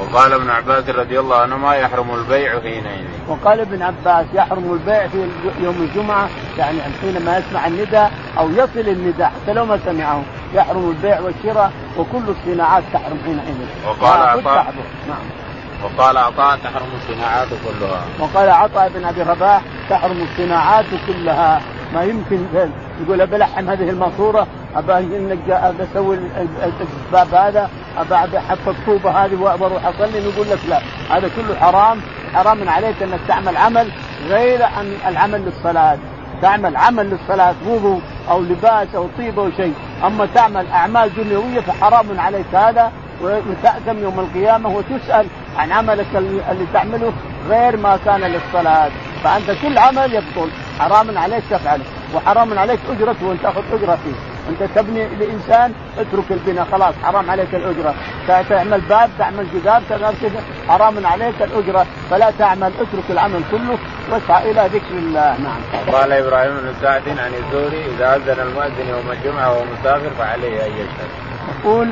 وقال 0.00 0.32
ابن 0.32 0.50
عباس 0.50 0.88
رضي 0.88 1.20
الله 1.20 1.36
عنهما 1.36 1.74
يحرم 1.74 2.14
البيع 2.14 2.60
حينئذ. 2.60 3.04
وقال 3.28 3.60
ابن 3.60 3.82
عباس 3.82 4.26
يحرم 4.34 4.72
البيع 4.72 5.08
في 5.08 5.28
يوم 5.60 5.76
الجمعة 5.76 6.28
يعني 6.58 6.78
حينما 7.00 7.38
يسمع 7.38 7.66
النداء 7.66 8.12
أو 8.38 8.50
يصل 8.50 8.88
النداء 8.88 9.32
حتى 9.42 9.52
لو 9.52 9.64
ما 9.64 9.78
سمعه 9.84 10.22
يحرم 10.54 10.90
البيع 10.90 11.20
والشراء 11.20 11.72
وكل 11.98 12.22
الصناعات 12.28 12.82
تحرم 12.92 13.18
حينئذ. 13.24 13.68
وقال 13.86 14.20
عطاء 14.20 14.74
نعم. 15.08 15.26
وقال 15.84 16.16
عطاء 16.16 16.56
تحرم 16.56 16.88
الصناعات 17.02 17.48
كلها. 17.48 18.04
وقال 18.20 18.50
عطاء 18.50 18.90
بن 18.94 19.04
أبي 19.04 19.22
رباح 19.22 19.62
تحرم 19.90 20.26
الصناعات 20.32 20.86
كلها. 21.06 21.62
ما 21.94 22.02
يمكن 22.02 22.46
يقول 23.00 23.26
بلحم 23.26 23.70
هذه 23.70 23.90
الماسورة 23.90 24.46
ابى 24.76 24.92
ابى 25.48 25.84
أسوي 25.92 26.18
الباب 27.06 27.34
هذا 27.34 27.70
ابى 27.98 28.38
أحط 28.38 28.68
الطوبة 28.68 29.10
هذه 29.10 29.34
وأروح 29.34 29.86
أصلي 29.86 30.20
نقول 30.20 30.50
لك 30.50 30.58
لا. 30.68 30.80
هذا 31.10 31.30
كله 31.36 31.54
حرام. 31.60 32.00
حرام 32.34 32.68
عليك 32.68 33.02
إنك 33.02 33.20
تعمل 33.28 33.56
عمل 33.56 33.90
غير 34.28 34.64
ان 34.64 34.94
العمل 35.06 35.40
للصلاة. 35.44 35.98
تعمل 36.42 36.76
عمل 36.76 37.10
للصلاة 37.10 37.54
وضوء 37.66 38.00
أو 38.30 38.40
لباس 38.42 38.88
أو 38.94 39.06
طيبه 39.18 39.42
أو 39.42 39.50
شيء. 39.56 39.74
أما 40.06 40.28
تعمل 40.34 40.66
أعمال 40.66 41.14
دنيوية 41.14 41.60
فحرام 41.60 42.20
عليك 42.20 42.54
هذا 42.54 42.92
وتأثم 43.22 43.98
يوم 43.98 44.20
القيامة 44.20 44.68
وتسأل 44.68 45.26
عن 45.58 45.72
عملك 45.72 46.06
اللي 46.16 46.66
تعمله 46.72 47.12
غير 47.48 47.76
ما 47.76 47.98
كان 48.04 48.20
للصلاة. 48.20 48.90
فأنت 49.24 49.50
كل 49.62 49.78
عمل 49.78 50.14
يبطل. 50.14 50.50
حرام 50.78 51.18
عليك 51.18 51.42
تفعله 51.50 51.84
وحرام 52.14 52.58
عليك 52.58 52.80
أجرته 52.90 53.26
وأنت 53.26 53.42
تأخذ 53.42 53.62
أجرة 53.72 53.98
فيه. 54.04 54.29
أنت 54.50 54.62
تبني 54.74 55.08
لإنسان 55.20 55.72
اترك 55.98 56.28
البناء 56.30 56.66
خلاص 56.72 56.94
حرام 57.04 57.30
عليك 57.30 57.54
الأجرة. 57.54 57.94
تعمل 58.26 58.80
باب 58.80 59.10
تعمل 59.18 59.46
جدار 59.54 59.82
تعمل 59.88 60.14
كذا 60.22 60.40
حرام 60.68 61.06
عليك 61.06 61.42
الأجرة. 61.42 61.86
فلا 62.10 62.30
تعمل 62.38 62.72
اترك 62.82 63.06
العمل 63.10 63.42
كله 63.52 63.78
واسعى 64.10 64.50
إلى 64.50 64.62
ذكر 64.74 64.94
الله. 65.04 65.36
نعم. 65.46 65.60
قال 65.92 66.12
إبراهيم 66.12 66.52
بن 66.52 66.74
سعد 66.82 67.08
عن 67.08 67.32
الزهري 67.40 67.84
إذا 67.96 68.16
أذن 68.16 68.40
المؤذن 68.46 68.88
يوم 68.88 69.10
الجمعة 69.10 69.52
وهو 69.52 69.64
مسافر 69.64 70.10
فعليه 70.18 70.66
أن 70.66 70.72
يشهد. 70.72 71.10
يقول 71.64 71.88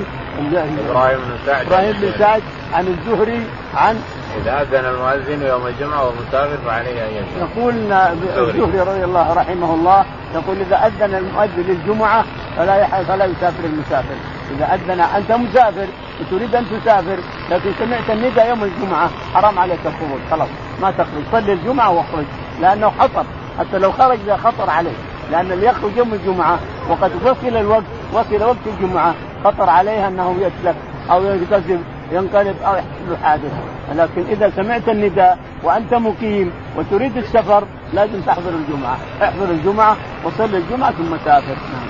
إبراهيم 0.88 1.18
بن 1.18 1.36
سعد 1.46 1.66
إبراهيم 1.66 1.92
بن 1.92 2.12
سعد 2.18 2.42
عن 2.74 2.86
الزهري 2.86 3.42
عن 3.74 4.02
إذا 4.36 4.62
أذن 4.62 4.84
المؤذن 4.84 5.46
يوم 5.46 5.66
الجمعة 5.66 6.02
وهو 6.02 6.12
مسافر 6.28 6.56
فعليه 6.66 7.08
أن 7.08 7.12
يشهد. 7.12 7.48
يقول 7.56 7.74
الزهري 7.92 8.80
رضي 8.80 9.04
الله 9.04 9.32
رحمه 9.32 9.74
الله 9.74 10.04
يقول 10.34 10.56
إذا 10.60 10.76
أذن 10.86 11.14
المؤذن 11.14 11.64
للجمعة 11.68 12.24
فلا 12.56 13.02
فلا 13.02 13.24
يسافر 13.24 13.64
المسافر، 13.64 14.14
إذا 14.56 14.74
أذن 14.74 15.00
أنت 15.00 15.32
مسافر 15.32 15.86
وتريد 16.20 16.54
أن 16.54 16.64
تسافر 16.70 17.18
لكن 17.50 17.70
سمعت 17.78 18.10
النداء 18.10 18.48
يوم 18.48 18.64
الجمعة 18.64 19.10
حرام 19.34 19.58
عليك 19.58 19.78
الخروج 19.86 20.20
خلاص 20.30 20.48
ما 20.82 20.90
تخرج 20.90 21.22
صلي 21.32 21.52
الجمعة 21.52 21.90
واخرج 21.90 22.24
لأنه 22.60 22.92
خطر. 22.98 23.24
حتى 23.58 23.78
لو 23.78 23.92
خرج 23.92 24.18
خطر 24.44 24.70
عليه 24.70 24.96
لأن 25.30 25.52
اللي 25.52 25.66
يخرج 25.66 25.96
يوم 25.96 26.14
الجمعة 26.14 26.58
وقد 26.90 27.10
وصل 27.24 27.56
الوقت 27.56 27.82
وصل 28.12 28.42
وقت 28.42 28.66
الجمعة 28.66 29.14
خطر 29.44 29.70
عليها 29.70 30.08
أنه 30.08 30.36
يسلك 30.40 30.74
أو 31.10 31.24
يكذب 31.24 31.82
ينقلب 32.12 32.56
أو 32.66 32.74
يحصل 32.74 33.22
حادث 33.22 33.52
لكن 33.94 34.22
إذا 34.30 34.50
سمعت 34.56 34.88
النداء 34.88 35.38
وأنت 35.62 35.94
مقيم 35.94 36.52
وتريد 36.76 37.16
السفر 37.16 37.64
لازم 37.92 38.20
تحضر 38.20 38.50
الجمعة، 38.50 38.98
احضر 39.22 39.50
الجمعة 39.50 39.96
وصل 40.24 40.54
الجمعة 40.54 40.92
ثم 40.92 41.16
سافر. 41.24 41.54
نعم. 41.54 41.88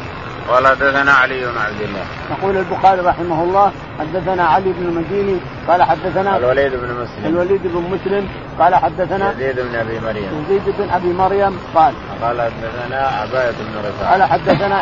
قال 0.49 0.66
حدثنا 0.66 1.12
علي 1.12 1.40
بن 1.40 1.59
عبد 1.59 1.80
الله. 1.80 2.05
يقول 2.30 2.57
البخاري 2.57 3.01
رحمه 3.01 3.42
الله 3.42 3.72
حدثنا 3.99 4.44
علي 4.44 4.72
بن 4.72 4.86
المديني 4.86 5.40
قال 5.68 5.82
حدثنا 5.82 6.36
الوليد 6.36 6.72
بن 6.72 6.94
مسلم. 6.94 7.26
الوليد 7.26 7.62
بن 7.64 7.82
مسلم 7.90 8.28
قال 8.59 8.74
حدثنا 8.74 9.30
يزيد 9.32 9.61
بن 9.61 9.74
أبي 9.74 10.01
مريم. 10.01 10.44
يزيد 10.44 10.74
بن 10.78 10.90
أبي 10.90 11.12
مريم 11.12 11.59
قال 11.74 11.94
قال 12.22 12.40
حدثنا 12.40 13.07
عباية 13.07 13.51
بن 13.51 13.88
رفاعة. 13.88 14.11
قال 14.11 14.22
حدثنا 14.22 14.76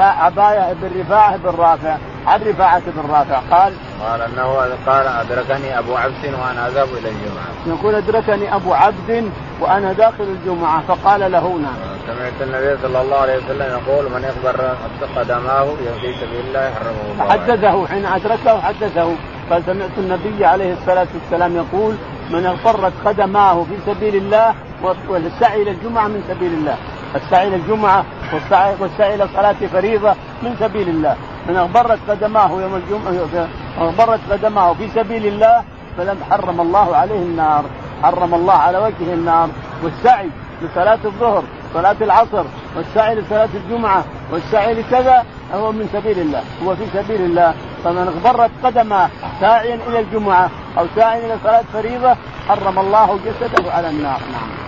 عباية 0.00 0.72
بن 0.72 1.00
رفاعة 1.00 1.36
بن 1.36 1.50
رافع. 1.58 1.96
عن 2.26 2.40
رفاعة 2.42 2.82
بن 2.86 3.10
رافع 3.10 3.40
قال 3.50 3.72
قال 4.02 4.20
أنه 4.22 4.42
قال 4.86 5.06
أدركني 5.06 5.78
أبو 5.78 5.96
عبد 5.96 6.24
وأنا 6.24 6.68
أذهب 6.68 6.88
إلى 6.88 7.08
الجمعه. 7.08 7.78
يقول 7.78 7.94
أدركني 7.94 8.54
أبو 8.54 8.74
عبد 8.74 9.30
وأنا 9.60 9.92
داخل 9.92 10.24
الجمعة 10.24 10.82
فقال 10.88 11.32
له 11.32 11.58
نعم. 11.62 11.96
سمعت 12.06 12.32
النبي 12.40 12.82
صلى 12.82 13.00
الله 13.00 13.16
عليه 13.16 13.36
وسلم 13.36 13.78
يقول 13.78 14.04
من 14.04 14.24
يخبر 14.24 14.76
قدماه 15.16 15.64
في 16.00 16.14
سبيل 16.20 16.40
الله 16.48 16.70
حرمه 16.74 17.12
الله. 17.12 17.32
حدثه 17.32 17.86
حين 17.86 18.06
أدركه 18.06 18.60
حدثه 18.60 19.14
قال 19.50 19.62
سمعت 19.66 19.98
النبي 19.98 20.44
عليه 20.44 20.72
الصلاة 20.72 21.06
والسلام 21.14 21.56
يقول 21.56 21.94
من 22.30 22.46
اغفرت 22.46 22.92
قدماه 23.04 23.64
في 23.64 23.92
سبيل 23.92 24.16
الله 24.16 24.54
والسعي 25.08 25.62
إلى 25.62 25.70
الجمعة 25.70 26.08
من 26.08 26.24
سبيل 26.28 26.52
الله. 26.52 26.76
السعي 27.14 27.48
إلى 27.48 27.56
الجمعة 27.56 28.04
والسعي 28.32 28.74
والسعي 28.80 29.14
إلى 29.14 29.28
صلاة 29.34 29.56
فريضة 29.72 30.14
من 30.42 30.56
سبيل 30.60 30.88
الله 30.88 31.16
من 31.48 31.56
أغبرت 31.56 31.98
قدماه 32.08 32.50
يوم 32.50 32.74
الجمعة 32.74 33.48
أغبرت 33.80 34.20
قدماه 34.30 34.72
في 34.72 34.88
سبيل 34.88 35.26
الله 35.26 35.64
فلم 35.96 36.18
حرم 36.30 36.60
الله 36.60 36.96
عليه 36.96 37.22
النار 37.22 37.64
حرم 38.02 38.34
الله 38.34 38.54
على 38.54 38.78
وجهه 38.78 39.14
النار. 39.14 39.48
والسعي 39.82 40.30
لصلاة 40.62 40.98
الظهر 41.04 41.42
صلاة 41.74 41.96
العصر 42.00 42.44
والسعي 42.76 43.14
لصلاة 43.14 43.48
الجمعة 43.54 44.04
والسعي 44.32 44.74
لكذا 44.74 45.24
هو 45.54 45.72
من 45.72 45.88
سبيل 45.92 46.18
الله. 46.18 46.42
هو 46.64 46.76
في 46.76 46.86
سبيل 46.94 47.20
الله. 47.20 47.54
فمن 47.84 48.20
أغبرت 48.24 48.50
قدمه 48.64 49.08
ساعيا 49.40 49.78
إلى 49.88 50.00
الجمعة 50.00 50.50
أو 50.78 50.86
ساعيا 50.96 51.26
إلى 51.26 51.36
صلاة 51.44 51.64
فريضة 51.72 52.16
حرم 52.48 52.78
الله 52.78 53.18
جسده 53.26 53.72
على 53.72 53.88
النار. 53.88 54.20
نعم. 54.32 54.65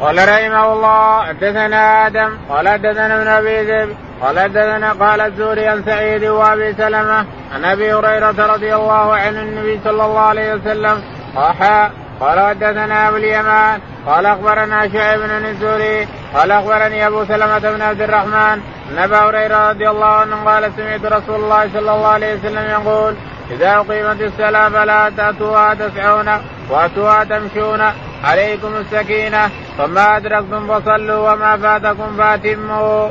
قال 0.00 0.28
رحمه 0.28 0.72
الله 0.72 1.22
حدثنا 1.22 2.06
آدم 2.06 2.38
قال 2.48 2.68
حدثنا 2.68 3.16
ابن 3.16 3.28
أبي 3.28 3.62
ذئب 3.62 3.96
قال 4.22 4.40
حدثنا 4.40 4.92
قال 4.92 5.20
الزوري 5.20 5.66
عن 5.66 5.82
سعيد 5.84 6.24
وأبي 6.24 6.72
سلمة 6.72 7.26
عن 7.54 7.64
أبي 7.64 7.94
هريرة 7.94 8.54
رضي 8.54 8.74
الله 8.74 9.16
عن 9.16 9.36
النبي 9.36 9.80
صلى 9.84 10.04
الله 10.04 10.20
عليه 10.20 10.54
وسلم 10.54 11.02
قال 11.36 11.90
قال 12.20 12.40
حدثنا 12.40 13.08
أبو 13.08 13.16
اليمان 13.16 13.80
قال 14.06 14.26
أخبرنا 14.26 14.88
شعيب 14.88 15.20
بن 15.20 15.46
الزوري 15.46 16.08
قال 16.34 16.50
أخبرني 16.50 17.06
أبو 17.06 17.24
سلمة 17.24 17.58
بن 17.58 17.82
عبد 17.82 18.00
الرحمن 18.00 18.60
ان 18.90 18.98
ابا 18.98 19.18
هريرة 19.18 19.70
رضي 19.70 19.88
الله 19.90 20.06
عنه 20.06 20.44
قال 20.44 20.72
سمعت 20.76 21.04
رسول 21.04 21.34
الله 21.34 21.68
صلى 21.72 21.94
الله 21.94 22.06
عليه 22.06 22.34
وسلم 22.34 22.70
يقول 22.70 23.14
إذا 23.50 23.76
أقيمت 23.76 24.20
الصلاة 24.20 24.68
فلا 24.68 25.10
تأتوها 25.16 25.74
تسعون 25.74 26.28
وأتوها 26.70 27.24
تمشون 27.24 27.82
عليكم 28.24 28.76
السكينة. 28.76 29.50
فما 29.78 30.16
أدركتم 30.16 30.80
فصلوا 30.80 31.32
وما 31.32 31.56
فاتكم 31.56 32.16
فاتموا. 32.16 33.08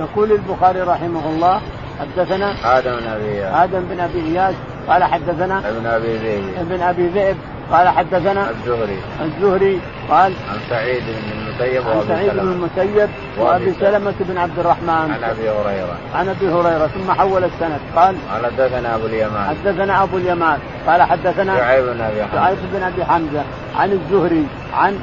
يقول 0.00 0.32
البخاري 0.32 0.80
رحمه 0.80 1.28
الله 1.28 1.60
حدثنا 2.00 2.78
آدم 2.78 2.96
بن 2.96 3.06
أبي 3.06 3.44
آدم 3.44 3.80
بن 3.90 4.00
أبي 4.00 4.20
إياس 4.20 4.54
قال 4.88 5.04
حدثنا 5.04 5.58
ابن 5.68 5.86
أبي 5.86 6.16
ذئب 6.16 6.44
ابن 6.60 6.82
أبي 6.82 7.06
ذئب 7.06 7.36
قال 7.72 7.88
حدثنا 7.88 8.50
الزهري. 8.50 8.98
الزهري 9.24 9.80
قال 10.10 10.32
عن 10.50 10.58
سعيد 10.70 11.02
بن 11.02 11.32
المسيب 11.38 11.82
عن 11.86 11.96
وأبي 11.96 12.08
سعيد 12.08 12.30
بن 12.30 12.38
المسيب 12.38 13.08
وأبي 13.38 13.72
سلمة. 13.80 14.14
بن 14.20 14.38
عبد 14.38 14.58
الرحمن. 14.58 14.88
عن 14.88 15.24
أبي 15.24 15.50
هريرة. 15.50 15.96
عن 16.14 16.28
أبي 16.28 16.48
هريرة 16.48 16.86
ثم 16.86 17.12
حول 17.12 17.44
السند. 17.44 17.80
قال 17.96 18.16
حدثنا 18.44 18.94
أبو 18.94 19.06
اليمان. 19.06 19.48
حدثنا 19.48 20.02
أبو 20.02 20.16
اليمان. 20.16 20.58
قال 20.86 21.02
حدثنا 21.02 21.56
شعيب 21.56 21.84
بن 21.84 22.00
أبي 22.00 22.22
حمزة. 22.22 22.34
شعيب 22.34 22.58
بن 22.72 22.82
أبي 22.82 23.04
حمزة. 23.04 23.42
عن 23.76 23.92
الزهري 23.92 24.46
عن 24.74 24.98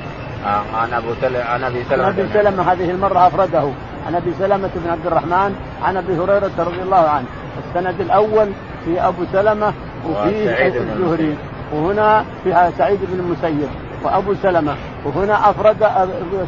آه، 0.46 0.78
عن 0.78 0.94
أبو 0.94 1.08
سلمه 1.22 1.44
عن 1.44 1.64
أبي 1.64 1.84
سلمه 1.90 2.10
أبي 2.10 2.28
سلمة. 2.34 2.72
هذه 2.72 2.92
المرة 2.92 3.28
أفرده. 3.28 3.70
عن 4.08 4.16
أبي 4.16 4.34
سلمة 4.40 4.70
بن 4.76 4.90
عبد 4.90 5.08
الرحمن 5.08 5.56
عن 5.84 5.98
أبي 5.98 6.14
هريرة 6.14 6.52
رضي 6.60 6.82
الله 6.82 7.10
عنه. 7.10 7.26
السند 7.68 8.02
الأول 8.02 8.48
في 8.86 9.02
أبو 9.02 9.24
سلمة 9.34 9.74
وفيه 10.10 10.68
الزهري. 10.68 11.38
وهنا 11.74 12.26
فيها 12.44 12.72
سعيد 12.78 13.00
بن 13.12 13.20
المسيب 13.20 13.70
وأبو 14.04 14.34
سلمة 14.44 14.76
وهنا 15.06 15.50
أفرد 15.50 15.78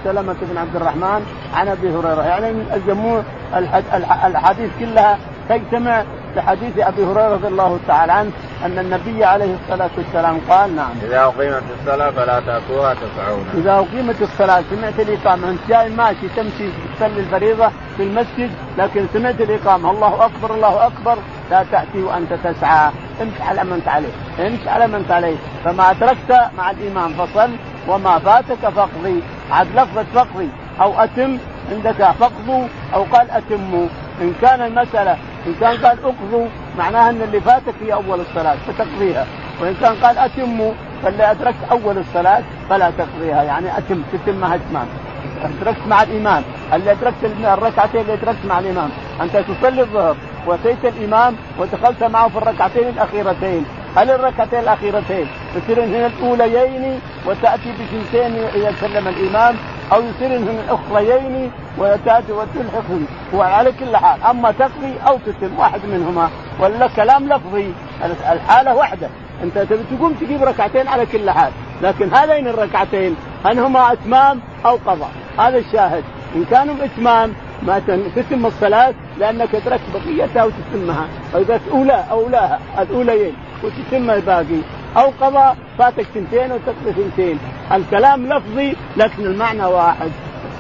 سلمة 0.03 0.36
بن 0.41 0.57
عبد 0.57 0.76
الرحمن 0.76 1.26
عن 1.53 1.67
أبي 1.67 1.89
هريرة. 1.89 2.23
يعني 2.23 2.49
الجموع 2.76 3.21
الحد- 3.55 3.84
الح- 3.93 4.26
الاحاديث 4.26 4.69
كلها 4.80 5.17
تجتمع 5.49 6.03
في 6.36 6.41
حديث 6.41 6.79
أبي 6.79 7.03
هريرة 7.03 7.33
رضي 7.33 7.47
الله 7.47 7.79
تعالى 7.88 8.11
عنه 8.11 8.31
أن 8.65 8.79
النبي 8.79 9.25
عليه 9.25 9.55
الصلاة 9.55 9.89
والسلام 9.97 10.41
قال 10.49 10.75
نعم. 10.75 10.91
إذا 11.03 11.23
أقيمت 11.23 11.63
الصلاة 11.79 12.11
فلا 12.11 12.39
تاتوها 12.39 12.93
تسعون. 12.93 13.45
إذا 13.53 13.71
أقيمت 13.71 14.21
الصلاة 14.21 14.63
سمعت 14.69 14.99
الإقامة. 14.99 15.49
أنت 15.49 15.59
جاي 15.69 15.89
ماشي 15.89 16.27
تمشي 16.36 16.69
تصلي 16.95 17.19
الفريضة 17.19 17.67
في 17.97 18.03
المسجد 18.03 18.51
لكن 18.77 19.05
سمعت 19.13 19.41
الإقامة. 19.41 19.91
الله 19.91 20.25
أكبر 20.25 20.55
الله 20.55 20.88
أكبر. 20.88 21.17
لا 21.51 21.65
تأتي 21.71 22.03
وأنت 22.03 22.33
تسعى. 22.33 22.91
امشي 23.21 23.43
على 23.43 23.63
ما 23.63 23.75
أنت 23.75 23.88
عليه. 23.88 24.13
امشي 24.39 24.69
على 24.69 24.88
ما 24.88 24.97
أنت 24.97 25.11
عليه. 25.11 25.36
فما 25.63 25.91
أدركت 25.91 26.31
مع 26.57 26.71
الإمام 26.71 27.13
فصل 27.13 27.49
وما 27.88 28.19
فاتك 28.19 28.69
فاقضي. 28.75 29.23
عاد 29.51 29.67
لفظة 29.75 30.05
فاقضي. 30.13 30.49
أو 30.81 31.03
أتم 31.03 31.38
عندك 31.71 32.11
فاقضوا 32.19 32.67
أو 32.93 33.03
قال 33.03 33.31
أتموا. 33.31 33.88
إن 34.21 34.33
كان 34.41 34.61
المسألة 34.61 35.17
إن 35.47 35.53
كان 35.59 35.77
قال 35.85 35.97
اقضوا 36.03 36.47
معناها 36.77 37.09
إن 37.09 37.21
اللي 37.21 37.41
فاتك 37.41 37.73
في 37.79 37.93
أول 37.93 38.19
الصلاة 38.19 38.55
فتقضيها. 38.67 39.25
وإن 39.61 39.75
كان 39.81 39.95
قال 39.95 40.17
أتموا 40.17 40.71
فاللي 41.03 41.31
أدركت 41.31 41.57
أول 41.71 41.97
الصلاة 41.97 42.43
فلا 42.69 42.91
تقضيها. 42.97 43.43
يعني 43.43 43.77
أتم 43.77 44.01
تتمها 44.13 44.55
اتمام 44.55 44.87
أدركت 45.43 45.87
مع 45.87 46.03
الإمام. 46.03 46.43
اللي 46.73 46.91
أدركت 46.91 47.15
الركعتين 47.43 48.01
اللي 48.01 48.13
أدركت 48.13 48.45
مع 48.45 48.59
الإمام. 48.59 48.89
أنت 49.21 49.37
تصلي 49.37 49.81
الظهر 49.81 50.15
وأتيت 50.47 50.85
الإمام 50.85 51.35
ودخلت 51.59 52.03
معه 52.03 52.29
في 52.29 52.37
الركعتين 52.37 52.87
الأخيرتين. 52.87 53.65
هل 53.97 54.11
الركعتين 54.11 54.59
الأخيرتين 54.59 55.27
يصيرن 55.55 55.93
هنا 55.93 56.07
الأوليين 56.07 56.99
وتأتي 57.25 57.71
بثنتين 57.71 58.35
اذا 58.55 58.73
سلم 58.81 59.07
الإمام 59.07 59.55
أو 59.93 60.01
يصيرن 60.01 60.47
الأخريين 60.65 61.51
وتاتي 61.78 62.32
وتلحقهم 62.32 63.05
وعلى 63.34 63.71
كل 63.71 63.97
حال. 63.97 64.23
أما 64.23 64.51
تقضي 64.51 64.93
أو 65.07 65.17
تتم 65.17 65.59
واحد 65.59 65.80
منهما. 65.86 66.30
ولا 66.59 66.88
كلام 66.88 67.34
لفظي. 67.34 67.71
الحالة 68.32 68.76
واحدة. 68.76 69.09
أنت 69.43 69.57
تبي 69.57 69.84
تقوم 69.97 70.13
تجيب 70.13 70.43
ركعتين 70.43 70.88
على 70.88 71.05
كل 71.05 71.32
حال. 71.32 71.51
لكن 71.82 72.13
هذين 72.13 72.47
الركعتين 72.47 73.15
هل 73.45 73.59
هما 73.59 73.91
إتمام 73.91 74.39
أو 74.65 74.76
قضاء. 74.76 75.11
هذا 75.39 75.57
الشاهد. 75.57 76.03
إن 76.36 76.45
كانوا 76.51 76.76
اتمام 76.86 77.34
ما 77.63 77.80
تتم 78.15 78.45
الصلاة 78.45 78.93
لأنك 79.19 79.55
أدركت 79.55 79.82
بقيتها 79.93 80.43
وتتمها. 80.43 81.07
وإذا 81.34 81.59
أولى 81.71 82.03
أولاها 82.11 82.59
الأوليين 82.80 83.34
وتتم 83.63 84.09
الباقي. 84.09 84.61
أو 84.97 85.11
قضاء 85.21 85.57
فاتك 85.78 86.07
سنتين 86.13 86.51
وتقضي 86.51 86.93
سنتين 86.95 87.39
الكلام 87.71 88.26
لفظي 88.26 88.76
لكن 88.97 89.26
المعنى 89.26 89.65
واحد. 89.65 90.11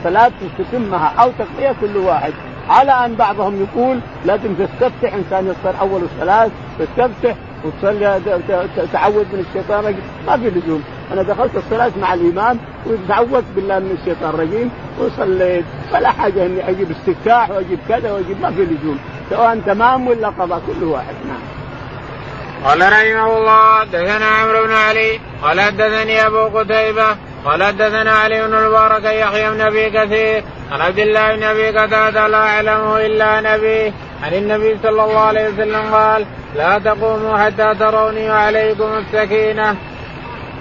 الصلاة 0.05 0.31
تتمها 0.57 1.13
أو 1.19 1.31
تقضيها 1.39 1.73
كل 1.81 1.97
واحد. 1.97 2.33
على 2.69 2.91
أن 2.91 3.15
بعضهم 3.15 3.61
يقول 3.61 3.99
لازم 4.25 4.53
تستفتح 4.53 5.13
إنسان 5.13 5.47
يصل 5.47 5.77
أول 5.79 6.01
الصلاة 6.03 6.49
تستفتح 6.79 7.35
وتصلي 7.63 8.21
تعوذ 8.93 9.25
من 9.33 9.45
الشيطان 9.49 9.79
الرجيم. 9.79 10.03
ما 10.27 10.37
في 10.37 10.49
لزوم. 10.49 10.83
أنا 11.11 11.23
دخلت 11.23 11.55
الصلاة 11.55 11.91
مع 12.01 12.13
الإمام 12.13 12.59
وتعوذت 12.85 13.45
بالله 13.55 13.79
من 13.79 13.97
الشيطان 14.01 14.29
الرجيم 14.29 14.71
وصليت. 14.99 15.65
فلا 15.91 16.11
حاجة 16.11 16.45
إني 16.45 16.69
أجيب 16.69 16.91
استفتاح 16.91 17.49
وأجيب 17.49 17.79
كذا 17.89 18.11
وأجيب 18.11 18.41
ما 18.41 18.51
في 18.51 18.65
لزوم. 18.65 18.99
سواء 19.29 19.59
تمام 19.65 20.07
ولا 20.07 20.27
قضاء 20.27 20.61
كل 20.67 20.83
واحد. 20.83 21.15
نعم. 21.27 21.41
قال 22.65 22.81
رحمه 22.81 23.37
الله 23.37 23.79
حدثنا 23.79 24.25
عمرو 24.25 24.67
بن 24.67 24.73
علي 24.73 25.19
قال 25.43 25.61
حدثني 25.61 26.25
أبو 26.27 26.57
قتيبة 26.57 27.15
قال 27.45 27.63
حدثنا 27.63 28.11
علي 28.11 28.47
بن 28.47 28.53
المبارك 28.53 29.03
يحيى 29.03 29.49
بن 29.49 29.61
أبي 29.61 29.89
كثير 29.89 30.43
عن 30.71 30.81
عبد 30.81 30.99
الله 30.99 31.35
بن 31.35 31.43
أبي 31.43 31.67
قتادة 31.69 32.27
لا 32.27 32.37
أعلمه 32.37 33.05
إلا 33.05 33.41
نبي. 33.41 33.93
عن 34.23 34.33
النبي 34.33 34.77
صلى 34.83 34.89
الله 34.89 35.19
عليه 35.19 35.49
وسلم 35.49 35.93
قال 35.93 36.25
لا 36.55 36.79
تقوموا 36.79 37.37
حتى 37.37 37.75
تروني 37.79 38.29
وعليكم 38.29 38.83
السكينة. 38.83 39.75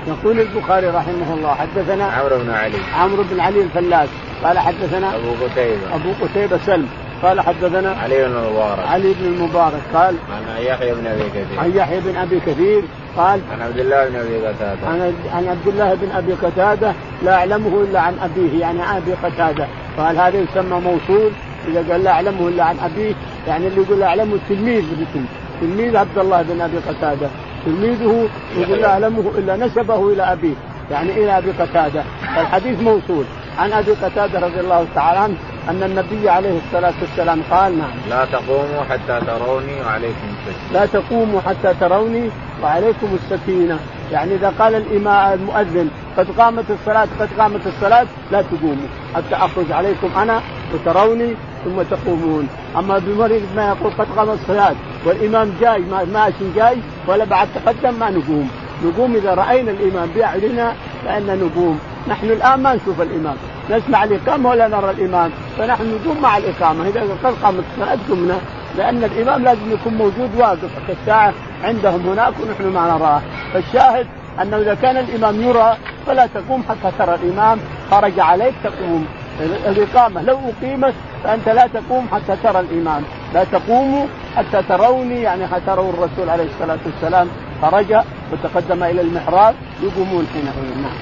يقول 0.07 0.41
البخاري 0.41 0.87
رحمه 0.87 1.35
الله 1.35 1.55
حدثنا 1.55 2.05
عمرو 2.05 2.39
بن 2.39 2.51
علي. 2.51 2.79
عمرو 2.95 3.23
بن 3.23 3.41
علي 3.41 3.61
الفلاس. 3.63 4.09
قال 4.45 4.59
حدثنا 4.59 5.17
أبو 5.17 5.45
قتيبة. 5.45 5.95
أبو 5.95 6.13
قتيبة 6.23 6.59
سلم. 6.67 6.89
قال 7.23 7.41
حدثنا 7.41 7.97
علي 8.03 8.25
بن 8.25 8.37
المبارك. 8.37 8.87
علي 8.87 9.15
بن 9.21 9.27
المبارك 9.27 9.83
قال 9.95 10.17
عن 10.33 10.63
يحيى 10.63 10.95
بن 10.95 11.07
أبي 11.07 11.29
كثير. 11.31 11.61
عن 11.61 11.73
يحيى 11.77 12.01
بن 12.01 12.17
أبي 12.17 12.41
كثير. 12.41 12.83
قال 13.17 13.41
عن 13.53 13.63
عبد 13.63 13.79
الله 13.79 14.09
بن 14.09 14.17
أبي 14.17 14.47
قتادة. 14.47 14.87
عن 15.33 15.49
عبد 15.49 15.69
الله 15.69 15.95
بن 15.95 16.11
أبي 16.11 16.33
قتادة 16.33 16.93
لا 17.23 17.35
أعلمه 17.35 17.83
إلا 17.83 18.01
عن 18.01 18.15
أبيه 18.19 18.61
يعني 18.61 18.83
عن 18.83 18.97
أبي 18.97 19.13
قتادة. 19.13 19.67
قال 19.99 20.19
هذا 20.19 20.39
يسمى 20.39 20.81
موصول 20.81 21.31
إذا 21.69 21.93
قال 21.93 22.05
لا 22.05 22.11
أعلمه 22.11 22.49
إلا 22.49 22.65
عن 22.65 22.77
أبيه 22.79 23.15
يعني 23.49 23.67
اللي 23.67 23.83
يقول 23.83 24.03
أعلمه 24.03 24.35
التلميذ 24.35 24.83
بالاسم 24.91 25.25
تلميذ 25.61 25.97
عبد 25.97 26.19
الله 26.19 26.43
بن 26.43 26.61
أبي 26.61 26.79
قتادة. 26.79 27.29
تلميذه 27.65 28.29
يقول 28.57 28.79
لا 28.79 28.89
أعلمه 28.89 29.33
إلا 29.39 29.57
نسبه 29.57 30.13
إلى 30.13 30.23
أبيه 30.33 30.55
يعني 30.91 31.11
إلى 31.11 31.39
أبي 31.39 31.51
قتادة. 31.51 32.03
الحديث 32.41 32.81
موصول. 32.81 33.25
عن 33.59 33.73
أبي 33.73 33.93
قتادة 33.93 34.39
رضي 34.41 34.61
الله 34.61 34.87
تعالى 34.95 35.19
عنه 35.19 35.35
أن 35.69 35.83
النبي 35.83 36.31
عليه 36.31 36.59
الصلاة 36.67 36.93
والسلام 37.01 37.43
قال 37.51 37.79
نعم. 37.79 37.91
لا 38.11 38.25
تقوموا 38.25 38.85
حتى 38.91 39.21
تروني 39.27 39.83
وعليكم 39.87 40.27
السكينه. 40.31 40.73
لا 40.73 40.87
تقوموا 40.87 41.41
حتى 41.41 41.75
تروني 41.81 42.31
وعليكم 42.65 43.07
السكينة. 43.15 43.79
يعني 44.13 44.35
إذا 44.35 44.53
قال 44.59 44.75
الإمام 44.75 45.33
المؤذن 45.33 45.91
قد 46.17 46.27
قامت 46.39 46.65
الصلاة 46.71 47.09
قد 47.21 47.29
قامت 47.39 47.67
الصلاة 47.67 48.07
لا 48.33 48.43
تقوموا. 48.43 48.89
حتى 49.15 49.35
أخرج 49.35 49.73
عليكم 49.73 50.11
أنا 50.17 50.41
وتروني 50.75 51.35
ثم 51.65 51.83
تقومون. 51.83 52.49
أما 52.77 52.99
بمريض 52.99 53.43
ما 53.57 53.69
يقول 53.69 53.93
قد 53.93 54.07
قامت 54.17 54.39
الصلاة 54.41 54.75
والإمام 55.05 55.53
جاي 55.61 55.79
ما- 55.79 56.05
ماشي 56.05 56.53
جاي 56.57 56.77
ولا 57.07 57.25
بعد 57.25 57.49
تقدم 57.55 57.99
ما 57.99 58.11
نقوم. 58.11 58.51
نقوم 58.85 59.15
إذا 59.15 59.35
رأينا 59.35 59.71
الإمام 59.71 60.09
بأعيننا 60.15 60.73
فإن 61.05 61.27
نقوم. 61.27 61.79
نحن 62.09 62.27
الآن 62.27 62.63
ما 62.63 62.75
نشوف 62.75 63.01
الإمام. 63.01 63.37
نسمع 63.71 64.05
الإقامة 64.05 64.51
ولا 64.51 64.69
نرى 64.69 64.91
الإمام. 64.91 65.31
فنحن 65.59 65.95
نقوم 65.95 66.23
مع 66.23 66.37
الإقامة. 66.37 66.89
إذا 66.89 67.01
قد 67.25 67.35
قامت 67.43 67.65
الصلاة 67.73 67.99
قمنا. 68.11 68.39
لأن 68.79 69.05
الإمام 69.05 69.45
لازم 69.45 69.73
يكون 69.73 69.95
موجود 69.95 70.31
واقف 70.37 70.71
كالساعة 70.89 71.33
عندهم 71.65 72.09
هناك 72.09 72.35
ونحن 72.41 72.65
ما 72.65 72.87
نراه. 72.87 73.23
فالشاهد 73.53 74.07
أنه 74.43 74.57
إذا 74.57 74.75
كان 74.75 74.97
الإمام 74.97 75.43
يرى 75.43 75.77
فلا 76.07 76.27
تقوم 76.27 76.65
حتى 76.69 76.93
ترى 76.99 77.15
الإمام. 77.15 77.59
خرج 77.91 78.21
عليك 78.21 78.55
تقوم. 78.65 79.07
الإقامة 79.41 80.23
لو 80.23 80.39
أقيمت 80.39 80.95
فأنت 81.25 81.49
لا 81.49 81.67
تقوم 81.67 82.09
حتى 82.13 82.37
ترى 82.43 82.61
الإمام. 82.61 83.03
لا 83.35 83.45
تقوموا 83.45 84.07
حتى 84.37 84.63
تروني 84.69 85.23
يعني 85.23 85.47
حتى 85.47 85.63
تروا 85.67 85.93
الرسول 85.93 86.31
عليه 86.31 86.45
الصلاة 86.45 86.79
والسلام. 86.87 87.29
خرج 87.63 87.97
وتقدم 88.33 88.83
إلى 88.83 89.01
المحراب 89.01 89.55
يقومون 89.83 90.27
حينئذ 90.33 90.83
نعم 90.83 90.97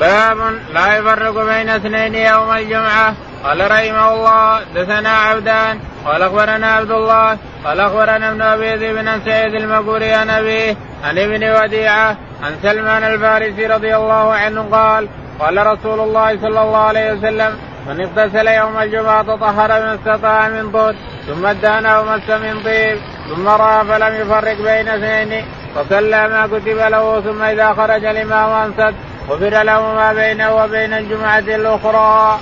باب 0.00 0.38
لا 0.74 0.96
يفرق 0.96 1.44
بين 1.44 1.68
اثنين 1.68 2.14
يوم 2.14 2.52
الجمعة. 2.52 3.14
قال 3.44 3.70
رحمه 3.70 4.14
الله 4.14 4.60
دثنا 4.74 5.08
عبدان 5.08 5.78
قال 6.06 6.22
أخبرنا 6.22 6.66
عبد 6.66 6.90
الله 6.90 7.38
قال 7.64 7.80
أخبرنا 7.80 8.30
ابن 8.30 8.42
أبي 8.42 8.74
ذئب 8.74 9.08
عن 9.08 9.20
سعيد 9.24 9.54
المقبوري 9.54 10.12
عن 10.12 10.30
أبيه 10.30 10.76
عن 11.04 11.18
ابن 11.18 11.50
وديعة 11.50 12.16
عن 12.42 12.56
سلمان 12.62 13.04
الفارسي 13.04 13.66
رضي 13.66 13.96
الله 13.96 14.32
عنه 14.32 14.62
قال 14.72 15.08
قال 15.40 15.66
رسول 15.66 16.00
الله 16.00 16.40
صلى 16.40 16.62
الله 16.62 16.76
عليه 16.76 17.12
وسلم 17.12 17.58
من 17.86 18.00
اغتسل 18.00 18.48
يوم 18.48 18.78
الجمعة 18.78 19.22
تطهر 19.22 19.68
ما 19.68 19.94
استطاع 19.94 20.48
من 20.48 20.72
طهر 20.72 20.94
ثم 21.26 21.46
ادان 21.46 21.86
أو 21.86 22.04
مس 22.04 22.30
من 22.30 22.62
طيب 22.62 22.98
ثم 23.28 23.48
رأى 23.48 23.84
فلم 23.84 24.20
يفرق 24.20 24.56
بين 24.56 24.88
اثنين 24.88 25.44
فصلى 25.74 26.28
ما 26.28 26.46
كتب 26.46 26.76
له 26.76 27.20
ثم 27.20 27.42
إذا 27.42 27.72
خرج 27.72 28.04
الإمام 28.04 28.50
انسد 28.50 28.94
غفر 29.28 29.62
له 29.62 29.94
ما 29.94 30.12
بينه 30.12 30.54
وبين 30.54 30.92
الجمعة 30.92 31.38
الأخرى. 31.38 32.40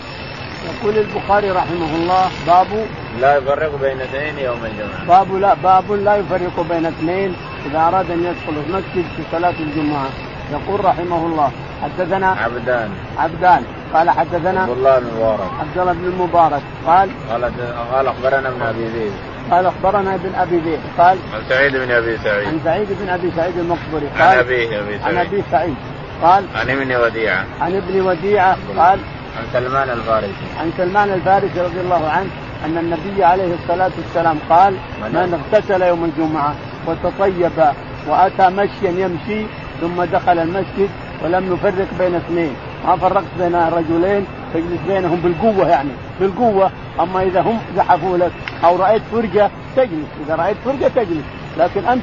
يقول 0.65 0.99
البخاري 0.99 1.51
رحمه 1.51 1.97
الله 1.97 2.31
باب 2.47 2.87
لا 3.21 3.37
يفرق 3.37 3.81
بين 3.81 4.01
اثنين 4.01 4.39
يوم 4.39 4.65
الجمعة. 4.65 5.07
باب 5.09 5.35
لا 5.35 5.55
باب 5.55 5.93
لا 5.93 6.17
يفرق 6.17 6.67
بين 6.71 6.87
اثنين 6.87 7.37
إذا 7.67 7.79
أراد 7.79 8.11
أن 8.11 8.25
يدخل 8.25 8.63
المسجد 8.67 9.05
في 9.17 9.23
صلاة 9.33 9.55
الجمعة. 9.61 10.07
يقول 10.53 10.85
رحمه 10.85 11.27
الله 11.27 11.51
حدثنا 11.83 12.31
عبدان. 12.31 12.91
عبدان. 13.19 13.63
قال 13.95 14.11
حدثنا 14.11 14.61
عبد 14.61 14.71
الله 14.71 14.99
بن 14.99 15.07
مبارك. 15.17 15.51
عبد 15.61 15.79
الله 15.79 15.93
بن 15.93 16.05
المبارك 16.05 16.63
قال 16.87 17.11
قال 17.31 17.45
قال 17.93 18.07
أخبرنا 18.07 18.49
ابن 18.49 18.63
أبي 18.63 18.85
ذئب. 18.85 19.13
قال 19.51 19.67
أخبرنا 19.67 20.15
ابن 20.15 20.35
أبي 20.35 20.57
ذئب. 20.57 20.81
قال 20.99 21.19
عن 21.35 21.43
سعيد 21.49 21.77
بن 21.77 21.91
أبي 21.91 22.19
سعيد. 22.19 22.49
عن 22.49 22.61
سعيد 22.65 22.89
بن 23.01 23.09
أبي 23.09 23.31
سعيد 23.37 23.59
المقبري. 23.59 24.09
عن 24.17 24.23
قال 24.23 24.39
أبيه 24.39 24.81
أبي 24.81 24.95
عن 24.95 25.15
سعيد. 25.15 25.27
أبي 25.27 25.43
سعيد. 25.51 25.75
قال 26.23 26.45
عن 26.55 26.71
ابن 26.71 26.97
وديعة. 26.97 27.45
عن 27.61 27.77
ابن 27.77 28.01
وديعة. 28.01 28.57
قال 28.77 28.99
عن 29.37 29.45
سلمان 29.53 29.91
الفارسي. 29.91 30.47
عن 30.61 30.73
سلمان 30.77 31.13
الفارسي 31.13 31.61
رضي 31.61 31.81
الله 31.81 32.09
عنه. 32.09 32.31
أن 32.65 32.79
النبي 32.79 33.25
عليه 33.25 33.55
الصلاة 33.55 33.91
والسلام 33.99 34.39
قال 34.51 34.77
من 35.13 35.41
اغتسل 35.41 35.83
يوم 35.83 36.05
الجمعة 36.05 36.55
وتطيب 36.87 37.73
وأتى 38.09 38.49
مشيا 38.51 38.91
يمشي 38.91 39.47
ثم 39.81 40.05
دخل 40.05 40.39
المسجد 40.39 40.89
ولم 41.25 41.53
يفرق 41.53 41.87
بين 41.99 42.15
اثنين. 42.15 42.53
ما 42.87 42.97
فرقت 42.97 43.25
بين 43.39 43.55
رجلين 43.55 44.27
تجلس 44.55 44.81
بينهم 44.89 45.21
بالقوة 45.21 45.69
يعني. 45.69 45.91
بالقوة 46.21 46.71
أما 47.01 47.23
إذا 47.23 47.41
هم 47.41 47.59
زحفوا 47.77 48.19
لك 48.19 48.33
أو 48.65 48.77
رأيت 48.77 49.03
فرقة 49.13 49.51
تجلس. 49.77 50.09
إذا 50.27 50.35
رأيت 50.35 50.57
فرقة 50.65 50.89
تجلس. 50.89 51.25
لكن 51.59 51.85
أنت 51.85 52.03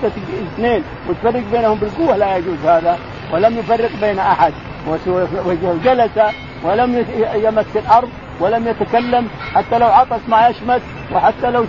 اثنين 0.56 0.84
وتفرق 1.10 1.44
بينهم 1.52 1.78
بالقوة 1.78 2.18
لا 2.18 2.38
يجوز 2.38 2.66
هذا. 2.66 2.98
ولم 3.34 3.58
يفرق 3.58 3.92
بين 4.02 4.20
أحد. 4.20 4.54
وجلس 4.88 6.20
ولم 6.64 7.06
يمس 7.36 7.66
الأرض 7.76 8.10
ولم 8.42 8.68
يتكلم 8.68 9.28
حتى 9.54 9.78
لو 9.78 9.88
عطس 9.88 10.20
ما 10.28 10.48
يشمت 10.48 10.82
وحتى 11.14 11.52
لو 11.52 11.66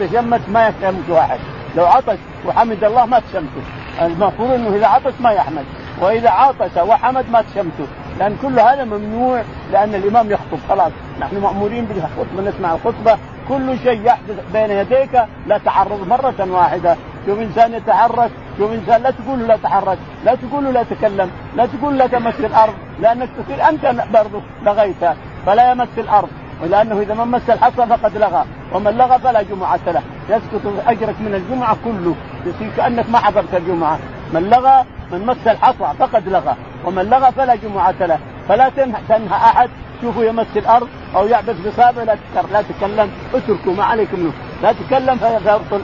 تشمت 0.00 0.40
ما 0.48 0.68
يشمت 0.68 1.08
واحد. 1.08 1.38
لو 1.76 1.86
عطس 1.86 2.18
وحمد 2.46 2.84
الله 2.84 3.06
ما 3.06 3.20
تشمته. 3.20 3.62
المفروض 4.02 4.50
إنه 4.50 4.76
إذا 4.76 4.86
عطس 4.86 5.20
ما 5.20 5.30
يحمد. 5.30 5.64
وإذا 6.00 6.30
عطس 6.30 6.78
وحمد 6.78 7.24
ما 7.32 7.42
تشمته. 7.42 7.86
لأن 8.18 8.36
كل 8.42 8.60
هذا 8.60 8.84
ممنوع 8.84 9.42
لأن 9.72 9.94
الإمام 9.94 10.30
يخطب. 10.30 10.58
خلاص 10.68 10.92
نحن 11.20 11.36
مأمورين 11.36 11.84
بالخطبة 11.84 12.50
نسمع 12.50 12.74
الخطبة. 12.74 13.18
كل 13.48 13.78
شيء 13.78 14.06
يحدث 14.06 14.52
بين 14.52 14.70
يديك 14.70 15.22
لا 15.46 15.58
تعرض 15.58 16.08
مرة 16.08 16.46
واحدة. 16.50 16.96
شوف 17.26 17.38
إنسان 17.38 17.74
يتحرك 17.74 18.30
شوف 18.60 18.72
إنسان 18.72 19.02
لا 19.02 19.10
تقول 19.10 19.48
لا 19.48 19.56
تحرك 19.56 19.98
لا 20.24 20.34
تقول 20.34 20.74
لا 20.74 20.82
تكلم 20.82 21.30
لا 21.56 21.66
تقول 21.66 21.98
لا 21.98 22.06
تمس 22.06 22.40
الأرض 22.40 22.74
لأنك 23.00 23.28
تصير 23.38 23.68
أنت 23.68 24.04
برضه 24.14 24.40
لغيت 24.62 25.04
فلا 25.46 25.70
يمس 25.70 25.88
الأرض 25.98 26.28
ولأنه 26.62 27.00
إذا 27.00 27.14
ما 27.14 27.24
مس 27.24 27.50
الحصى 27.50 27.86
فقد 27.86 28.16
لغى 28.16 28.44
ومن 28.74 28.90
لغى 28.90 29.18
فلا 29.18 29.42
جمعة 29.42 29.80
له 29.86 30.02
يسقط 30.28 30.72
أجرك 30.86 31.14
من 31.20 31.34
الجمعة 31.34 31.76
كله 31.84 32.14
يصير 32.46 32.70
كأنك 32.76 33.10
ما 33.10 33.18
حضرت 33.18 33.54
الجمعة 33.54 33.98
من 34.34 34.50
لغى 34.50 34.84
من 35.12 35.26
مس 35.26 35.46
الحصى 35.46 35.94
فقد 35.98 36.28
لغى 36.28 36.54
ومن 36.84 37.04
لغى 37.04 37.32
فلا 37.32 37.54
جمعة 37.54 37.94
له 38.00 38.18
فلا 38.48 38.68
تنهى 39.08 39.36
أحد 39.36 39.70
شوفوا 40.02 40.24
يمس 40.24 40.56
الأرض 40.56 40.88
أو 41.16 41.26
يعبث 41.26 41.56
بصابه 41.66 42.04
لا 42.04 42.16
لا 42.52 42.62
تكلم 42.62 43.10
اتركوا 43.34 43.74
ما 43.74 43.84
عليكم 43.84 44.20
منه 44.20 44.32
لا 44.62 44.72
تكلم 44.72 45.16
فيبطل 45.16 45.82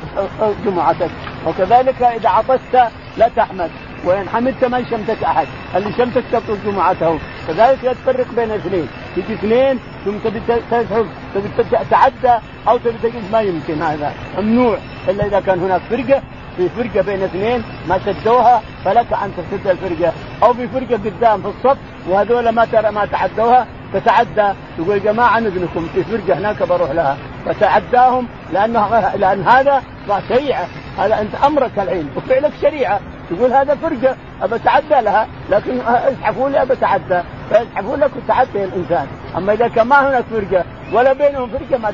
جمعتك 0.64 1.10
وكذلك 1.46 2.02
إذا 2.02 2.28
عطست 2.28 2.90
لا 3.16 3.28
تحمد 3.36 3.70
وإن 4.04 4.28
حمدت 4.28 4.64
ما 4.64 4.84
شمتك 4.90 5.24
أحد 5.24 5.46
اللي 5.76 5.92
شمتك 5.92 6.24
تبطل 6.32 6.58
جمعته. 6.66 7.18
كذلك 7.48 7.84
لا 7.84 7.92
تفرق 7.92 8.26
بين 8.36 8.50
اثنين 8.50 8.88
تجي 9.16 9.34
اثنين 9.34 9.78
ثم 10.04 10.18
تبي 10.24 10.40
تذهب 10.70 11.06
تبي 11.34 11.48
تتعدى 11.58 12.42
أو 12.68 12.78
تبي 12.78 12.98
تجلس 13.02 13.30
ما 13.32 13.40
يمكن 13.40 13.82
هذا. 13.82 14.12
ممنوع 14.38 14.78
إلا 15.08 15.26
إذا 15.26 15.40
كان 15.40 15.58
هناك 15.58 15.80
فرقة 15.90 16.22
في 16.56 16.68
فرقة 16.68 17.02
بين 17.02 17.22
اثنين 17.22 17.62
ما 17.88 18.00
سدوها 18.06 18.62
فلك 18.84 19.12
أن 19.12 19.32
تسد 19.36 19.66
الفرقة. 19.66 20.12
أو 20.42 20.54
في 20.54 20.68
فرقة 20.68 21.00
قدام 21.04 21.42
في 21.42 21.48
الصف 21.48 21.78
وهذول 22.08 22.48
ما 22.48 22.64
ترى 22.64 22.90
ما 22.90 23.04
تعدوها 23.04 23.66
تتعدى 23.94 24.52
تقول 24.78 25.20
عن 25.20 25.46
اذنكم 25.46 25.88
في 25.94 26.04
فرقة 26.04 26.38
هناك 26.38 26.62
بروح 26.62 26.90
لها. 26.90 27.16
فتعداهم 27.46 28.28
لأنه 28.52 29.12
لأن 29.16 29.42
هذا 29.48 29.82
شريعه 30.28 30.66
هذا 30.98 31.20
أنت 31.20 31.34
أمرك 31.34 31.78
الحين 31.78 32.10
وفعلك 32.16 32.52
شريعة. 32.62 33.00
تقول 33.30 33.52
هذا 33.52 33.74
فرقه 33.74 34.16
أبى 34.42 34.56
أتعدى 34.56 35.00
لها 35.00 35.26
لكن 35.50 35.80
اسحفوا 35.80 36.48
لي 36.48 36.62
أبى 36.62 36.72
أتعدى. 36.72 37.20
فيسحبون 37.48 38.00
لك 38.00 38.10
وتعدى 38.16 38.64
الإنسان. 38.64 39.06
أما 39.36 39.52
إذا 39.52 39.68
كان 39.68 39.86
ما 39.86 40.08
هناك 40.08 40.24
فرقه 40.24 40.64
ولا 40.92 41.12
بينهم 41.12 41.48
فرقه 41.48 41.78
ما 41.78 41.90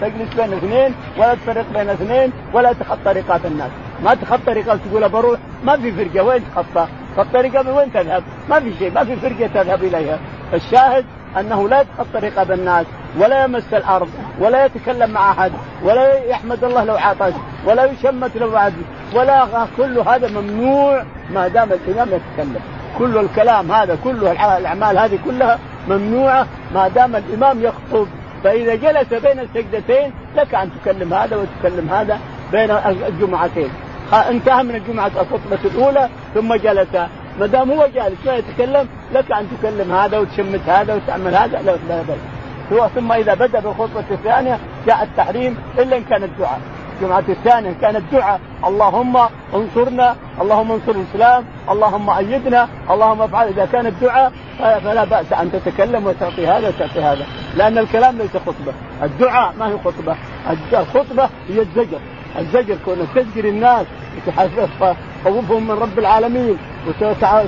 تجلس 0.00 0.34
بين 0.34 0.52
اثنين 0.52 0.94
ولا 1.18 1.34
تفرق 1.34 1.64
بين 1.74 1.88
اثنين 1.88 2.32
ولا 2.52 2.72
تخطى 2.72 3.12
رقاب 3.12 3.46
الناس. 3.46 3.70
ما 4.04 4.14
تخطى 4.14 4.52
رقاب 4.52 4.80
تقول 4.90 5.08
بروح 5.08 5.40
ما 5.64 5.76
في 5.76 5.92
فرقه 5.92 6.24
وين 6.24 6.42
تخطى؟ 6.54 6.86
خطى 7.16 7.38
رقاب 7.38 7.66
وين 7.66 7.92
تذهب؟ 7.92 8.22
ما 8.50 8.60
في 8.60 8.74
شيء 8.78 8.92
ما 8.92 9.04
في 9.04 9.16
فرقه 9.16 9.46
تذهب 9.46 9.84
إليها. 9.84 10.18
الشاهد 10.54 11.04
أنه 11.40 11.68
لا 11.68 11.80
يتخطى 11.80 12.18
رقاب 12.28 12.52
الناس. 12.52 12.86
ولا 13.18 13.44
يمس 13.44 13.74
الأرض 13.74 14.08
ولا 14.40 14.64
يتكلم 14.64 15.10
مع 15.10 15.30
أحد 15.30 15.52
ولا 15.82 16.24
يحمد 16.24 16.64
الله 16.64 16.84
لو 16.84 16.96
عطش 16.96 17.32
ولا 17.66 17.84
يشمت 17.84 18.36
لو 18.36 18.56
عد 18.56 18.74
ولا 19.14 19.46
كل 19.76 19.98
هذا 19.98 20.40
ممنوع 20.40 21.04
ما 21.34 21.48
دام 21.48 21.68
الإمام 21.72 22.08
يتكلم. 22.08 22.60
كل 22.98 23.18
الكلام 23.18 23.72
هذا 23.72 23.98
كله 24.04 24.56
الأعمال 24.58 24.98
هذه 24.98 25.18
كلها 25.24 25.58
ممنوعة 25.88 26.46
ما 26.74 26.88
دام 26.88 27.16
الإمام 27.16 27.62
يخطب. 27.62 28.06
فإذا 28.44 28.74
جلس 28.74 29.14
بين 29.14 29.40
السجدتين 29.40 30.12
لك 30.36 30.54
أن 30.54 30.70
تكلم 30.82 31.14
هذا 31.14 31.36
وتكلم 31.36 31.88
هذا 31.90 32.18
بين 32.52 32.70
الجمعتين. 33.08 33.70
انتهى 34.12 34.62
من 34.62 34.74
الجمعة 34.74 35.06
الخطبة 35.06 35.58
الأولى 35.64 36.08
ثم 36.34 36.54
جلس. 36.54 36.96
ما 37.40 37.46
دام 37.46 37.70
هو 37.70 37.86
جالس 37.94 38.26
ما 38.26 38.34
يتكلم 38.34 38.88
لك 39.14 39.32
أن 39.32 39.48
تكلم 39.58 39.92
هذا 39.92 40.18
وتشمت 40.18 40.68
هذا 40.68 40.94
وتعمل 40.94 41.34
هذا 41.34 41.62
لا 41.62 41.76
لا 41.88 42.02
بل 42.02 42.33
ثم 42.94 43.12
إذا 43.12 43.34
بدأ 43.34 43.60
بالخطبة 43.60 44.04
الثانية 44.10 44.58
جاء 44.86 45.02
التحريم 45.02 45.56
إلا 45.78 45.96
إن 45.96 46.04
كان 46.04 46.22
الدعاء. 46.22 46.60
الجمعة 46.96 47.24
الثانية 47.28 47.72
كانت 47.80 48.02
دعاء 48.12 48.40
اللهم 48.66 49.16
انصرنا 49.54 50.16
اللهم 50.40 50.72
انصر 50.72 50.92
الإسلام 50.92 51.44
اللهم 51.70 52.10
أيدنا 52.10 52.68
اللهم 52.90 53.22
افعل 53.22 53.48
إذا 53.48 53.64
كانت 53.72 53.92
دعاء 54.02 54.32
فلا 54.58 55.04
بأس 55.04 55.32
أن 55.32 55.52
تتكلم 55.52 56.06
وتعطي 56.06 56.46
هذا 56.46 56.68
وتعطي 56.68 57.00
هذا. 57.02 57.26
لأن 57.56 57.78
الكلام 57.78 58.18
ليس 58.18 58.36
خطبة. 58.36 58.72
الدعاء 59.02 59.54
ما 59.58 59.68
هي 59.68 59.78
خطبة؟ 59.84 60.16
الخطبة 60.72 61.28
هي 61.48 61.60
الزجر. 61.60 61.98
الزجر 62.38 62.76
كونك 62.84 63.08
تزجر 63.14 63.44
الناس 63.44 63.86
وتخوفهم 65.24 65.68
من 65.68 65.74
رب 65.74 65.98
العالمين 65.98 66.58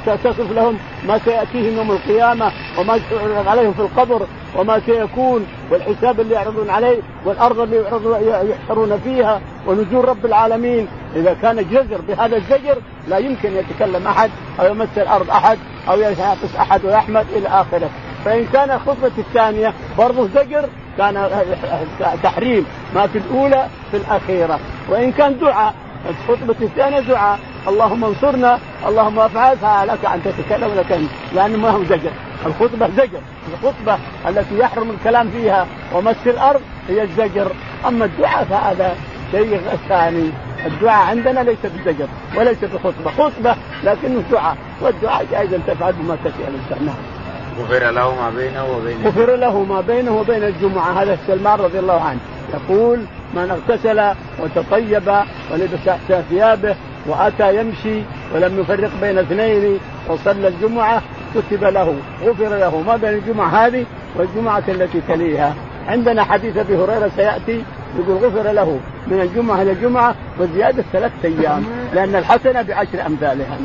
وتصف 0.06 0.52
لهم 0.52 0.78
ما 1.06 1.18
سيأتيهم 1.18 1.76
يوم 1.76 1.90
القيامة 1.90 2.52
وما 2.78 3.00
سيعرض 3.08 3.48
عليهم 3.48 3.72
في 3.72 3.80
القبر 3.80 4.26
وما 4.56 4.80
سيكون 4.86 5.46
والحساب 5.70 6.20
اللي 6.20 6.34
يعرضون 6.34 6.70
عليه 6.70 6.98
والأرض 7.24 7.60
اللي 7.60 7.84
يحشرون 8.50 9.00
فيها 9.04 9.40
ونزول 9.66 10.08
رب 10.08 10.26
العالمين. 10.26 10.88
إذا 11.16 11.36
كان 11.42 11.56
جزر 11.70 12.00
بهذا 12.08 12.36
الزجر 12.36 12.76
لا 13.08 13.18
يمكن 13.18 13.52
يتكلم 13.56 14.06
أحد 14.06 14.30
أو 14.60 14.66
يمس 14.66 14.88
الأرض 14.96 15.30
أحد 15.30 15.58
أو 15.88 16.00
يعطس 16.00 16.56
أحد 16.58 16.84
ويحمد 16.84 17.26
إلى 17.36 17.48
آخره. 17.48 17.90
فإن 18.24 18.46
كان 18.52 18.70
الخطبة 18.70 19.12
الثانية 19.18 19.72
برضه 19.98 20.28
زجر 20.28 20.68
كان 20.98 21.28
تحريم 22.22 22.66
ما 22.94 23.06
في 23.06 23.18
الأولى 23.18 23.66
في 23.90 23.96
الأخيرة. 23.96 24.60
وإن 24.88 25.12
كان 25.12 25.38
دعاء 25.38 25.74
الخطبة 26.08 26.56
الثانية 26.62 27.00
دعاء. 27.00 27.38
اللهم 27.68 28.04
انصرنا 28.04 28.58
اللهم 28.88 29.18
افعل 29.18 29.56
فلك 29.56 30.04
أن 30.04 30.22
تتكلم 30.24 30.70
لك 30.76 31.00
لأنه 31.34 31.58
ما 31.58 31.70
هو 31.70 31.84
زجر. 31.84 32.10
الخطبة 32.46 32.88
زجر. 32.88 33.20
الخطبة 33.52 33.98
التي 34.28 34.58
يحرم 34.58 34.90
الكلام 34.90 35.30
فيها 35.30 35.66
ومس 35.94 36.16
الأرض 36.26 36.60
هي 36.88 37.02
الزجر. 37.02 37.52
أما 37.88 38.04
الدعاء 38.04 38.44
فهذا 38.44 38.96
شيء 39.32 39.60
ثاني. 39.88 40.30
الدعاء 40.66 41.06
عندنا 41.06 41.40
ليس 41.40 41.58
بالزجر 41.64 42.08
وليس 42.36 42.58
بخطبة. 42.64 43.10
خطبة 43.18 43.56
لكنه 43.84 44.22
دعاء 44.32 44.56
والدعاء 44.80 45.26
جائز 45.32 45.54
أن 45.54 45.62
تفعل 45.66 45.92
بما 45.92 46.16
تشاء 46.24 46.48
الإنسان. 46.48 46.86
نعم. 46.86 46.96
غفر 47.60 47.90
له 47.90 48.14
ما 48.14 48.30
بينه 48.36 48.64
وبين 48.76 49.06
غفر 49.06 49.36
له 49.36 49.64
ما 49.64 49.80
بينه 49.80 50.16
وبين 50.16 50.44
الجمعة. 50.44 51.02
هذا 51.02 51.18
سلمان 51.26 51.58
رضي 51.58 51.78
الله 51.78 52.00
عنه. 52.00 52.20
يقول 52.54 52.98
من 53.34 53.50
اغتسل 53.50 54.14
وتطيب 54.40 55.24
ولبس 55.52 55.90
ثيابه 56.30 56.76
وأتى 57.08 57.60
يمشي 57.60 58.02
ولم 58.34 58.60
يفرق 58.60 58.90
بين 59.00 59.18
اثنين 59.18 59.78
وصلى 60.08 60.48
الجمعة 60.48 61.02
كتب 61.34 61.64
له 61.64 61.94
غفر 62.24 62.48
له 62.48 62.80
ما 62.86 62.96
بين 62.96 63.10
الجمعة 63.10 63.48
هذه 63.48 63.84
والجمعة 64.16 64.62
التي 64.68 65.00
تليها. 65.08 65.54
عندنا 65.88 66.24
حديث 66.24 66.56
أبي 66.56 66.76
هريرة 66.76 67.10
سيأتي 67.16 67.64
يقول 67.98 68.16
غفر 68.16 68.52
له 68.52 68.80
من 69.06 69.20
الجمعة 69.20 69.62
إلى 69.62 69.72
الجمعة 69.72 70.14
وزيادة 70.38 70.84
ثلاثة 70.92 71.14
أيام 71.24 71.64
لأن 71.94 72.16
الحسنه 72.16 72.62
بعشر 72.62 73.06
أمثالها. 73.06 73.58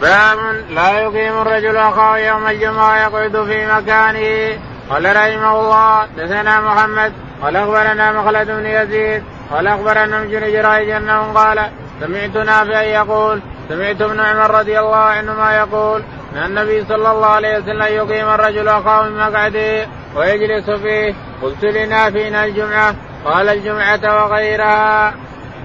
باب 0.00 0.38
لا 0.70 1.00
يقيم 1.00 1.38
الرجل 1.40 1.76
أخاه 1.76 2.18
يوم 2.18 2.46
الجمعة 2.46 2.96
يقعد 2.96 3.44
في 3.44 3.66
مكانه. 3.66 4.58
قال 4.90 5.16
رحمه 5.16 5.60
الله 5.60 6.06
دثنا 6.18 6.60
محمد 6.60 7.12
قال 7.42 7.56
أخبرنا 7.56 8.12
مخلد 8.12 8.50
بن 8.50 8.66
يزيد 8.66 9.22
قال 9.50 9.66
أخبرنا 9.66 10.22
ابن 10.22 10.30
جريج 10.30 10.90
انه 10.90 11.32
قال 11.32 11.70
سمعت 12.00 12.36
نافعا 12.36 12.82
يقول 12.82 13.40
سمعت 13.68 14.00
ابن 14.00 14.20
عمر 14.20 14.50
رضي 14.50 14.78
الله 14.78 14.96
عنهما 14.96 15.56
يقول 15.56 16.02
إن 16.32 16.38
النبي 16.46 16.84
صلى 16.84 17.12
الله 17.12 17.26
عليه 17.26 17.58
وسلم 17.58 17.82
يقيم 17.82 18.28
الرجل 18.28 18.68
اخاه 18.68 19.08
من 19.08 19.16
مقعده 19.16 19.86
ويجلس 20.16 20.70
فيه 20.70 21.14
قلت 21.42 21.64
لنافع 21.64 22.44
الجمعة؟ 22.44 22.94
قال 23.24 23.48
الجمعة 23.48 24.24
وغيرها. 24.24 25.14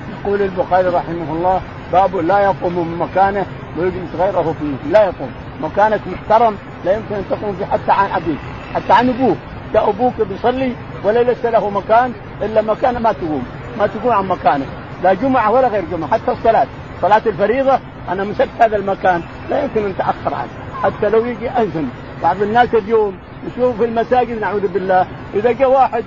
يقول 0.10 0.42
البخاري 0.42 0.88
رحمه 0.88 1.34
الله 1.34 1.62
باب 1.94 2.16
لا 2.16 2.40
يقوم 2.40 2.88
من 2.88 2.98
مكانه 2.98 3.46
ويجلس 3.78 4.16
غيره 4.20 4.56
فيه 4.60 4.90
لا 4.92 5.04
يقوم. 5.04 5.32
مكانك 5.62 6.02
محترم 6.08 6.58
لا 6.86 6.94
يمكن 6.94 7.16
أن 7.16 7.26
تقوم 7.30 7.56
فيه 7.56 7.66
حتى 7.66 7.92
عن 7.92 8.12
أبيك 8.12 8.40
حتى 8.76 8.94
عن 8.94 9.10
أبوك. 9.10 9.38
جاء 9.74 9.90
أبوك 9.90 10.14
بيصلي 10.30 10.76
ولا 11.04 11.24
ليس 11.24 11.46
له 11.46 11.70
مكان 11.70 12.14
إلا 12.42 12.62
مكان 12.62 13.02
ما 13.02 13.12
تقوم. 13.12 13.46
ما 13.80 13.88
تقوم 13.88 14.12
عن 14.12 14.28
مكانك. 14.28 14.68
لا 15.04 15.14
جمعة 15.14 15.52
ولا 15.52 15.68
غير 15.68 15.84
جمعة 15.92 16.10
حتى 16.10 16.32
الصلاة. 16.32 16.68
صلاة 17.02 17.22
الفريضة 17.26 17.80
أنا 18.10 18.24
مسكت 18.24 18.50
هذا 18.60 18.76
المكان 18.76 19.22
لا 19.50 19.64
يمكن 19.64 19.86
أن 19.86 19.98
تأخر 19.98 20.34
عنه. 20.34 20.50
حتى 20.84 21.10
لو 21.10 21.26
يجي 21.26 21.50
أذن 21.50 21.90
بعض 22.24 22.42
الناس 22.42 22.74
اليوم 22.74 23.18
يشوف 23.48 23.78
في 23.78 23.86
المساجد 23.86 24.42
نعوذ 24.42 24.68
بالله 24.68 25.08
إذا 25.34 25.52
جاء 25.52 25.72
واحد 25.72 26.04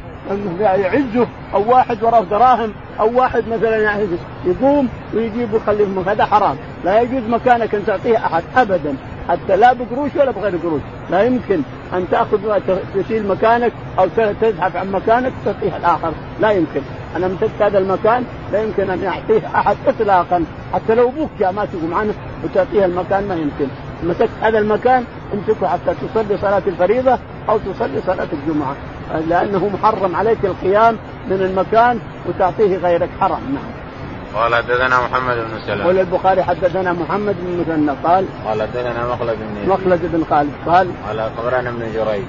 يعزه 0.60 1.26
أو 1.54 1.70
واحد 1.70 2.02
وراه 2.02 2.20
دراهم 2.20 2.72
أو 3.00 3.18
واحد 3.18 3.44
مثلا 3.48 4.06
يقوم 4.44 4.88
ويجيب 5.14 5.52
ويخليه 5.52 5.86
هذا 6.06 6.24
حرام. 6.24 6.56
لا 6.84 7.00
يجوز 7.00 7.22
مكانك 7.28 7.74
أن 7.74 7.86
تعطيه 7.86 8.16
أحد 8.16 8.42
ابدا. 8.56 8.96
حتى 9.28 9.56
لا 9.56 9.72
بقروش 9.72 10.10
ولا 10.16 10.30
بغير 10.30 10.56
قروش. 10.56 10.80
لا 11.10 11.22
يمكن 11.22 11.60
أن 11.94 12.06
تأخذ 12.10 12.60
تشيل 12.94 13.28
مكانك 13.28 13.72
أو 13.98 14.06
تزحف 14.40 14.76
عن 14.76 14.92
مكانك 14.92 15.32
تعطيه 15.44 15.76
الآخر. 15.76 16.12
لا 16.40 16.50
يمكن. 16.50 16.80
أنا 17.16 17.28
مسكت 17.28 17.62
هذا 17.62 17.78
المكان 17.78 18.24
لا 18.52 18.62
يمكن 18.62 18.90
أن 18.90 19.02
يعطيه 19.02 19.46
أحد 19.54 19.76
اطلاقا. 19.86 20.44
حتى 20.74 20.94
لو 20.94 21.08
أبوك 21.08 21.42
ما 21.42 21.64
تقوم 21.64 21.94
عنه 21.94 22.14
وتعطيه 22.44 22.84
المكان 22.84 23.28
ما 23.28 23.34
يمكن. 23.34 23.66
مسكت 24.02 24.30
هذا 24.40 24.58
المكان 24.58 25.04
أمسكه 25.34 25.68
حتى 25.68 25.94
تصلي 25.94 26.38
صلاة 26.38 26.62
الفريضة 26.66 27.18
أو 27.48 27.58
تصلي 27.58 28.00
صلاة 28.06 28.28
الجمعة. 28.32 28.76
لأنه 29.28 29.68
محرم 29.68 30.16
عليك 30.16 30.44
القيام 30.44 30.96
من 31.30 31.42
المكان 31.42 31.98
وتعطيه 32.28 32.76
غيرك. 32.76 33.08
حرام 33.20 33.40
نعم. 33.54 33.77
قال 34.38 34.54
حدثنا 34.54 35.00
محمد 35.00 35.36
بن 35.36 35.60
سلمة. 35.66 35.84
قال 35.84 35.98
البخاري 35.98 36.42
حدثنا 36.42 36.92
محمد 36.92 37.36
بن 37.42 37.60
مثنى 37.60 37.92
قال 38.04 38.24
قال 38.46 38.62
حدثنا 38.62 39.06
مخلد 39.14 39.38
بن 39.38 39.68
مخلد 39.68 40.00
بن 40.12 40.24
خالد 40.30 40.52
قال 40.66 40.88
قال 41.06 41.20
أخبرنا 41.20 41.68
ابن 41.68 41.92
جريج. 41.94 42.24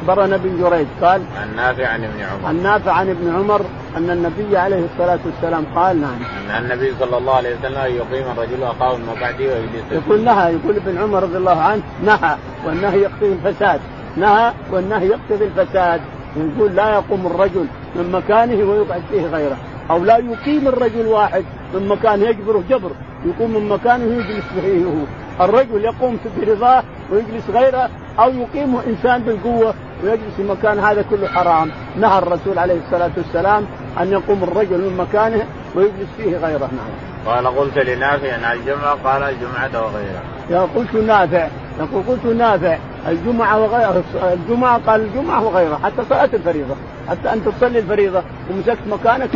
أخبرنا 0.00 0.34
ابن 0.34 0.62
جريج 0.62 0.86
قال 1.02 1.22
عن 1.42 1.56
نافع 1.56 1.86
عن 1.86 2.04
ابن 2.04 2.20
عمر. 2.22 2.48
عن 2.48 2.62
نافع 2.62 2.92
عن 2.92 3.08
ابن 3.08 3.34
عمر 3.36 3.60
أن 3.96 4.10
النبي 4.10 4.56
عليه 4.56 4.84
الصلاة 4.92 5.18
والسلام 5.26 5.64
قال 5.74 6.00
نعم. 6.00 6.18
أن 6.50 6.64
النبي 6.64 6.94
صلى 7.00 7.18
الله 7.18 7.34
عليه 7.34 7.56
وسلم 7.56 7.96
يقيم 7.96 8.24
الرجل 8.36 8.62
أخاه 8.62 8.96
من 8.96 9.16
بعده 9.20 9.44
ويجلس. 9.44 9.92
يقول 9.92 10.20
نهى 10.24 10.52
يقول 10.52 10.76
ابن 10.76 10.98
عمر 10.98 11.22
رضي 11.22 11.36
الله 11.36 11.60
عنه 11.60 11.82
نهى 12.04 12.36
والنهي 12.66 13.00
يقتضي 13.00 13.32
الفساد. 13.32 13.80
نهى 14.16 14.52
والنهي 14.70 15.06
يقتضي 15.06 15.44
الفساد. 15.44 16.00
يقول 16.36 16.76
لا 16.76 16.88
يقوم 16.94 17.26
الرجل 17.26 17.66
من 17.96 18.12
مكانه 18.12 18.70
ويقعد 18.70 19.02
فيه 19.10 19.26
غيره. 19.26 19.56
أو 19.90 20.04
لا 20.04 20.18
يقيم 20.18 20.68
الرجل 20.68 21.06
واحد 21.06 21.44
من 21.74 21.88
مكان 21.88 22.22
يجبره 22.22 22.62
جبر 22.70 22.90
يقوم 23.26 23.50
من 23.50 23.68
مكانه 23.68 24.04
ويجلس 24.04 24.44
فيه 24.60 24.84
هو 24.84 25.04
الرجل 25.44 25.84
يقوم 25.84 26.18
برضاه 26.40 26.82
ويجلس 27.12 27.50
غيره 27.50 27.90
أو 28.18 28.30
يقيمه 28.30 28.80
إنسان 28.86 29.22
بالقوة 29.22 29.74
ويجلس 30.04 30.34
في 30.36 30.42
مكان 30.42 30.78
هذا 30.78 31.02
كله 31.10 31.28
حرام. 31.28 31.70
نهى 31.96 32.18
الرسول 32.18 32.58
عليه 32.58 32.80
الصلاة 32.86 33.10
والسلام 33.16 33.66
أن 34.00 34.12
يقوم 34.12 34.42
الرجل 34.42 34.78
من 34.78 34.96
مكانه 34.96 35.46
ويجلس 35.74 36.08
فيه 36.16 36.36
غيره. 36.36 36.58
نعم. 36.58 37.11
قال 37.26 37.46
قلت 37.46 37.78
لنافع 37.78 38.32
عن 38.32 38.56
الجمعة 38.56 38.94
قال 39.04 39.22
الجمعة 39.22 39.84
وغيرها. 39.84 40.22
يا 40.50 40.68
قلت 40.76 40.94
نافع. 40.94 41.48
يقول 41.78 42.02
قلت 42.08 42.26
نافع. 42.26 42.78
الجمعة 43.08 43.58
وغيرها 43.60 44.02
الجمعة 44.32 44.80
قال 44.86 45.00
الجمعة 45.00 45.44
وغيرها 45.44 45.78
حتى 45.84 46.02
صلاة 46.10 46.28
الفريضة. 46.34 46.74
حتى 47.08 47.32
أنت 47.32 47.48
تصلي 47.48 47.78
الفريضة. 47.78 48.22
ومسكت 48.50 48.78
مكانك 48.90 49.34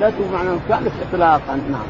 لا 0.00 0.10
تقوم 0.10 0.32
معنى 0.32 0.48
مكانك 0.50 0.92
إطلاقا. 1.12 1.60
نعم. 1.70 1.88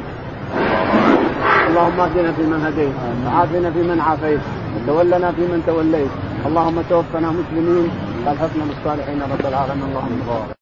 اللهم 1.69 2.01
اهدنا 2.01 2.33
فيمن 2.33 2.65
هديت 2.67 2.95
وعافنا 3.27 3.71
فيمن 3.71 4.01
عافيت 4.01 4.41
وتولنا 4.77 5.33
فيمن 5.33 5.63
توليت. 5.67 6.11
اللهم 6.47 6.83
توفنا 6.91 7.31
مسلمين 7.31 7.91
والحقنا 8.27 8.65
بالصالحين 8.65 9.23
رب 9.23 9.47
العالمين. 9.47 9.85
اللهم 9.89 10.57